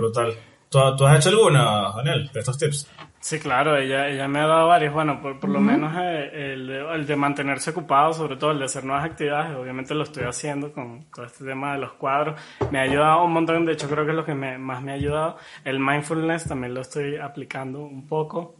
brutal. 0.00 0.34
¿Tú, 0.70 0.78
has 0.78 1.18
hecho 1.18 1.30
alguna, 1.30 1.92
Daniel, 1.96 2.30
de 2.32 2.40
estos 2.40 2.58
tips? 2.58 2.90
Sí, 3.20 3.40
claro, 3.40 3.76
ella, 3.76 4.08
ella 4.08 4.28
me 4.28 4.40
ha 4.40 4.46
dado 4.46 4.68
varios. 4.68 4.92
Bueno, 4.92 5.20
por, 5.20 5.40
por 5.40 5.50
lo 5.50 5.60
menos 5.60 5.92
eh, 5.96 6.52
el, 6.52 6.70
el, 6.70 7.06
de 7.06 7.16
mantenerse 7.16 7.70
ocupado, 7.70 8.12
sobre 8.12 8.36
todo 8.36 8.52
el 8.52 8.58
de 8.58 8.66
hacer 8.66 8.84
nuevas 8.84 9.04
actividades, 9.04 9.56
obviamente 9.56 9.94
lo 9.94 10.04
estoy 10.04 10.24
haciendo 10.24 10.72
con 10.72 11.06
todo 11.12 11.24
este 11.24 11.44
tema 11.44 11.72
de 11.72 11.78
los 11.78 11.92
cuadros. 11.92 12.40
Me 12.70 12.78
ha 12.78 12.82
ayudado 12.82 13.24
un 13.24 13.32
montón, 13.32 13.64
de 13.64 13.72
hecho 13.72 13.88
creo 13.88 14.04
que 14.04 14.10
es 14.10 14.16
lo 14.16 14.24
que 14.24 14.34
me, 14.34 14.58
más 14.58 14.82
me 14.82 14.92
ha 14.92 14.94
ayudado. 14.94 15.36
El 15.64 15.80
mindfulness 15.80 16.44
también 16.44 16.74
lo 16.74 16.82
estoy 16.82 17.16
aplicando 17.16 17.80
un 17.80 18.06
poco. 18.06 18.56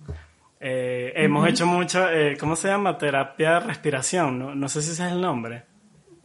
Eh, 0.61 1.13
hemos 1.15 1.47
hecho 1.49 1.67
mucho, 1.67 2.11
eh, 2.11 2.37
¿cómo 2.39 2.57
se 2.57 2.69
llama? 2.69 2.99
Terapia 2.99 3.55
de 3.55 3.61
respiración, 3.61 4.39
¿no? 4.39 4.55
no 4.55 4.69
sé 4.69 4.83
si 4.83 4.93
ese 4.93 5.07
es 5.07 5.13
el 5.13 5.21
nombre. 5.21 5.68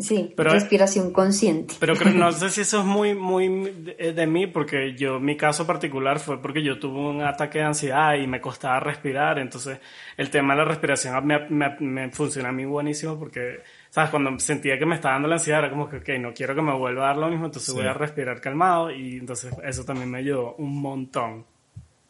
Sí, 0.03 0.33
pero, 0.35 0.51
respiración 0.51 1.13
consciente. 1.13 1.75
Pero 1.79 1.95
no 1.95 2.31
sé 2.33 2.49
si 2.49 2.61
eso 2.61 2.79
es 2.79 2.85
muy, 2.85 3.15
muy 3.15 3.93
de, 3.97 4.27
mí, 4.27 4.47
porque 4.47 4.95
yo, 4.95 5.19
mi 5.19 5.37
caso 5.37 5.65
particular 5.65 6.19
fue 6.19 6.41
porque 6.41 6.61
yo 6.61 6.77
tuve 6.77 6.99
un 6.99 7.21
ataque 7.21 7.59
de 7.59 7.63
ansiedad 7.63 8.15
y 8.15 8.27
me 8.27 8.41
costaba 8.41 8.81
respirar, 8.81 9.39
entonces 9.39 9.79
el 10.17 10.29
tema 10.29 10.55
de 10.55 10.59
la 10.59 10.65
respiración 10.65 11.25
me, 11.25 11.47
me, 11.47 11.75
me 11.79 12.11
funciona 12.11 12.49
a 12.49 12.51
mí 12.51 12.65
buenísimo 12.65 13.17
porque, 13.17 13.61
¿sabes? 13.89 14.09
Cuando 14.09 14.37
sentía 14.39 14.77
que 14.77 14.85
me 14.85 14.95
estaba 14.95 15.13
dando 15.13 15.29
la 15.29 15.35
ansiedad 15.35 15.59
era 15.59 15.69
como 15.69 15.89
que, 15.89 15.97
ok, 15.97 16.09
no 16.19 16.33
quiero 16.33 16.53
que 16.53 16.61
me 16.61 16.75
vuelva 16.75 17.05
a 17.05 17.07
dar 17.07 17.17
lo 17.17 17.29
mismo, 17.29 17.45
entonces 17.45 17.73
voy 17.73 17.85
a 17.85 17.93
respirar 17.93 18.41
calmado 18.41 18.91
y 18.91 19.17
entonces 19.17 19.53
eso 19.63 19.85
también 19.85 20.11
me 20.11 20.17
ayudó 20.17 20.55
un 20.57 20.81
montón. 20.81 21.45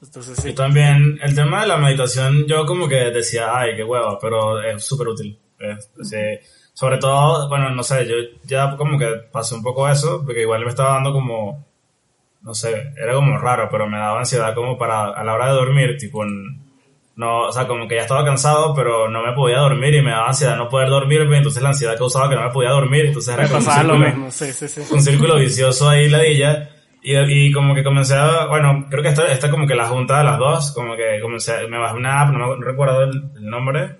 Entonces, 0.01 0.37
sí. 0.41 0.49
Y 0.49 0.53
también 0.53 1.19
el 1.21 1.35
tema 1.35 1.61
de 1.61 1.67
la 1.67 1.77
meditación, 1.77 2.45
yo 2.47 2.65
como 2.65 2.89
que 2.89 3.11
decía, 3.11 3.55
ay, 3.55 3.75
qué 3.75 3.83
hueva, 3.83 4.17
pero 4.19 4.61
es 4.61 4.83
súper 4.83 5.07
útil. 5.07 5.39
Es, 5.59 5.91
sobre 6.74 6.97
todo, 6.97 7.47
bueno, 7.49 7.69
no 7.69 7.84
sé, 7.84 8.07
yo 8.07 8.15
ya 8.45 8.76
como 8.78 8.97
que 8.97 9.07
pasé 9.32 9.55
un 9.55 9.63
poco 9.63 9.88
eso, 9.88 10.24
porque 10.26 10.41
igual 10.41 10.63
me 10.63 10.69
estaba 10.69 10.93
dando 10.93 11.13
como, 11.13 11.65
no 12.41 12.53
sé, 12.53 12.93
era 13.01 13.13
como 13.13 13.38
raro, 13.38 13.69
pero 13.71 13.88
me 13.88 13.97
daba 13.97 14.19
ansiedad 14.19 14.55
como 14.55 14.78
para, 14.78 15.09
a 15.09 15.24
la 15.24 15.34
hora 15.34 15.47
de 15.47 15.53
dormir, 15.53 15.97
tipo, 15.97 16.24
no, 17.15 17.47
o 17.47 17.51
sea, 17.51 17.67
como 17.67 17.88
que 17.88 17.95
ya 17.95 18.01
estaba 18.01 18.26
cansado, 18.26 18.74
pero 18.74 19.07
no 19.07 19.21
me 19.24 19.34
podía 19.34 19.59
dormir 19.59 19.93
y 19.93 20.01
me 20.01 20.11
daba 20.11 20.30
ansiedad 20.30 20.57
no 20.57 20.67
poder 20.67 20.89
dormirme, 20.89 21.38
entonces 21.38 21.61
la 21.61 21.69
ansiedad 21.69 21.97
causaba 21.97 22.28
que 22.28 22.36
no 22.36 22.43
me 22.43 22.49
podía 22.49 22.71
dormir, 22.71 23.05
entonces 23.05 23.34
era 23.36 23.47
como 23.47 23.59
un 23.59 23.65
círculo, 23.65 23.93
lo 23.93 24.05
mismo. 24.05 24.32
Sí, 24.32 24.51
sí, 24.51 24.67
sí. 24.67 24.82
un 24.91 25.01
círculo 25.01 25.36
vicioso 25.38 25.89
ahí, 25.89 26.09
ladilla. 26.09 26.69
Y, 27.03 27.15
y 27.15 27.51
como 27.51 27.76
que 27.76 27.84
comencé 27.84 28.15
a, 28.15 28.45
bueno, 28.45 28.88
creo 28.89 29.03
que 29.03 29.09
esta, 29.09 29.32
esta 29.32 29.51
como 29.51 29.67
que 29.67 29.76
la 29.76 29.88
junta 29.88 30.19
de 30.19 30.24
las 30.24 30.39
dos, 30.39 30.71
como 30.71 30.95
que 30.95 31.19
comencé, 31.21 31.67
me 31.67 31.78
bajé 31.78 31.97
una 31.97 32.21
app, 32.21 32.34
no, 32.34 32.55
recuerdo 32.55 33.03
el, 33.03 33.21
nombre, 33.41 33.97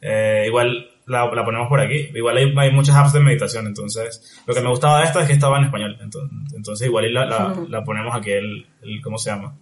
eh, 0.00 0.44
igual 0.46 0.88
la, 1.06 1.30
la, 1.32 1.44
ponemos 1.44 1.68
por 1.68 1.80
aquí. 1.80 2.10
Igual 2.14 2.36
hay, 2.36 2.54
hay, 2.56 2.72
muchas 2.72 2.96
apps 2.96 3.12
de 3.12 3.20
meditación, 3.20 3.66
entonces 3.66 4.42
lo 4.46 4.54
que 4.54 4.60
me 4.60 4.68
gustaba 4.68 5.00
de 5.00 5.06
esta 5.06 5.22
es 5.22 5.26
que 5.26 5.34
estaba 5.34 5.58
en 5.58 5.64
español, 5.64 5.96
entonces, 6.00 6.30
entonces 6.54 6.86
igual 6.86 7.12
la, 7.12 7.26
la, 7.26 7.56
la, 7.68 7.84
ponemos 7.84 8.14
aquí, 8.14 8.30
el, 8.30 8.66
el, 8.82 9.00
¿cómo 9.02 9.16
se 9.16 9.30
llama? 9.30 9.56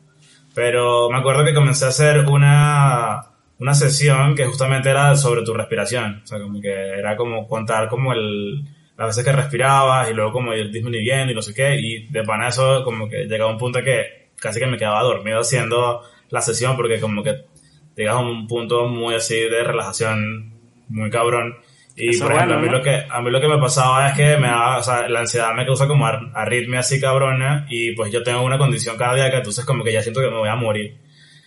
Pero 0.55 1.11
me 1.11 1.19
acuerdo 1.19 1.45
que 1.45 1.53
comencé 1.53 1.85
a 1.85 1.89
hacer 1.89 2.27
una, 2.27 3.21
una 3.59 3.75
sesión 3.75 4.35
que 4.35 4.47
justamente 4.47 4.89
era 4.89 5.15
sobre 5.17 5.43
tu 5.43 5.53
respiración, 5.53 6.23
o 6.25 6.27
sea, 6.27 6.41
como 6.41 6.61
que 6.61 6.71
era 6.71 7.17
como 7.17 7.47
contar 7.47 7.89
como 7.89 8.13
el, 8.13 8.65
las 8.97 9.09
veces 9.09 9.25
que 9.25 9.33
respirabas 9.33 10.11
y 10.11 10.15
luego 10.15 10.33
como 10.33 10.55
ir 10.55 10.71
disminuyendo 10.71 11.33
y 11.33 11.35
no 11.35 11.43
sé 11.43 11.53
qué, 11.53 11.77
y 11.79 12.07
de 12.09 12.23
pana 12.23 12.49
eso 12.49 12.85
como 12.85 13.09
que 13.09 13.27
llegaba 13.27 13.51
un 13.51 13.59
punto 13.59 13.83
que 13.83 14.31
casi 14.37 14.61
que 14.61 14.67
me 14.67 14.79
quedaba 14.79 15.03
dormido 15.03 15.41
haciendo 15.41 16.03
la 16.31 16.41
sesión 16.41 16.77
porque 16.77 17.01
como 17.01 17.23
que 17.23 17.45
llegas 17.97 18.17
a 18.17 18.21
un 18.21 18.47
punto 18.47 18.87
muy 18.87 19.15
así 19.15 19.35
de 19.35 19.63
relajación 19.63 20.54
muy 20.89 21.11
cabrón. 21.11 21.57
Y 21.97 22.18
por 22.18 22.32
ejemplo, 22.32 22.57
a, 22.57 22.61
mí 22.61 22.68
lo 22.68 22.82
que, 22.82 23.05
a 23.09 23.20
mí 23.22 23.30
lo 23.30 23.41
que 23.41 23.47
me 23.47 23.59
pasaba 23.59 24.09
es 24.09 24.16
que 24.16 24.37
me 24.37 24.49
da, 24.49 24.78
o 24.78 24.82
sea, 24.82 25.09
la 25.09 25.20
ansiedad 25.20 25.55
me 25.55 25.64
causa 25.64 25.87
como 25.87 26.07
arritmia 26.07 26.80
así 26.80 27.01
cabrona 27.01 27.66
y 27.70 27.93
pues 27.95 28.11
yo 28.12 28.22
tengo 28.24 28.43
una 28.43 28.59
condición 28.59 28.97
cardíaca, 28.97 29.37
entonces 29.37 29.64
como 29.64 29.85
que 29.85 29.93
ya 29.93 30.03
siento 30.03 30.20
que 30.20 30.28
me 30.28 30.39
voy 30.39 30.49
a 30.49 30.57
morir. 30.57 30.99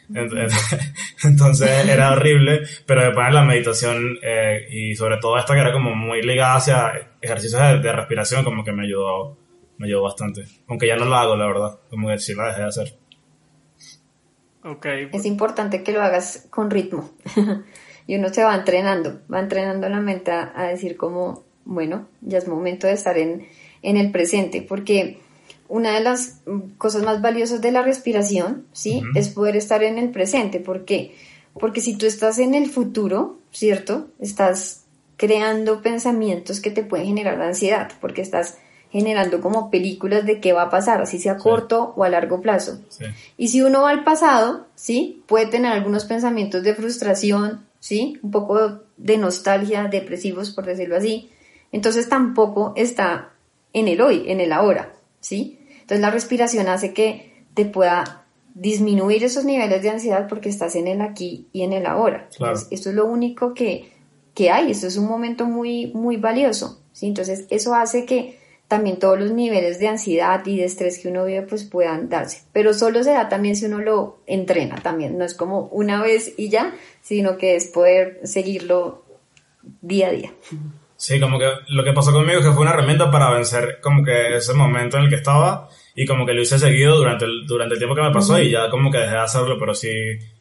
Entonces 1.23 1.69
era 1.85 2.13
horrible, 2.13 2.61
pero 2.85 3.03
después 3.03 3.33
la 3.33 3.43
meditación 3.43 4.17
eh, 4.21 4.65
y 4.69 4.95
sobre 4.95 5.17
todo 5.17 5.37
esta 5.37 5.53
que 5.53 5.59
era 5.59 5.73
como 5.73 5.93
muy 5.95 6.21
ligada 6.21 6.55
hacia 6.55 7.11
ejercicios 7.21 7.61
de, 7.83 7.91
respiración 7.91 8.43
como 8.43 8.63
que 8.63 8.71
me 8.71 8.85
ayudó, 8.85 9.37
me 9.77 9.87
ayudó 9.87 10.03
bastante. 10.03 10.45
Aunque 10.67 10.87
ya 10.87 10.95
no 10.95 11.05
lo 11.05 11.15
hago, 11.15 11.35
la 11.35 11.47
verdad, 11.47 11.79
como 11.89 12.07
que 12.07 12.19
sí 12.19 12.33
la 12.35 12.47
dejé 12.47 12.61
de 12.61 12.67
hacer. 12.67 12.99
Okay. 14.63 15.09
Es 15.11 15.25
importante 15.25 15.83
que 15.83 15.91
lo 15.91 16.01
hagas 16.01 16.47
con 16.49 16.69
ritmo. 16.69 17.11
y 18.07 18.15
uno 18.15 18.33
se 18.33 18.43
va 18.43 18.55
entrenando, 18.55 19.19
va 19.31 19.41
entrenando 19.41 19.87
la 19.89 19.99
mente 19.99 20.31
a, 20.31 20.63
decir 20.63 20.95
como, 20.95 21.43
bueno, 21.65 22.07
ya 22.21 22.37
es 22.37 22.47
momento 22.47 22.87
de 22.87 22.93
estar 22.93 23.17
en, 23.17 23.45
en, 23.83 23.97
el 23.97 24.11
presente, 24.11 24.61
porque 24.61 25.19
una 25.67 25.93
de 25.93 25.99
las 25.99 26.39
cosas 26.77 27.03
más 27.03 27.21
valiosas 27.21 27.61
de 27.61 27.73
la 27.73 27.81
respiración, 27.81 28.65
¿sí? 28.71 29.03
Es 29.13 29.27
poder 29.27 29.57
estar 29.57 29.83
en 29.83 29.97
el 29.97 30.09
presente, 30.09 30.61
¿por 30.61 30.85
qué? 30.85 31.15
Porque 31.59 31.81
si 31.81 31.97
tú 31.97 32.05
estás 32.05 32.39
en 32.39 32.55
el 32.55 32.69
futuro, 32.69 33.39
¿cierto? 33.51 34.07
Estás 34.19 34.85
creando 35.17 35.81
pensamientos 35.81 36.61
que 36.61 36.71
te 36.71 36.83
pueden 36.83 37.07
generar 37.07 37.41
ansiedad, 37.41 37.91
porque 37.99 38.21
estás 38.21 38.57
generando 38.89 39.41
como 39.41 39.69
películas 39.69 40.25
de 40.25 40.39
qué 40.39 40.53
va 40.53 40.63
a 40.63 40.69
pasar, 40.69 41.01
así 41.01 41.19
sea 41.19 41.37
corto 41.37 41.93
o 41.97 42.05
a 42.05 42.09
largo 42.09 42.39
plazo. 42.39 42.79
Y 43.35 43.49
si 43.49 43.61
uno 43.61 43.81
va 43.81 43.89
al 43.89 44.05
pasado, 44.05 44.67
¿sí? 44.75 45.23
Puede 45.27 45.47
tener 45.47 45.73
algunos 45.73 46.05
pensamientos 46.05 46.63
de 46.63 46.73
frustración, 46.73 47.66
¿sí? 47.87 48.19
Un 48.21 48.31
poco 48.31 48.81
de 48.97 49.17
nostalgia, 49.17 49.85
depresivos, 49.85 50.51
por 50.51 50.65
decirlo 50.65 50.97
así. 50.97 51.29
Entonces 51.71 52.09
tampoco 52.09 52.73
está 52.75 53.31
en 53.71 53.87
el 53.87 54.01
hoy, 54.01 54.25
en 54.27 54.41
el 54.41 54.51
ahora, 54.51 54.93
¿sí? 55.21 55.59
Entonces 55.69 56.01
la 56.01 56.11
respiración 56.11 56.67
hace 56.67 56.93
que 56.93 57.45
te 57.53 57.63
pueda 57.63 58.25
disminuir 58.53 59.23
esos 59.23 59.45
niveles 59.45 59.83
de 59.83 59.89
ansiedad 59.89 60.27
porque 60.27 60.49
estás 60.49 60.75
en 60.75 60.87
el 60.87 60.99
aquí 60.99 61.47
y 61.53 61.61
en 61.61 61.71
el 61.71 61.85
ahora. 61.85 62.27
esto 62.71 62.89
es 62.89 62.95
lo 62.95 63.05
único 63.05 63.53
que, 63.53 63.89
que 64.33 64.51
hay, 64.51 64.71
esto 64.71 64.87
es 64.87 64.97
un 64.97 65.07
momento 65.07 65.45
muy, 65.45 65.93
muy 65.93 66.17
valioso, 66.17 66.81
¿sí? 66.91 67.07
Entonces 67.07 67.45
eso 67.49 67.73
hace 67.73 68.03
que 68.03 68.37
también 68.67 68.99
todos 68.99 69.19
los 69.19 69.31
niveles 69.31 69.79
de 69.79 69.87
ansiedad 69.87 70.45
y 70.45 70.57
de 70.57 70.65
estrés 70.65 70.99
que 70.99 71.07
uno 71.07 71.25
vive 71.25 71.43
pues 71.43 71.63
puedan 71.63 72.09
darse. 72.09 72.43
Pero 72.51 72.73
solo 72.73 73.03
se 73.03 73.11
da 73.11 73.29
también 73.29 73.55
si 73.55 73.65
uno 73.65 73.79
lo 73.79 74.19
entrena 74.27 74.75
también, 74.81 75.17
no 75.17 75.25
es 75.25 75.33
como 75.33 75.67
una 75.67 76.01
vez 76.01 76.33
y 76.37 76.49
ya, 76.49 76.73
sino 77.01 77.37
que 77.37 77.55
es 77.55 77.67
poder 77.67 78.19
seguirlo 78.23 79.05
día 79.81 80.07
a 80.07 80.11
día. 80.11 80.33
Sí, 80.97 81.19
como 81.19 81.37
que 81.37 81.49
lo 81.69 81.83
que 81.83 81.93
pasó 81.93 82.11
conmigo 82.11 82.41
fue 82.41 82.61
una 82.61 82.71
herramienta 82.71 83.11
para 83.11 83.31
vencer 83.31 83.79
como 83.81 84.03
que 84.03 84.35
ese 84.35 84.53
momento 84.53 84.97
en 84.97 85.03
el 85.03 85.09
que 85.09 85.15
estaba 85.15 85.69
y 85.95 86.05
como 86.05 86.25
que 86.25 86.33
lo 86.33 86.41
hice 86.41 86.59
seguido 86.59 86.97
durante 86.97 87.25
el, 87.25 87.45
durante 87.45 87.75
el 87.75 87.79
tiempo 87.79 87.95
que 87.95 88.01
me 88.01 88.11
pasó 88.11 88.39
y 88.39 88.51
ya 88.51 88.69
como 88.69 88.91
que 88.91 88.97
dejé 88.97 89.11
de 89.11 89.19
hacerlo, 89.19 89.57
pero 89.59 89.73
sí 89.75 89.89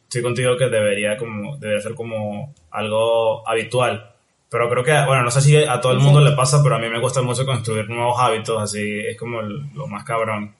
estoy 0.03 0.21
contigo 0.21 0.57
que 0.57 0.67
debería 0.67 1.15
como, 1.15 1.57
debería 1.57 1.81
ser 1.81 1.95
como 1.95 2.53
algo 2.71 3.47
habitual. 3.47 4.16
Pero 4.49 4.69
creo 4.69 4.83
que, 4.83 5.05
bueno, 5.05 5.23
no 5.23 5.31
sé 5.31 5.41
si 5.41 5.55
a 5.57 5.81
todo 5.81 5.91
el 5.91 5.99
mundo 5.99 6.21
le 6.21 6.31
pasa, 6.31 6.61
pero 6.63 6.75
a 6.75 6.79
mí 6.79 6.89
me 6.89 6.99
gusta 6.99 7.21
mucho 7.21 7.45
construir 7.45 7.89
nuevos 7.89 8.17
hábitos, 8.19 8.61
así 8.61 8.99
es 8.99 9.17
como 9.17 9.41
lo 9.41 9.87
más 9.87 10.05
cabrón. 10.05 10.55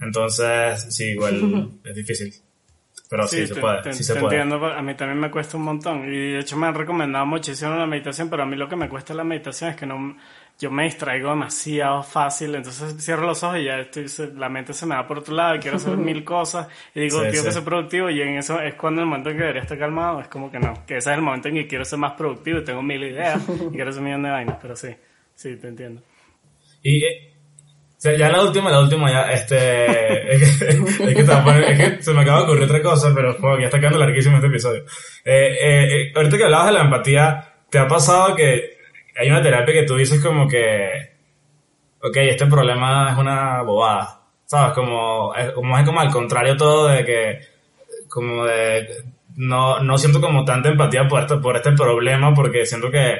Entonces, 0.00 0.86
sí, 0.94 1.10
igual 1.10 1.70
es 1.84 1.94
difícil. 1.94 2.32
Pero 3.08 3.28
sí, 3.28 3.46
se 3.46 3.54
puede, 3.56 3.92
sí 3.92 4.02
se 4.02 4.16
puede. 4.16 4.40
Entiendo, 4.40 4.66
a 4.66 4.82
mí 4.82 4.94
también 4.94 5.20
me 5.20 5.30
cuesta 5.30 5.56
un 5.56 5.62
montón. 5.62 6.12
Y 6.12 6.32
de 6.32 6.40
hecho 6.40 6.56
me 6.56 6.66
han 6.66 6.74
recomendado 6.74 7.24
muchísimo 7.24 7.76
la 7.76 7.86
meditación, 7.86 8.28
pero 8.28 8.42
a 8.42 8.46
mí 8.46 8.56
lo 8.56 8.68
que 8.68 8.74
me 8.74 8.88
cuesta 8.88 9.14
la 9.14 9.22
meditación 9.22 9.70
es 9.70 9.76
que 9.76 9.86
no, 9.86 10.16
yo 10.58 10.70
me 10.70 10.84
distraigo 10.84 11.30
demasiado 11.30 12.02
fácil, 12.02 12.54
entonces 12.54 12.96
cierro 12.98 13.26
los 13.26 13.42
ojos 13.42 13.58
y 13.58 13.64
ya 13.64 13.80
estoy, 13.80 14.06
la 14.36 14.48
mente 14.48 14.72
se 14.72 14.86
me 14.86 14.94
va 14.94 15.06
por 15.06 15.18
otro 15.18 15.34
lado 15.34 15.56
y 15.56 15.58
quiero 15.58 15.76
hacer 15.76 15.96
mil 15.96 16.24
cosas 16.24 16.68
y 16.94 17.00
digo, 17.00 17.20
tengo 17.22 17.44
que 17.44 17.52
ser 17.52 17.64
productivo 17.64 18.10
y 18.10 18.20
en 18.22 18.38
eso 18.38 18.60
es 18.60 18.74
cuando 18.74 19.02
el 19.02 19.06
momento 19.06 19.30
en 19.30 19.36
que 19.36 19.42
debería 19.42 19.62
estar 19.62 19.78
calmado, 19.78 20.20
es 20.20 20.28
como 20.28 20.50
que 20.50 20.58
no, 20.58 20.86
que 20.86 20.96
ese 20.96 21.10
es 21.10 21.16
el 21.16 21.22
momento 21.22 21.48
en 21.48 21.54
que 21.54 21.66
quiero 21.66 21.84
ser 21.84 21.98
más 21.98 22.12
productivo 22.12 22.60
y 22.60 22.64
tengo 22.64 22.82
mil 22.82 23.02
ideas 23.02 23.42
y 23.48 23.74
quiero 23.74 23.90
hacer 23.90 24.00
un 24.00 24.04
millón 24.06 24.22
de 24.22 24.30
vainas, 24.30 24.58
pero 24.60 24.76
sí, 24.76 24.88
sí, 25.34 25.56
te 25.56 25.68
entiendo. 25.68 26.02
Y 26.82 27.04
eh, 27.04 27.36
ya 28.02 28.28
la 28.28 28.42
última, 28.42 28.70
la 28.70 28.80
última 28.80 29.10
ya, 29.10 29.32
este, 29.32 29.56
es 30.34 30.58
que, 30.58 30.68
es 30.68 31.14
que, 31.14 32.02
se 32.02 32.12
me 32.12 32.20
acaba 32.20 32.38
de 32.38 32.44
ocurrir 32.44 32.64
otra 32.64 32.82
cosa, 32.82 33.12
pero 33.14 33.36
como 33.38 33.56
que 33.56 33.62
ya 33.62 33.66
está 33.66 33.80
quedando 33.80 33.98
larguísimo 33.98 34.36
este 34.36 34.48
episodio. 34.48 34.84
Eh, 35.24 35.56
eh, 35.60 36.02
eh, 36.02 36.12
ahorita 36.14 36.36
que 36.36 36.44
hablabas 36.44 36.66
de 36.66 36.72
la 36.72 36.80
empatía, 36.82 37.54
¿te 37.70 37.78
ha 37.78 37.88
pasado 37.88 38.36
que 38.36 38.75
hay 39.18 39.30
una 39.30 39.42
terapia 39.42 39.74
que 39.74 39.82
tú 39.84 39.96
dices 39.96 40.22
como 40.22 40.48
que, 40.48 41.16
ok, 42.02 42.16
este 42.16 42.46
problema 42.46 43.10
es 43.12 43.18
una 43.18 43.62
bobada, 43.62 44.20
¿sabes? 44.44 44.74
Como, 44.74 45.34
es 45.34 45.52
como, 45.52 45.78
es 45.78 45.84
como 45.84 46.00
al 46.00 46.10
contrario 46.10 46.56
todo 46.56 46.88
de 46.88 47.04
que, 47.04 47.40
como 48.08 48.44
de, 48.44 48.88
no, 49.36 49.80
no 49.80 49.98
siento 49.98 50.20
como 50.20 50.44
tanta 50.44 50.68
empatía 50.68 51.08
por 51.08 51.22
este, 51.22 51.36
por 51.36 51.56
este 51.56 51.72
problema 51.72 52.34
porque 52.34 52.66
siento 52.66 52.90
que 52.90 53.16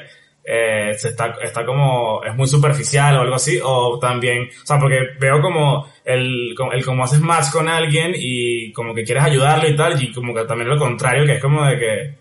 eh, 0.49 0.95
se 0.97 1.09
está, 1.09 1.37
está 1.43 1.65
como, 1.67 2.23
es 2.23 2.35
muy 2.35 2.47
superficial 2.47 3.17
o 3.17 3.21
algo 3.23 3.35
así, 3.35 3.59
o 3.63 3.99
también, 3.99 4.49
o 4.63 4.67
sea, 4.67 4.79
porque 4.79 5.01
veo 5.19 5.41
como 5.41 5.89
el, 6.05 6.55
el 6.73 6.85
como 6.85 7.03
haces 7.03 7.21
match 7.21 7.51
con 7.51 7.69
alguien 7.69 8.13
y 8.15 8.73
como 8.73 8.95
que 8.95 9.03
quieres 9.03 9.25
ayudarlo 9.25 9.69
y 9.69 9.75
tal, 9.75 10.01
y 10.01 10.13
como 10.13 10.33
que 10.33 10.45
también 10.45 10.71
lo 10.71 10.79
contrario, 10.79 11.27
que 11.27 11.35
es 11.35 11.43
como 11.43 11.67
de 11.67 11.79
que, 11.79 12.15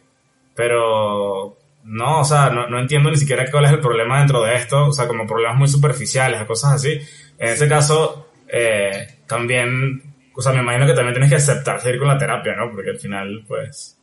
pero, 0.55 1.55
no, 1.86 2.21
o 2.21 2.25
sea, 2.25 2.49
no, 2.49 2.67
no 2.67 2.79
entiendo 2.79 3.11
ni 3.11 3.17
siquiera 3.17 3.49
cuál 3.49 3.65
es 3.65 3.71
el 3.71 3.79
problema 3.79 4.17
dentro 4.17 4.43
de 4.43 4.55
esto, 4.55 4.88
o 4.88 4.91
sea, 4.91 5.07
como 5.07 5.27
problemas 5.27 5.57
muy 5.57 5.67
superficiales 5.67 6.41
o 6.41 6.47
cosas 6.47 6.73
así. 6.73 6.99
En 7.38 7.49
ese 7.49 7.67
caso, 7.67 8.29
eh, 8.47 9.19
también, 9.27 10.01
o 10.36 10.41
sea, 10.41 10.51
me 10.51 10.61
imagino 10.61 10.88
que 10.88 10.93
también 10.93 11.13
tienes 11.13 11.29
que 11.29 11.36
aceptar 11.36 11.79
seguir 11.79 11.99
con 11.99 12.07
la 12.07 12.17
terapia, 12.17 12.55
¿no? 12.55 12.71
Porque 12.71 12.89
al 12.89 12.99
final, 12.99 13.43
pues, 13.47 13.99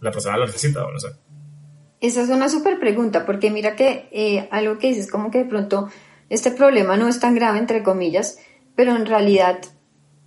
la 0.00 0.10
persona 0.10 0.36
lo 0.36 0.46
necesita 0.46 0.84
o 0.84 0.90
no 0.90 0.98
sé. 0.98 1.08
Esa 2.00 2.22
es 2.22 2.28
una 2.28 2.48
súper 2.48 2.80
pregunta, 2.80 3.24
porque 3.24 3.50
mira 3.50 3.76
que 3.76 4.08
eh, 4.10 4.48
algo 4.50 4.78
que 4.78 4.88
dices 4.88 5.08
como 5.08 5.30
que 5.30 5.38
de 5.38 5.44
pronto 5.44 5.88
este 6.28 6.50
problema 6.50 6.96
no 6.96 7.06
es 7.06 7.20
tan 7.20 7.36
grave, 7.36 7.60
entre 7.60 7.84
comillas, 7.84 8.40
pero 8.74 8.96
en 8.96 9.06
realidad 9.06 9.60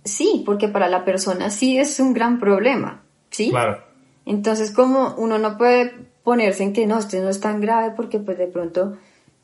sí, 0.02 0.42
porque 0.46 0.68
para 0.68 0.88
la 0.88 1.04
persona 1.04 1.50
sí 1.50 1.78
es 1.78 2.00
un 2.00 2.14
gran 2.14 2.40
problema, 2.40 3.04
¿sí? 3.28 3.50
Claro. 3.50 3.84
Entonces, 4.24 4.70
como 4.70 5.14
uno 5.18 5.38
no 5.38 5.58
puede 5.58 6.15
ponerse 6.26 6.64
en 6.64 6.72
que 6.72 6.88
no, 6.88 6.98
este 6.98 7.20
no 7.20 7.28
es 7.28 7.38
tan 7.38 7.60
grave 7.60 7.92
porque 7.94 8.18
pues 8.18 8.36
de 8.36 8.48
pronto 8.48 8.96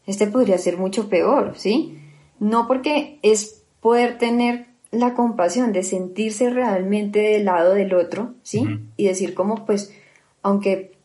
este 0.05 0.27
podría 0.27 0.59
ser 0.59 0.79
mucho 0.79 1.09
peor, 1.09 1.53
¿sí? 1.57 1.97
No 2.41 2.67
porque 2.67 3.21
es 3.23 3.63
poder 3.79 4.19
tener 4.19 4.67
la 4.91 5.15
compasión 5.15 5.73
de 5.73 5.85
sentirse 5.85 6.51
realmente 6.51 7.21
del 7.21 7.45
lado 7.45 7.75
del 7.75 7.95
otro, 7.95 8.35
¿sí? 8.43 8.65
Y 8.97 9.07
decir 9.07 9.33
como 9.33 9.65
pues, 9.65 9.95
aunque 10.43 10.97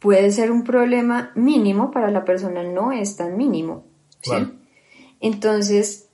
puede 0.00 0.32
ser 0.32 0.50
un 0.50 0.64
problema 0.64 1.30
mínimo, 1.36 1.92
para 1.92 2.10
la 2.10 2.24
persona 2.24 2.64
no 2.64 2.90
es 2.90 3.14
tan 3.14 3.36
mínimo. 3.36 3.84
¿sí? 4.22 4.32
Entonces, 5.20 6.08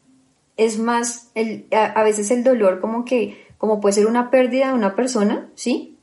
es 0.59 0.79
más, 0.79 1.31
el, 1.35 1.69
a, 1.73 2.03
veces 2.03 2.31
el 2.31 2.45
dolor 2.45 2.83
como 2.83 3.07
que, 3.07 3.47
como 3.57 3.81
puede 3.81 3.95
ser 3.95 4.07
una 4.09 4.31
pérdida 4.31 4.69
de 4.69 4.75
una 4.75 4.95
persona, 4.95 5.49
¿sí? 5.55 5.96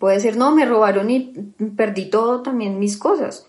Puede 0.00 0.18
ser, 0.18 0.36
no, 0.36 0.52
me 0.52 0.64
robaron 0.64 1.08
y 1.10 1.32
perdí 1.76 2.10
todo, 2.10 2.42
también 2.42 2.80
mis 2.80 2.96
cosas. 2.96 3.46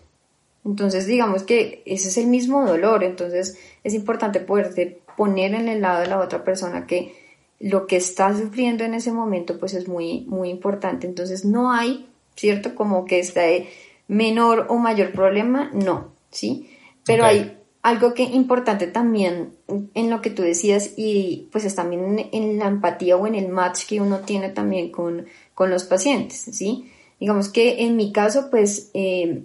Entonces, 0.63 1.07
digamos 1.07 1.41
que 1.41 1.81
ese 1.87 2.09
es 2.09 2.17
el 2.17 2.27
mismo 2.27 2.63
dolor, 2.63 3.03
entonces 3.03 3.57
es 3.83 3.95
importante 3.95 4.39
poder 4.39 4.99
poner 5.17 5.55
en 5.55 5.67
el 5.67 5.81
lado 5.81 6.01
de 6.01 6.07
la 6.07 6.19
otra 6.19 6.43
persona 6.43 6.85
que 6.85 7.15
lo 7.59 7.87
que 7.87 7.95
está 7.95 8.37
sufriendo 8.37 8.83
en 8.83 8.93
ese 8.93 9.11
momento 9.11 9.57
pues 9.57 9.73
es 9.73 9.87
muy, 9.87 10.25
muy 10.27 10.49
importante. 10.49 11.07
Entonces, 11.07 11.45
no 11.45 11.71
hay 11.71 12.07
¿cierto? 12.35 12.75
Como 12.75 13.05
que 13.05 13.19
está 13.19 13.41
de 13.41 13.69
menor 14.07 14.67
o 14.69 14.77
mayor 14.77 15.11
problema, 15.11 15.69
no, 15.73 16.11
¿sí? 16.31 16.69
Pero 17.05 17.25
hay 17.25 17.57
algo 17.83 18.13
que 18.13 18.23
importante 18.23 18.87
también 18.87 19.53
en 19.67 20.09
lo 20.09 20.21
que 20.21 20.29
tú 20.29 20.43
decías 20.43 20.93
y 20.97 21.47
pues 21.51 21.65
es 21.65 21.75
también 21.75 22.29
en, 22.31 22.59
la 22.59 22.67
empatía 22.67 23.17
o 23.17 23.25
en 23.25 23.35
el 23.35 23.49
match 23.49 23.85
que 23.87 23.99
uno 23.99 24.19
tiene 24.19 24.49
también 24.49 24.91
con, 24.91 25.25
con 25.55 25.71
los 25.71 25.83
pacientes, 25.85 26.37
¿sí? 26.51 26.91
Digamos 27.19 27.49
que 27.49 27.83
en 27.83 27.95
mi 27.95 28.11
caso, 28.11 28.49
pues, 28.49 28.89
eh, 28.93 29.43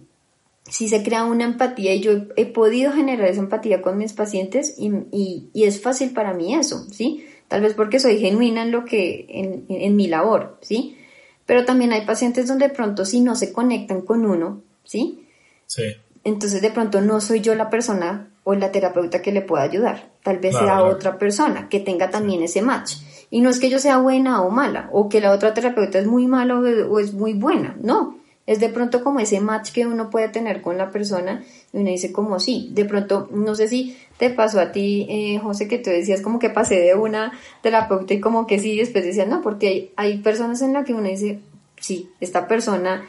si 0.69 0.89
se 0.89 1.03
crea 1.03 1.25
una 1.25 1.45
empatía 1.45 1.95
y 1.95 2.01
yo 2.01 2.13
he, 2.37 2.47
podido 2.47 2.93
generar 2.93 3.29
esa 3.29 3.41
empatía 3.41 3.83
con 3.83 3.99
mis 3.99 4.13
pacientes 4.13 4.75
y, 4.79 4.91
y, 5.13 5.65
es 5.65 5.81
fácil 5.81 6.11
para 6.13 6.35
mí 6.35 6.55
eso, 6.55 6.85
¿sí? 6.91 7.25
Tal 7.49 7.61
vez 7.61 7.75
porque 7.75 8.01
soy 8.01 8.19
genuina 8.19 8.63
en 8.63 8.73
lo 8.73 8.85
que, 8.85 9.27
en, 9.29 9.67
en 9.69 9.95
mi 9.95 10.09
labor, 10.09 10.59
¿sí? 10.63 10.97
Pero 11.45 11.65
también 11.65 11.93
hay 11.93 12.05
pacientes 12.05 12.49
donde 12.49 12.69
de 12.69 12.75
pronto 12.75 13.05
si 13.05 13.21
no 13.21 13.37
se 13.37 13.53
conectan 13.53 14.03
con 14.03 14.27
uno, 14.27 14.63
¿sí? 14.85 15.27
Sí. 15.67 15.85
Entonces 16.27 16.61
de 16.61 16.73
pronto 16.73 17.01
no 17.01 17.21
soy 17.21 17.41
yo 17.41 17.55
la 17.55 17.71
persona 17.71 18.31
o 18.43 18.57
la 18.57 18.73
terapeuta 18.73 19.23
que 19.23 19.31
le 19.31 19.43
pueda 19.43 19.63
ayudar. 19.63 20.11
Tal 20.25 20.39
vez 20.39 20.57
sea 20.57 20.83
otra 20.83 21.19
persona 21.19 21.69
que 21.69 21.79
tenga 21.79 22.11
también 22.11 22.43
ese 22.43 22.63
match. 22.63 22.97
Y 23.31 23.43
no 23.43 23.49
es 23.49 23.61
que 23.61 23.71
yo 23.71 23.79
sea 23.79 23.99
buena 23.99 24.43
o 24.43 24.51
mala, 24.51 24.89
o 24.91 25.09
que 25.09 25.21
la 25.21 25.31
otra 25.31 25.55
terapeuta 25.55 26.01
es 26.01 26.07
muy 26.09 26.27
mala 26.27 26.59
o 26.59 26.99
es 26.99 27.13
muy 27.13 27.35
buena, 27.35 27.77
no. 27.81 28.19
Es 28.45 28.59
de 28.59 28.69
pronto 28.71 29.05
como 29.05 29.21
ese 29.21 29.39
match 29.39 29.71
que 29.71 29.87
uno 29.87 30.11
puede 30.11 30.29
tener 30.29 30.63
con 30.63 30.77
la 30.79 30.91
persona 30.91 31.45
y 31.73 31.79
uno 31.79 31.91
dice 31.91 32.11
como 32.11 32.41
sí, 32.41 32.71
de 32.73 32.87
pronto, 32.87 33.29
no 33.31 33.55
sé 33.55 33.69
si 33.69 33.97
te 34.19 34.31
pasó 34.31 34.59
a 34.59 34.73
ti, 34.73 35.07
eh, 35.09 35.39
José, 35.39 35.69
que 35.69 35.79
tú 35.79 35.91
decías 35.91 36.23
como 36.23 36.41
que 36.41 36.51
pasé 36.51 36.81
de 36.81 36.97
una 36.97 37.39
terapeuta 37.63 38.15
y 38.15 38.21
como 38.21 38.49
que 38.49 38.59
sí, 38.59 38.77
después 38.77 39.05
decías 39.05 39.29
no, 39.29 39.43
porque 39.43 39.69
hay, 39.69 39.93
hay 39.95 40.19
personas 40.19 40.61
en 40.61 40.73
las 40.73 40.85
que 40.85 40.93
uno 40.93 41.09
dice, 41.09 41.39
sí, 41.79 42.11
esta 42.21 42.49
persona 42.49 43.05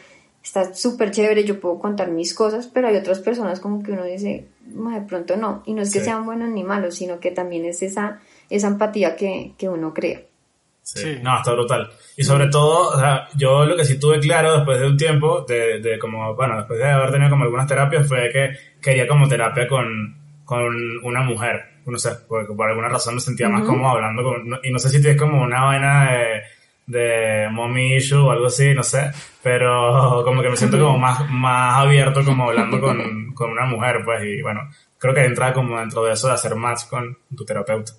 está 0.48 0.74
súper 0.74 1.12
chévere, 1.12 1.44
yo 1.44 1.60
puedo 1.60 1.78
contar 1.78 2.10
mis 2.10 2.34
cosas, 2.34 2.70
pero 2.74 2.88
hay 2.88 2.96
otras 2.96 3.20
personas 3.20 3.60
como 3.60 3.84
que 3.84 3.92
uno 3.92 4.06
dice, 4.06 4.48
de 4.66 5.02
pronto 5.02 5.36
no, 5.36 5.62
y 5.66 5.74
no 5.74 5.82
es 5.82 5.92
que 5.92 6.00
sean 6.00 6.26
buenos 6.26 6.50
ni 6.50 6.64
malos, 6.64 6.96
sino 6.96 7.20
que 7.20 7.32
también 7.32 7.66
es 7.66 7.84
esa, 7.84 8.22
esa 8.50 8.68
empatía 8.68 9.18
que, 9.18 9.52
que 9.58 9.68
uno 9.68 9.94
crea. 9.94 10.22
Sí. 10.84 11.20
No, 11.22 11.38
está 11.38 11.52
brutal. 11.52 11.90
Y 12.16 12.24
sobre 12.24 12.48
todo, 12.48 12.92
o 12.92 12.98
sea, 12.98 13.28
yo 13.36 13.66
lo 13.66 13.76
que 13.76 13.84
sí 13.84 14.00
tuve 14.00 14.22
claro 14.22 14.56
después 14.56 14.80
de 14.80 14.88
un 14.88 14.96
tiempo, 14.96 15.42
de, 15.46 15.82
de 15.82 16.00
como, 16.00 16.34
bueno, 16.34 16.56
después 16.56 16.80
de 16.80 16.86
haber 16.86 17.12
tenido 17.12 17.30
como 17.30 17.44
algunas 17.44 17.68
terapias, 17.68 18.08
fue 18.08 18.30
que 18.32 18.52
quería 18.82 19.06
como 19.06 19.28
terapia 19.28 19.68
con, 19.68 20.16
con 20.46 20.74
una 21.04 21.24
mujer. 21.24 21.62
No 21.86 21.98
sé, 21.98 22.12
porque 22.28 22.54
por 22.54 22.70
alguna 22.70 22.88
razón 22.88 23.16
me 23.16 23.22
sentía 23.22 23.50
más 23.50 23.64
cómodo 23.64 23.92
hablando 23.92 24.24
con, 24.24 24.60
y 24.64 24.72
no 24.72 24.80
sé 24.80 24.90
si 24.90 25.02
tienes 25.02 25.20
como 25.20 25.42
una 25.42 25.66
vaina 25.66 26.12
de, 26.12 26.42
de 26.88 27.50
mommy 27.52 27.98
issue 27.98 28.18
o 28.18 28.32
algo 28.32 28.48
así, 28.48 28.74
no 28.74 28.82
sé, 28.82 29.12
pero 29.44 30.22
como 30.26 30.42
que 30.42 30.50
me 30.50 30.58
siento 30.58 30.80
como 30.80 30.98
más, 30.98 31.30
más 31.30 31.76
abierto 31.76 32.24
como 32.24 32.46
hablando 32.46 32.80
con, 32.80 33.32
con 33.36 33.52
una 33.52 33.66
mujer, 33.66 33.98
pues, 34.04 34.24
y 34.24 34.42
bueno, 34.42 34.62
creo 34.98 35.14
que 35.14 35.26
entra 35.26 35.54
como 35.54 35.78
dentro 35.78 36.04
de 36.04 36.14
eso 36.14 36.28
de 36.28 36.34
hacer 36.34 36.56
match 36.56 36.88
con 36.90 37.16
tu 37.36 37.46
terapeuta. 37.46 37.94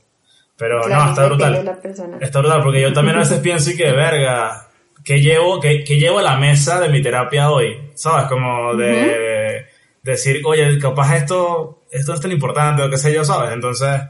Pero 0.56 0.80
Claro, 0.82 1.04
no, 1.04 1.10
está 1.10 1.26
brutal. 1.26 1.78
Está 2.20 2.40
brutal, 2.40 2.62
porque 2.62 2.80
yo 2.80 2.92
también 2.92 3.16
a 3.16 3.20
veces 3.20 3.38
pienso 3.42 3.70
y 3.70 3.76
que, 3.76 3.92
verga, 3.92 4.68
¿qué 5.04 5.20
llevo, 5.20 5.60
qué, 5.60 5.84
qué 5.84 5.98
llevo 5.98 6.18
a 6.18 6.22
la 6.22 6.36
mesa 6.36 6.80
de 6.80 6.88
mi 6.88 7.00
terapia 7.00 7.50
hoy? 7.50 7.90
¿Sabes? 7.94 8.26
Como 8.26 8.74
de 8.74 9.66
decir, 10.02 10.40
oye, 10.44 10.78
capaz 10.78 11.16
esto, 11.16 11.84
esto 11.90 12.14
es 12.14 12.20
tan 12.20 12.32
importante 12.32 12.82
o 12.82 12.90
qué 12.90 12.96
sé 12.96 13.12
yo, 13.12 13.24
¿sabes? 13.24 13.52
Entonces, 13.52 14.00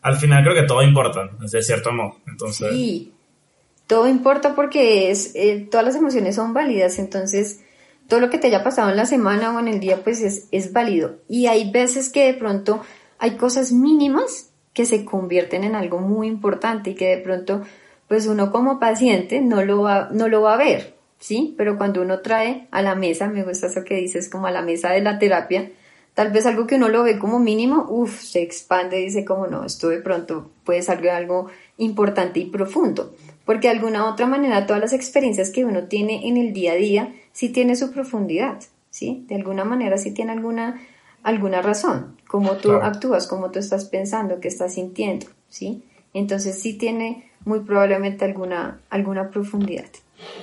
al 0.00 0.16
final 0.16 0.42
creo 0.42 0.54
que 0.54 0.62
todo 0.62 0.82
importa, 0.82 1.28
de 1.38 1.62
cierto 1.62 1.92
modo. 1.92 2.20
Entonces, 2.26 2.70
Sí, 2.70 3.12
todo 3.88 4.06
importa 4.06 4.54
porque 4.54 5.10
es, 5.10 5.32
eh, 5.34 5.66
todas 5.68 5.84
las 5.84 5.96
emociones 5.96 6.36
son 6.36 6.52
válidas, 6.52 6.98
entonces 7.00 7.60
todo 8.06 8.20
lo 8.20 8.30
que 8.30 8.38
te 8.38 8.46
haya 8.46 8.62
pasado 8.62 8.90
en 8.90 8.96
la 8.96 9.06
semana 9.06 9.56
o 9.56 9.58
en 9.58 9.66
el 9.66 9.80
día 9.80 10.04
pues 10.04 10.20
es, 10.20 10.46
es 10.52 10.72
válido. 10.72 11.16
Y 11.26 11.46
hay 11.46 11.72
veces 11.72 12.10
que 12.10 12.26
de 12.26 12.34
pronto 12.34 12.82
hay 13.18 13.36
cosas 13.36 13.72
mínimas 13.72 14.50
que 14.74 14.84
se 14.84 15.04
convierten 15.06 15.64
en 15.64 15.74
algo 15.74 15.98
muy 16.00 16.28
importante 16.28 16.90
y 16.90 16.94
que 16.94 17.16
de 17.16 17.18
pronto 17.18 17.62
pues 18.08 18.26
uno 18.26 18.52
como 18.52 18.78
paciente 18.78 19.40
no 19.40 19.64
lo 19.64 19.80
va, 19.80 20.10
no 20.12 20.28
lo 20.28 20.42
va 20.42 20.54
a 20.54 20.58
ver, 20.58 20.94
¿sí? 21.18 21.54
Pero 21.56 21.78
cuando 21.78 22.02
uno 22.02 22.20
trae 22.20 22.68
a 22.70 22.82
la 22.82 22.94
mesa, 22.94 23.28
me 23.28 23.42
gusta 23.42 23.68
eso 23.68 23.84
que 23.84 23.96
dices, 23.96 24.28
como 24.28 24.46
a 24.46 24.50
la 24.50 24.62
mesa 24.62 24.90
de 24.90 25.00
la 25.00 25.18
terapia, 25.18 25.70
tal 26.14 26.30
vez 26.30 26.44
algo 26.46 26.66
que 26.66 26.76
uno 26.76 26.88
lo 26.88 27.02
ve 27.02 27.18
como 27.18 27.38
mínimo, 27.38 27.86
uff, 27.88 28.20
se 28.20 28.42
expande 28.42 29.00
y 29.00 29.04
dice 29.04 29.24
como 29.24 29.46
no, 29.46 29.64
esto 29.64 29.88
de 29.88 29.98
pronto 29.98 30.50
puede 30.64 30.82
salir 30.82 31.10
algo 31.10 31.48
importante 31.78 32.40
y 32.40 32.46
profundo. 32.46 33.14
Porque 33.48 33.68
de 33.68 33.74
alguna 33.78 34.04
u 34.04 34.08
otra 34.08 34.26
manera 34.26 34.66
todas 34.66 34.82
las 34.82 34.92
experiencias 34.92 35.48
que 35.50 35.64
uno 35.64 35.84
tiene 35.84 36.28
en 36.28 36.36
el 36.36 36.52
día 36.52 36.72
a 36.72 36.76
día 36.76 37.14
sí 37.32 37.48
tiene 37.48 37.76
su 37.76 37.90
profundidad, 37.90 38.58
¿sí? 38.90 39.24
De 39.26 39.36
alguna 39.36 39.64
manera 39.64 39.96
sí 39.96 40.12
tiene 40.12 40.32
alguna, 40.32 40.78
alguna 41.22 41.62
razón, 41.62 42.18
cómo 42.28 42.58
tú 42.58 42.68
Claro. 42.68 42.84
actúas, 42.84 43.26
cómo 43.26 43.50
tú 43.50 43.58
estás 43.58 43.86
pensando, 43.86 44.38
qué 44.40 44.48
estás 44.48 44.74
sintiendo, 44.74 45.26
¿sí? 45.48 45.82
Entonces 46.12 46.60
sí 46.60 46.76
tiene 46.76 47.30
muy 47.46 47.60
probablemente 47.60 48.26
alguna, 48.26 48.80
alguna 48.90 49.30
profundidad. 49.30 49.88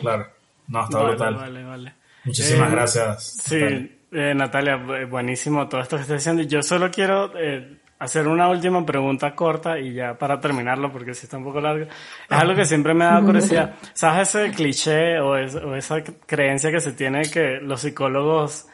claro, 0.01 0.25
no, 0.67 0.83
está 0.83 0.97
Vale, 0.97 1.09
brutal. 1.09 1.35
vale, 1.35 1.63
vale. 1.63 1.93
Muchísimas 2.23 2.69
Eh, 2.69 2.75
gracias. 2.75 3.37
Natalia. 3.51 3.79
Sí, 3.79 3.99
eh, 4.13 4.33
Natalia, 4.33 4.77
bu- 4.77 5.09
buenísimo 5.09 5.69
todo 5.69 5.81
esto 5.81 5.95
que 5.97 6.01
estás 6.01 6.17
diciendo. 6.17 6.41
Yo 6.41 6.63
solo 6.63 6.89
quiero 6.89 7.31
eh, 7.37 7.81
hacer 7.97 8.27
una 8.27 8.49
última 8.49 8.85
pregunta 8.85 9.33
corta 9.35 9.79
y 9.79 9.93
ya 9.93 10.15
para 10.17 10.39
terminarlo, 10.39 10.91
porque 10.91 11.13
si 11.13 11.25
está 11.25 11.37
un 11.37 11.45
poco 11.45 11.61
largo. 11.61 11.85
Es 11.85 11.91
algo 12.37 12.53
que 12.55 12.65
siempre 12.65 12.93
me 12.93 13.05
da 13.05 13.21
curiosidad. 13.21 13.75
¿Sabes 13.93 14.35
ese 14.35 14.51
cliché 14.51 15.19
o, 15.19 15.37
es- 15.37 15.55
o 15.55 15.75
esa 15.75 16.03
creencia 16.25 16.71
que 16.71 16.81
se 16.81 16.91
tiene 16.91 17.21
que 17.31 17.59
los 17.61 17.81
psicólogos 17.81 18.67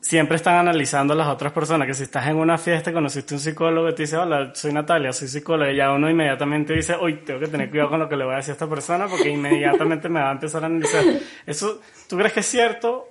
siempre 0.00 0.36
están 0.36 0.56
analizando 0.56 1.14
a 1.14 1.16
las 1.16 1.28
otras 1.28 1.52
personas? 1.52 1.86
Que 1.86 1.94
si 1.94 2.02
estás 2.02 2.26
en 2.26 2.36
una 2.36 2.58
fiesta 2.58 2.90
y 2.90 2.92
conociste 2.92 3.34
un 3.34 3.40
psicólogo 3.40 3.88
y 3.88 3.94
te 3.94 4.02
dice, 4.02 4.16
hola, 4.16 4.50
soy 4.54 4.72
Natalia, 4.72 5.12
soy 5.12 5.28
psicóloga, 5.28 5.70
y 5.72 5.76
ya 5.76 5.92
uno 5.92 6.10
inmediatamente 6.10 6.74
dice, 6.74 6.96
uy, 7.00 7.22
tengo 7.24 7.38
que 7.40 7.46
tener 7.48 7.70
cuidado 7.70 7.90
con 7.90 8.00
lo 8.00 8.08
que 8.08 8.16
le 8.16 8.24
voy 8.24 8.34
a 8.34 8.38
decir 8.38 8.50
a 8.50 8.54
esta 8.54 8.68
persona 8.68 9.06
porque 9.06 9.30
inmediatamente 9.30 10.08
me 10.08 10.20
va 10.20 10.30
a 10.30 10.32
empezar 10.32 10.62
a 10.64 10.66
analizar. 10.66 11.04
Eso, 11.46 11.80
¿tú 12.08 12.16
crees 12.16 12.32
que 12.32 12.40
es 12.40 12.46
cierto 12.46 13.06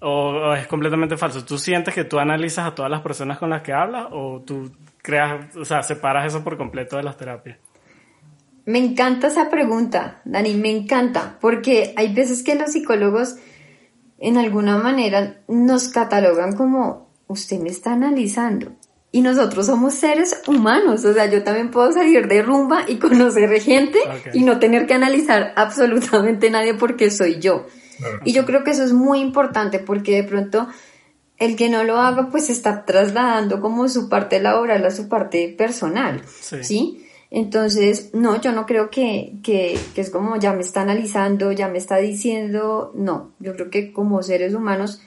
o, 0.00 0.08
o 0.30 0.54
es 0.54 0.66
completamente 0.66 1.16
falso? 1.18 1.44
¿Tú 1.44 1.58
sientes 1.58 1.94
que 1.94 2.04
tú 2.04 2.18
analizas 2.18 2.66
a 2.66 2.74
todas 2.74 2.90
las 2.90 3.02
personas 3.02 3.38
con 3.38 3.50
las 3.50 3.60
que 3.62 3.72
hablas 3.74 4.06
o 4.10 4.42
tú 4.44 4.72
creas, 5.02 5.54
o 5.56 5.64
sea, 5.64 5.82
separas 5.82 6.26
eso 6.26 6.42
por 6.42 6.56
completo 6.56 6.96
de 6.96 7.02
las 7.02 7.16
terapias? 7.16 7.58
Me 8.64 8.78
encanta 8.78 9.26
esa 9.26 9.50
pregunta, 9.50 10.22
Dani, 10.24 10.54
me 10.54 10.70
encanta, 10.70 11.36
porque 11.40 11.92
hay 11.96 12.14
veces 12.14 12.44
que 12.44 12.54
los 12.54 12.72
psicólogos 12.72 13.36
en 14.18 14.38
alguna 14.38 14.78
manera 14.78 15.42
nos 15.48 15.88
catalogan 15.88 16.54
como 16.54 17.10
usted 17.26 17.58
me 17.58 17.70
está 17.70 17.92
analizando 17.92 18.76
y 19.14 19.20
nosotros 19.20 19.66
somos 19.66 19.94
seres 19.94 20.42
humanos, 20.46 21.04
o 21.04 21.12
sea, 21.12 21.26
yo 21.26 21.44
también 21.44 21.70
puedo 21.70 21.92
salir 21.92 22.26
de 22.28 22.42
rumba 22.42 22.84
y 22.88 22.96
conocer 22.96 23.60
gente 23.60 23.98
y 24.32 24.42
no 24.42 24.58
tener 24.58 24.86
que 24.86 24.94
analizar 24.94 25.52
absolutamente 25.54 26.50
nadie 26.50 26.74
porque 26.74 27.10
soy 27.10 27.38
yo. 27.38 27.66
Y 28.24 28.32
yo 28.32 28.46
creo 28.46 28.64
que 28.64 28.70
eso 28.70 28.82
es 28.82 28.92
muy 28.92 29.20
importante 29.20 29.78
porque 29.78 30.16
de 30.16 30.24
pronto 30.24 30.66
el 31.44 31.56
que 31.56 31.68
no 31.68 31.82
lo 31.84 31.98
haga 31.98 32.28
pues 32.30 32.50
está 32.50 32.84
trasladando 32.84 33.60
como 33.60 33.88
su 33.88 34.08
parte 34.08 34.40
laboral 34.40 34.84
a 34.86 34.90
su 34.90 35.08
parte 35.08 35.48
personal, 35.56 36.22
Sí. 36.40 36.64
¿sí? 36.64 37.06
Entonces, 37.30 38.10
no, 38.12 38.38
yo 38.40 38.52
no 38.52 38.66
creo 38.66 38.90
que, 38.90 39.38
que, 39.42 39.78
que 39.94 40.00
es 40.02 40.10
como 40.10 40.36
ya 40.36 40.52
me 40.52 40.60
está 40.60 40.82
analizando, 40.82 41.50
ya 41.50 41.66
me 41.68 41.78
está 41.78 41.96
diciendo, 41.96 42.92
no, 42.94 43.32
yo 43.40 43.54
creo 43.54 43.70
que 43.70 43.90
como 43.92 44.22
seres 44.22 44.54
humanos 44.54 45.00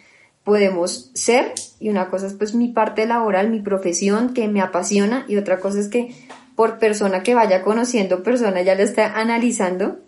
podemos 0.43 1.11
ser 1.13 1.53
y 1.79 1.89
una 1.89 2.09
cosa 2.09 2.27
es 2.27 2.33
pues 2.33 2.53
mi 2.55 2.69
parte 2.69 3.05
laboral, 3.05 3.49
mi 3.49 3.61
profesión 3.61 4.33
que 4.33 4.47
me 4.47 4.61
apasiona 4.61 5.25
y 5.27 5.37
otra 5.37 5.59
cosa 5.59 5.79
es 5.79 5.87
que 5.87 6.15
por 6.55 6.79
persona 6.79 7.21
que 7.23 7.35
vaya 7.35 7.61
conociendo 7.61 8.23
persona 8.23 8.61
ya 8.63 8.75
le 8.75 8.83
está 8.83 9.19
analizando 9.19 9.99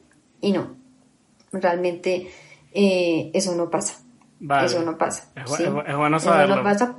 y 0.42 0.52
no, 0.54 0.76
realmente 1.52 2.30
eh, 2.74 3.32
eso 3.34 3.56
no 3.56 3.70
pasa. 3.70 4.00
Vale. 4.40 4.68
Eso 4.68 4.84
no 4.84 4.98
pasa. 4.98 5.30
Es 5.36 5.44
bu- 5.46 5.58
¿sí? 5.58 5.64
es 5.64 5.70
bu- 5.70 5.84
es 5.88 5.96
bueno 5.98 6.18
Eso 6.18 6.28
no 6.28 6.34
saberlo. 6.34 6.64
pasa. 6.64 6.96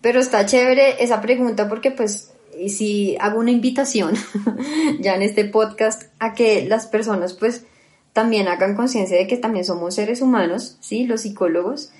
Pero 0.00 0.20
está 0.20 0.44
chévere 0.46 1.02
esa 1.02 1.20
pregunta 1.20 1.68
porque 1.68 1.90
pues 1.90 2.30
y 2.58 2.68
si 2.68 3.16
hago 3.20 3.40
una 3.40 3.50
invitación 3.50 4.14
ya 5.00 5.14
en 5.16 5.22
este 5.22 5.44
podcast 5.44 6.04
a 6.18 6.34
que 6.34 6.66
las 6.68 6.86
personas 6.86 7.32
pues 7.32 7.64
también 8.12 8.46
hagan 8.46 8.76
conciencia 8.76 9.16
de 9.16 9.26
que 9.26 9.36
también 9.36 9.64
somos 9.64 9.94
seres 9.96 10.20
humanos, 10.22 10.76
¿sí? 10.80 11.04
Los 11.06 11.22
psicólogos 11.22 11.90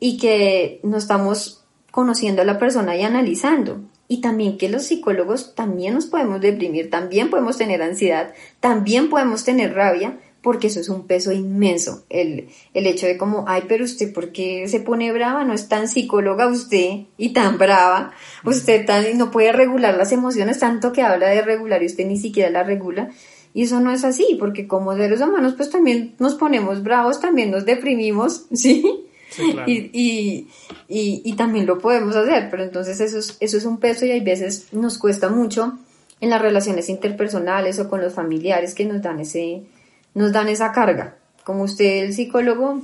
y 0.00 0.16
que 0.18 0.80
nos 0.82 1.04
estamos 1.04 1.62
conociendo 1.92 2.42
a 2.42 2.44
la 2.44 2.58
persona 2.58 2.96
y 2.96 3.02
analizando. 3.02 3.80
Y 4.08 4.20
también 4.20 4.58
que 4.58 4.68
los 4.68 4.82
psicólogos 4.82 5.54
también 5.54 5.94
nos 5.94 6.06
podemos 6.06 6.40
deprimir, 6.40 6.90
también 6.90 7.30
podemos 7.30 7.56
tener 7.56 7.80
ansiedad, 7.82 8.32
también 8.60 9.08
podemos 9.08 9.44
tener 9.44 9.74
rabia, 9.74 10.18
porque 10.42 10.66
eso 10.66 10.80
es 10.80 10.88
un 10.88 11.06
peso 11.06 11.32
inmenso. 11.32 12.04
El, 12.10 12.48
el 12.74 12.86
hecho 12.86 13.06
de 13.06 13.16
como, 13.16 13.44
ay, 13.46 13.62
pero 13.68 13.84
usted, 13.84 14.12
¿por 14.12 14.32
qué 14.32 14.66
se 14.68 14.80
pone 14.80 15.12
brava? 15.12 15.44
No 15.44 15.54
es 15.54 15.68
tan 15.68 15.88
psicóloga 15.88 16.48
usted 16.48 17.04
y 17.16 17.32
tan 17.32 17.58
brava. 17.58 18.12
Usted 18.44 18.84
tan, 18.84 19.16
no 19.16 19.30
puede 19.30 19.52
regular 19.52 19.96
las 19.96 20.10
emociones, 20.12 20.58
tanto 20.58 20.92
que 20.92 21.02
habla 21.02 21.28
de 21.28 21.42
regular 21.42 21.82
y 21.82 21.86
usted 21.86 22.06
ni 22.06 22.18
siquiera 22.18 22.50
la 22.50 22.64
regula. 22.64 23.10
Y 23.54 23.62
eso 23.64 23.80
no 23.80 23.92
es 23.92 24.02
así, 24.02 24.36
porque 24.38 24.66
como 24.66 24.96
seres 24.96 25.20
humanos, 25.20 25.54
pues 25.56 25.70
también 25.70 26.14
nos 26.18 26.34
ponemos 26.34 26.82
bravos, 26.82 27.20
también 27.20 27.50
nos 27.50 27.64
deprimimos, 27.64 28.46
¿sí? 28.52 29.06
Sí, 29.30 29.52
claro. 29.52 29.70
y, 29.70 29.90
y, 29.94 30.48
y, 30.88 31.22
y 31.24 31.36
también 31.36 31.64
lo 31.64 31.78
podemos 31.78 32.16
hacer, 32.16 32.48
pero 32.50 32.64
entonces 32.64 33.00
eso 33.00 33.18
es, 33.18 33.38
eso 33.40 33.56
es 33.56 33.64
un 33.64 33.78
peso 33.78 34.04
y 34.04 34.10
hay 34.10 34.20
veces 34.20 34.66
nos 34.72 34.98
cuesta 34.98 35.30
mucho 35.30 35.78
en 36.20 36.28
las 36.28 36.42
relaciones 36.42 36.90
interpersonales 36.90 37.78
o 37.78 37.88
con 37.88 38.02
los 38.02 38.12
familiares 38.12 38.74
que 38.74 38.84
nos 38.84 39.00
dan 39.00 39.20
ese, 39.20 39.62
nos 40.14 40.32
dan 40.32 40.48
esa 40.48 40.72
carga. 40.72 41.16
Como 41.44 41.64
usted, 41.64 42.04
el 42.04 42.12
psicólogo, 42.12 42.82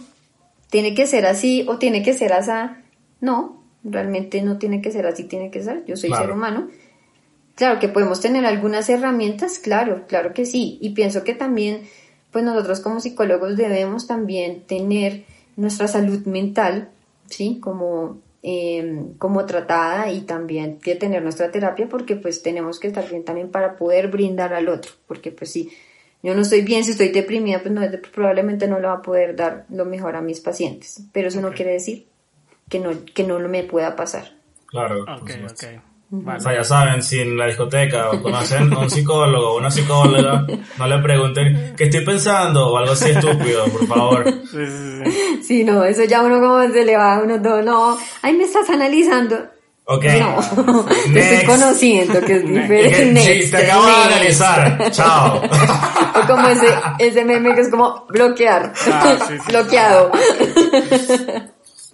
tiene 0.71 0.95
que 0.95 1.07
ser 1.07 1.27
así 1.27 1.65
o 1.69 1.79
tiene 1.79 2.03
que 2.03 2.15
ser 2.15 2.33
así. 2.33 2.51
No, 3.21 3.63
realmente 3.85 4.43
no 4.43 4.59
tiene 4.59 4.83
que 4.83 4.91
ser 4.91 5.07
así, 5.07 5.25
tiene 5.25 5.51
que 5.51 5.63
ser. 5.63 5.85
Yo 5.87 5.97
soy 5.97 6.11
Claro. 6.11 6.25
ser 6.25 6.35
humano. 6.35 6.69
Claro 7.55 7.81
que 7.81 7.89
podemos 7.89 8.21
tener 8.21 8.47
algunas 8.47 8.89
herramientas, 8.89 9.59
claro, 9.59 10.05
claro 10.07 10.33
que 10.33 10.47
sí. 10.47 10.79
Y 10.81 10.91
pienso 10.91 11.25
que 11.25 11.35
también, 11.35 11.83
pues 12.31 12.45
nosotros 12.45 12.81
como 12.81 13.01
psicólogos 13.01 13.57
debemos 13.57 14.07
también 14.07 14.63
tener 14.63 15.25
nuestra 15.57 15.89
salud 15.89 16.25
mental, 16.27 16.91
¿sí? 17.27 17.59
Como, 17.61 18.19
eh, 18.45 19.07
como 19.19 19.45
tratada 19.45 20.13
y 20.13 20.21
también 20.21 20.79
que 20.79 20.95
tener 20.95 21.23
nuestra 21.23 21.51
terapia 21.51 21.89
porque 21.89 22.15
pues 22.15 22.43
tenemos 22.43 22.79
que 22.79 22.87
estar 22.87 23.09
bien 23.11 23.25
también 23.25 23.51
para 23.51 23.77
poder 23.77 24.07
brindar 24.07 24.55
al 24.55 24.69
otro. 24.69 24.93
Porque 25.09 25.33
pues 25.33 25.51
si 25.51 25.71
yo 26.23 26.35
no 26.35 26.43
estoy 26.43 26.63
bien, 26.63 26.85
si 26.85 26.93
estoy 26.93 27.09
deprimida, 27.11 27.61
pues 27.61 27.73
no, 27.73 27.83
probablemente 28.13 28.67
no 28.69 28.79
lo 28.81 28.89
va 28.89 28.95
a 28.95 29.03
poder 29.03 29.37
dar 29.37 29.67
lo 29.71 29.85
mejor 29.85 30.17
a 30.17 30.21
mis 30.21 30.41
pacientes. 30.41 31.03
Pero 31.13 31.29
eso 31.29 31.41
no 31.41 31.53
quiere 31.53 31.73
decir 31.73 32.07
que 32.69 32.79
no, 32.81 32.91
que 33.15 33.25
no 33.25 33.39
me 33.41 33.63
pueda 33.63 33.95
pasar. 33.97 34.33
Claro, 34.67 35.05
por 35.05 35.15
Ok, 35.23 35.31
supuesto. 35.31 35.67
ok. 35.67 35.83
O 36.11 36.41
sea, 36.41 36.55
ya 36.55 36.65
saben, 36.65 37.03
si 37.03 37.21
en 37.21 37.37
la 37.37 37.47
discoteca 37.47 38.11
o 38.11 38.23
conocen 38.23 38.73
a 38.73 38.79
un 38.79 38.89
psicólogo 38.91 39.51
o 39.51 39.59
una 39.59 39.71
psicóloga, 39.71 40.47
no 40.79 40.87
le 40.89 40.99
pregunten 41.03 41.75
qué 41.77 41.85
estoy 41.85 42.03
pensando 42.05 42.69
o 42.73 42.79
algo 42.79 42.93
así 42.93 43.11
estúpido, 43.11 43.67
por 43.67 43.87
favor. 43.87 44.25
Sí, 44.51 44.67
sí, 44.67 45.03
sí. 45.05 45.39
Sí, 45.43 45.65
no, 45.65 45.85
eso 45.85 46.05
ya 46.05 46.23
uno 46.23 46.41
como 46.41 46.61
se 46.73 46.85
le 46.85 46.97
va 46.97 47.15
a 47.17 47.23
uno 47.23 47.41
todo, 47.41 47.63
no, 47.63 47.97
ay, 48.23 48.35
me 48.37 48.45
estás 48.45 48.69
analizando. 48.71 49.49
Ok. 49.91 50.05
No, 50.05 50.37
te 50.85 50.99
estoy 50.99 51.13
Next. 51.15 51.47
conociendo, 51.47 52.21
que 52.21 52.35
es 52.35 52.43
diferente. 52.47 52.91
que, 52.99 53.05
Next, 53.07 53.45
sí, 53.47 53.51
te 53.51 53.57
acabo 53.57 53.87
de 53.87 53.93
next. 53.93 54.07
analizar. 54.07 54.91
Chao. 54.91 55.43
O 56.15 56.27
como 56.27 56.49
ese, 56.49 56.67
ese 56.99 57.25
meme 57.25 57.55
que 57.55 57.63
es 57.63 57.71
como 57.71 58.05
bloquear. 58.11 58.73
Ah, 58.93 59.17
sí, 59.27 59.35
sí, 59.39 59.39
sí. 59.47 59.55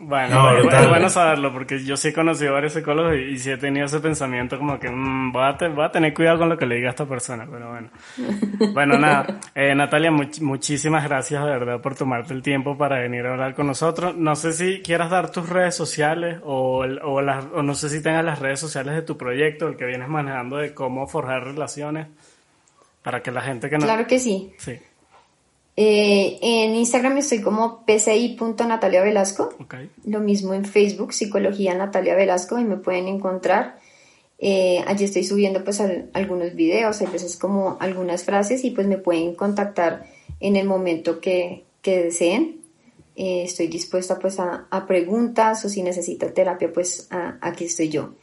Bueno, 0.07 0.35
No, 0.53 0.71
es- 0.71 0.89
bueno 0.89 1.09
saberlo 1.09 1.53
porque 1.53 1.83
yo 1.85 1.97
sí 1.97 2.09
he 2.09 2.13
conocido 2.13 2.53
varios 2.53 2.73
psicólogos 2.75 3.15
y, 3.17 3.21
y 3.33 3.39
sí 3.39 3.51
he 3.51 3.57
tenido 3.57 3.87
ese 3.87 4.01
pensamiento 4.01 4.59
como 4.59 4.79
que 4.79 4.89
mm, 4.91 5.33
voy, 5.33 5.43
a 5.45 5.57
te- 5.57 5.69
voy 5.69 5.85
a 5.85 5.91
tener 5.91 6.13
cuidado 6.13 6.39
con 6.41 6.49
lo 6.51 6.59
que 6.59 6.67
le 6.67 6.77
diga 6.77 6.89
a 6.89 6.91
esta 6.91 7.07
persona, 7.07 7.47
pero 7.51 7.71
bueno. 7.71 7.89
Bueno, 8.75 8.99
nada, 8.99 9.41
eh, 9.55 9.75
Natalia, 9.75 10.11
much- 10.11 10.41
muchísimas 10.41 11.05
gracias 11.05 11.45
de 11.45 11.51
verdad 11.51 11.81
por 11.81 11.95
tomarte 11.95 12.35
el 12.35 12.43
tiempo 12.43 12.77
para 12.77 12.99
venir 13.01 13.25
a 13.27 13.33
hablar 13.33 13.55
con 13.55 13.67
nosotros. 13.67 14.17
No 14.17 14.35
sé 14.37 14.53
si 14.53 14.81
quieras 14.83 15.11
dar 15.11 15.31
tus 15.31 15.49
redes 15.49 15.75
sociales 15.75 16.39
o, 16.45 16.85
el- 16.85 17.01
o, 17.03 17.21
las- 17.23 17.45
o 17.55 17.63
no 17.63 17.75
sé 17.75 17.89
si 17.89 18.03
tengas 18.03 18.25
las 18.25 18.39
redes 18.41 18.61
sociales 18.61 18.95
de 18.95 19.03
tu 19.03 19.17
proyecto, 19.17 19.69
el 19.69 19.77
que 19.77 19.87
vienes 19.87 20.09
manejando 20.09 20.57
de 20.59 20.75
cómo 20.75 21.07
forjar 21.07 21.45
relaciones, 21.45 22.07
para 23.03 23.23
que 23.23 23.31
la 23.31 23.43
gente 23.43 23.69
que 23.69 23.77
no... 23.79 23.85
Claro 23.85 24.07
que 24.07 24.19
sí. 24.19 24.53
Sí, 24.59 24.79
Eh, 25.77 26.39
en 26.41 26.75
Instagram 26.77 27.19
estoy 27.19 27.41
como 27.41 27.85
pci.natalia 27.85 29.03
Velasco. 29.03 29.51
Lo 30.05 30.21
mismo 30.21 30.55
en 30.55 30.65
Facebook, 30.65 31.13
Psicología 31.13 31.75
Natalia 31.75 32.15
Velasco, 32.15 32.59
y 32.59 32.65
me 32.65 32.77
pueden 32.77 33.09
encontrar. 33.09 33.79
Eh, 34.39 34.85
allí 34.87 35.05
estoy 35.05 35.25
subiendo 35.25 35.65
pues 35.65 35.81
al- 35.81 36.11
algunos 36.13 36.55
videos, 36.55 37.01
hay 37.01 37.07
veces 37.09 37.37
como 37.37 37.77
algunas 37.81 38.25
frases 38.25 38.65
y 38.65 38.71
pues 38.71 38.87
me 38.87 38.99
pueden 38.99 39.35
contactar 39.35 40.07
en 40.41 40.57
el 40.57 40.67
momento 40.67 41.21
que, 41.21 41.65
que 41.83 42.03
deseen. 42.05 42.61
Eh, 43.17 43.45
estoy 43.45 43.69
dispuesta 43.69 44.19
pues 44.19 44.41
a, 44.41 44.67
a 44.71 44.87
preguntas 44.87 45.65
o 45.65 45.69
si 45.69 45.83
necesitan 45.83 46.35
terapia 46.35 46.73
pues 46.73 47.07
a- 47.11 47.39
aquí 47.41 47.65
estoy 47.65 47.89
yo. 47.89 48.15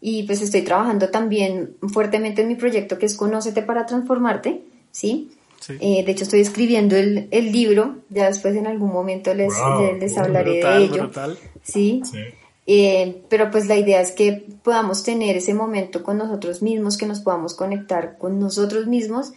Y 0.00 0.24
pues 0.24 0.42
estoy 0.42 0.62
trabajando 0.62 1.10
también 1.10 1.76
fuertemente 1.92 2.42
en 2.42 2.48
mi 2.48 2.56
proyecto 2.56 2.98
que 2.98 3.06
es 3.06 3.14
Conócete 3.16 3.62
para 3.62 3.86
Transformarte, 3.86 4.62
¿sí? 4.90 5.30
Sí. 5.62 5.78
Eh, 5.80 6.02
de 6.04 6.12
hecho 6.12 6.24
estoy 6.24 6.40
escribiendo 6.40 6.96
el, 6.96 7.28
el 7.30 7.52
libro, 7.52 7.96
ya 8.10 8.26
después 8.26 8.54
en 8.56 8.66
algún 8.66 8.92
momento 8.92 9.32
les, 9.32 9.54
Wow, 9.56 9.80
les, 9.92 10.00
les 10.00 10.18
hablaré 10.18 10.52
brutal, 10.54 10.78
de 10.78 10.84
ello. 10.84 11.02
brutal. 11.04 11.38
¿sí? 11.62 12.02
Sí. 12.04 12.18
Eh, 12.66 13.22
pero 13.28 13.50
pues 13.50 13.66
la 13.66 13.76
idea 13.76 14.00
es 14.00 14.12
que 14.12 14.44
podamos 14.62 15.02
tener 15.04 15.36
ese 15.36 15.54
momento 15.54 16.02
con 16.02 16.18
nosotros 16.18 16.62
mismos, 16.62 16.96
que 16.96 17.06
nos 17.06 17.20
podamos 17.20 17.54
conectar 17.54 18.18
con 18.18 18.38
nosotros 18.38 18.86
mismos 18.86 19.32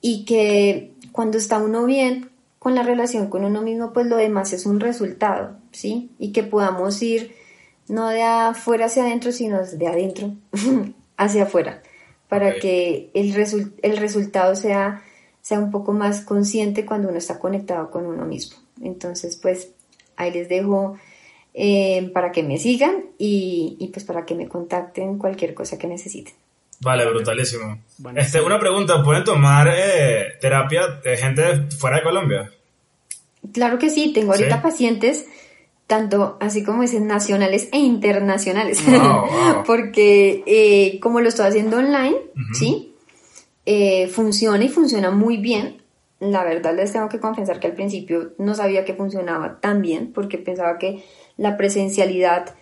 y 0.00 0.24
que 0.24 0.92
cuando 1.12 1.38
está 1.38 1.58
uno 1.58 1.84
bien 1.84 2.30
con 2.58 2.74
la 2.74 2.82
relación 2.82 3.28
con 3.28 3.44
uno 3.44 3.62
mismo, 3.62 3.92
pues 3.92 4.06
lo 4.06 4.16
demás 4.16 4.52
es 4.52 4.66
un 4.66 4.80
resultado, 4.80 5.56
¿sí? 5.72 6.10
Y 6.18 6.32
que 6.32 6.42
podamos 6.42 7.00
ir 7.02 7.34
no 7.88 8.08
de 8.08 8.22
afuera 8.22 8.86
hacia 8.86 9.04
adentro, 9.04 9.30
sino 9.30 9.64
de 9.64 9.86
adentro 9.86 10.32
hacia 11.16 11.44
afuera, 11.44 11.82
para 12.28 12.56
que 12.56 13.10
el, 13.14 13.32
el 13.82 13.96
resultado 13.98 14.56
sea, 14.56 15.02
sea 15.46 15.60
un 15.60 15.70
poco 15.70 15.92
más 15.92 16.22
consciente 16.22 16.84
cuando 16.84 17.08
uno 17.08 17.18
está 17.18 17.38
conectado 17.38 17.88
con 17.92 18.04
uno 18.04 18.24
mismo. 18.24 18.56
Entonces, 18.82 19.38
pues 19.40 19.68
ahí 20.16 20.32
les 20.32 20.48
dejo 20.48 20.98
eh, 21.54 22.10
para 22.12 22.32
que 22.32 22.42
me 22.42 22.58
sigan 22.58 23.04
y, 23.16 23.76
y, 23.78 23.86
pues 23.88 24.04
para 24.04 24.24
que 24.26 24.34
me 24.34 24.48
contacten 24.48 25.18
cualquier 25.18 25.54
cosa 25.54 25.78
que 25.78 25.86
necesiten. 25.86 26.34
Vale, 26.80 27.08
brutalísimo. 27.08 27.78
Buenísimo. 27.98 28.26
Este, 28.26 28.40
una 28.40 28.58
pregunta, 28.58 29.00
¿pueden 29.04 29.22
tomar 29.22 29.68
eh, 29.72 30.32
terapia 30.40 30.88
de 31.04 31.16
gente 31.16 31.42
fuera 31.78 31.98
de 31.98 32.02
Colombia? 32.02 32.50
Claro 33.52 33.78
que 33.78 33.88
sí, 33.88 34.12
tengo 34.12 34.32
ahorita 34.32 34.56
¿Sí? 34.56 34.62
pacientes, 34.64 35.26
tanto 35.86 36.38
así 36.40 36.64
como 36.64 36.82
dicen 36.82 37.06
nacionales 37.06 37.68
e 37.70 37.78
internacionales, 37.78 38.84
Wow, 38.84 38.98
wow. 39.30 39.62
porque 39.64 40.42
eh, 40.44 40.98
como 40.98 41.20
lo 41.20 41.28
estoy 41.28 41.46
haciendo 41.46 41.76
online. 41.76 42.16
¿sí? 42.52 42.85
Eh, 43.66 44.06
funciona 44.08 44.64
y 44.64 44.68
funciona 44.68 45.10
muy 45.10 45.36
bien. 45.36 45.82
La 46.20 46.44
verdad 46.44 46.74
les 46.74 46.92
tengo 46.92 47.08
que 47.08 47.20
confesar 47.20 47.60
que 47.60 47.66
al 47.66 47.74
principio 47.74 48.32
no 48.38 48.54
sabía 48.54 48.84
que 48.84 48.94
funcionaba 48.94 49.60
tan 49.60 49.82
bien, 49.82 50.12
porque 50.12 50.38
pensaba 50.38 50.78
que 50.78 51.04
la 51.36 51.56
presencialidad 51.56 52.54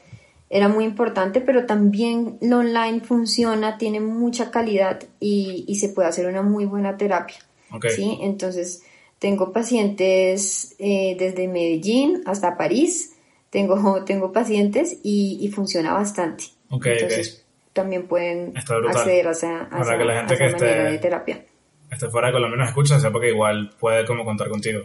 era 0.50 0.68
muy 0.68 0.84
importante, 0.84 1.40
pero 1.40 1.66
también 1.66 2.38
lo 2.40 2.59
online 2.59 3.00
funciona, 3.00 3.78
tiene 3.78 4.00
mucha 4.00 4.50
calidad 4.50 5.02
y, 5.20 5.64
y 5.68 5.76
se 5.76 5.88
puede 5.90 6.09
hacer 6.09 6.26
una 6.26 6.42
muy 6.42 6.64
buena 6.64 6.96
terapia. 6.96 7.36
Ok. 7.70 7.86
¿sí? 7.88 8.18
Entonces, 8.20 8.82
tengo 9.18 9.52
pacientes 9.52 10.74
eh, 10.78 11.16
desde 11.18 11.48
Medellín 11.48 12.22
hasta 12.26 12.57
París, 12.57 13.14
tengo, 13.50 14.05
tengo 14.07 14.32
pacientes 14.32 14.98
y, 15.02 15.38
y 15.40 15.48
funciona 15.48 15.92
bastante. 15.92 16.44
Ok, 16.70 16.86
Entonces, 16.86 17.43
también 17.74 18.06
pueden 18.06 18.54
acceder 18.56 19.28
a 19.28 19.32
esa, 19.32 19.60
a 19.64 19.68
Para 19.68 19.82
esa- 19.82 19.98
que 19.98 20.04
la 20.04 20.14
gente 20.14 20.32
a 20.32 20.36
esa 20.36 20.44
que 20.44 20.50
esté- 20.64 20.90
de 20.92 20.98
terapia. 20.98 21.44
Este 21.90 22.08
fuera 22.08 22.28
de 22.28 22.32
Colombia 22.32 22.56
nos 22.58 22.68
escucha, 22.68 22.98
sepa 22.98 23.20
que 23.20 23.28
igual 23.28 23.70
puede 23.78 24.06
como 24.06 24.24
contar 24.24 24.48
contigo. 24.48 24.80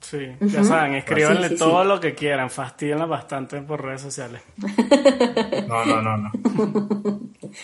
Sí, 0.00 0.32
ya 0.40 0.64
saben, 0.64 0.94
escríbanle 0.94 1.48
Sí, 1.48 1.54
sí, 1.54 1.58
todo 1.60 1.82
sí. 1.82 1.88
lo 1.88 2.00
que 2.00 2.14
quieran, 2.14 2.50
fastidienla 2.50 3.06
bastante 3.06 3.62
por 3.62 3.82
redes 3.84 4.00
sociales. 4.02 4.42
No, 5.68 5.84
no, 5.86 6.02
no, 6.02 6.16
no. 6.18 6.30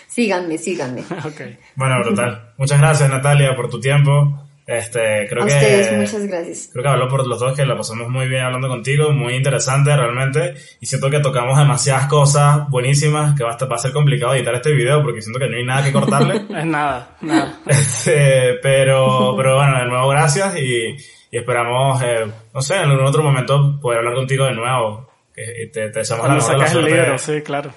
Síganme, 0.06 0.56
síganme. 0.58 1.00
ok. 1.24 1.40
Bueno, 1.74 1.98
brutal. 2.00 2.52
Muchas 2.56 2.78
gracias, 2.80 3.10
Natalia, 3.10 3.54
por 3.56 3.68
tu 3.68 3.80
tiempo. 3.80 4.47
Este, 4.70 5.26
creo 5.30 5.44
a 5.44 5.46
que... 5.46 5.52
ustedes, 5.54 5.92
muchas 5.96 6.26
gracias. 6.26 6.68
Creo 6.70 6.82
que 6.82 6.90
hablo 6.90 7.08
por 7.08 7.26
los 7.26 7.40
dos 7.40 7.56
que 7.56 7.64
la 7.64 7.74
pasamos 7.74 8.10
muy 8.10 8.28
bien 8.28 8.42
hablando 8.42 8.68
contigo, 8.68 9.12
muy 9.12 9.32
interesante 9.34 9.96
realmente, 9.96 10.56
y 10.78 10.84
siento 10.84 11.08
que 11.08 11.20
tocamos 11.20 11.56
demasiadas 11.58 12.04
cosas 12.06 12.68
buenísimas, 12.68 13.34
que 13.34 13.44
va 13.44 13.52
a, 13.52 13.56
estar- 13.56 13.70
va 13.72 13.76
a 13.76 13.78
ser 13.78 13.92
complicado 13.92 14.34
editar 14.34 14.54
este 14.54 14.72
video 14.72 15.02
porque 15.02 15.22
siento 15.22 15.38
que 15.38 15.48
no 15.48 15.56
hay 15.56 15.64
nada 15.64 15.82
que 15.82 15.90
cortarle. 15.92 16.34
Es 16.58 16.66
nada, 16.66 17.16
nada. 17.22 17.60
Este, 17.66 18.58
pero, 18.62 19.34
pero 19.38 19.56
bueno, 19.56 19.78
de 19.78 19.86
nuevo 19.86 20.08
gracias 20.08 20.56
y, 20.58 20.96
y 21.30 21.36
esperamos, 21.38 22.02
eh, 22.02 22.26
no 22.52 22.60
sé, 22.60 22.76
en 22.76 22.90
algún 22.90 23.06
otro 23.06 23.22
momento 23.22 23.80
poder 23.80 24.00
hablar 24.00 24.14
contigo 24.16 24.44
de 24.44 24.52
nuevo. 24.52 25.08
Que 25.34 25.70
te, 25.72 25.88
te 25.88 25.98
deseamos 26.00 26.28
la 26.28 26.34
mejor 26.34 26.52
de 26.52 26.58
la 26.58 26.64
el 26.64 26.70
suerte. 26.72 26.90
libro, 26.90 27.18
sí, 27.18 27.40
claro. 27.42 27.70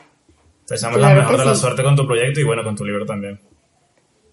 Te 0.67 0.73
deseamos 0.73 0.97
Claro 0.97 1.15
la 1.15 1.21
mejor 1.21 1.37
de 1.37 1.45
la 1.45 1.55
suerte 1.55 1.83
con 1.83 1.95
tu 1.95 2.05
proyecto 2.05 2.39
y 2.41 2.43
bueno, 2.43 2.63
con 2.65 2.75
tu 2.75 2.83
libro 2.83 3.05
también. 3.05 3.39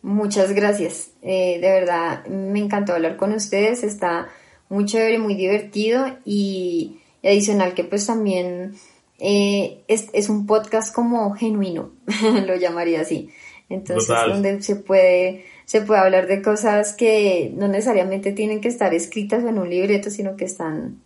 Muchas 0.03 0.53
gracias. 0.53 1.11
Eh, 1.23 1.59
de 1.61 1.71
verdad, 1.71 2.27
me 2.27 2.61
encantó 2.61 2.95
hablar 2.95 3.17
con 3.17 3.33
ustedes. 3.33 3.83
Está 3.83 4.29
muy 4.69 4.85
chévere, 4.85 5.19
muy 5.19 5.35
divertido 5.35 6.07
y, 6.25 7.01
adicional 7.23 7.75
que 7.75 7.85
pues 7.85 8.07
también 8.07 8.75
eh, 9.19 9.83
es, 9.89 10.09
es 10.13 10.29
un 10.29 10.47
podcast 10.47 10.95
como 10.95 11.33
genuino, 11.33 11.93
lo 12.47 12.57
llamaría 12.57 13.01
así. 13.01 13.31
Entonces, 13.69 14.17
donde 14.27 14.63
se 14.63 14.77
puede, 14.77 15.45
se 15.67 15.83
puede 15.83 16.01
hablar 16.01 16.27
de 16.27 16.41
cosas 16.41 16.95
que 16.95 17.53
no 17.55 17.69
necesariamente 17.69 18.33
tienen 18.33 18.61
que 18.61 18.69
estar 18.69 18.95
escritas 18.95 19.45
en 19.45 19.59
un 19.59 19.69
libreto, 19.69 20.11
sino 20.11 20.37
que 20.37 20.47
están, 20.47 21.03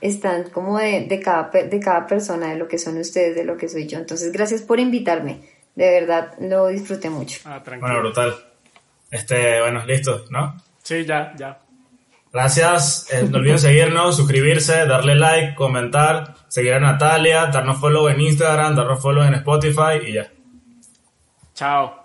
están 0.00 0.48
como 0.48 0.78
de, 0.78 1.06
de, 1.06 1.20
cada, 1.20 1.50
de 1.50 1.80
cada 1.80 2.06
persona, 2.06 2.50
de 2.50 2.56
lo 2.56 2.68
que 2.68 2.78
son 2.78 2.96
ustedes, 2.96 3.34
de 3.34 3.44
lo 3.44 3.58
que 3.58 3.68
soy 3.68 3.86
yo. 3.86 3.98
Entonces, 3.98 4.32
gracias 4.32 4.62
por 4.62 4.80
invitarme. 4.80 5.40
De 5.74 6.00
verdad, 6.00 6.34
lo 6.40 6.68
disfruté 6.68 7.10
mucho. 7.10 7.40
Ah, 7.44 7.62
tranquilo. 7.62 7.80
Bueno, 7.80 8.00
brutal. 8.00 8.34
Este, 9.10 9.60
bueno, 9.60 9.84
listo, 9.86 10.24
¿no? 10.30 10.56
Sí, 10.82 11.04
ya, 11.04 11.32
ya. 11.36 11.58
Gracias. 12.32 13.08
Eh, 13.12 13.28
no 13.30 13.38
olviden 13.38 13.58
seguirnos, 13.58 14.16
suscribirse, 14.16 14.86
darle 14.86 15.14
like, 15.14 15.54
comentar, 15.54 16.34
seguir 16.48 16.74
a 16.74 16.80
Natalia, 16.80 17.46
darnos 17.46 17.78
follow 17.78 18.08
en 18.08 18.20
Instagram, 18.20 18.74
darnos 18.74 19.00
follow 19.00 19.22
en 19.22 19.34
Spotify 19.34 20.04
y 20.04 20.14
ya. 20.14 20.32
Chao. 21.54 22.03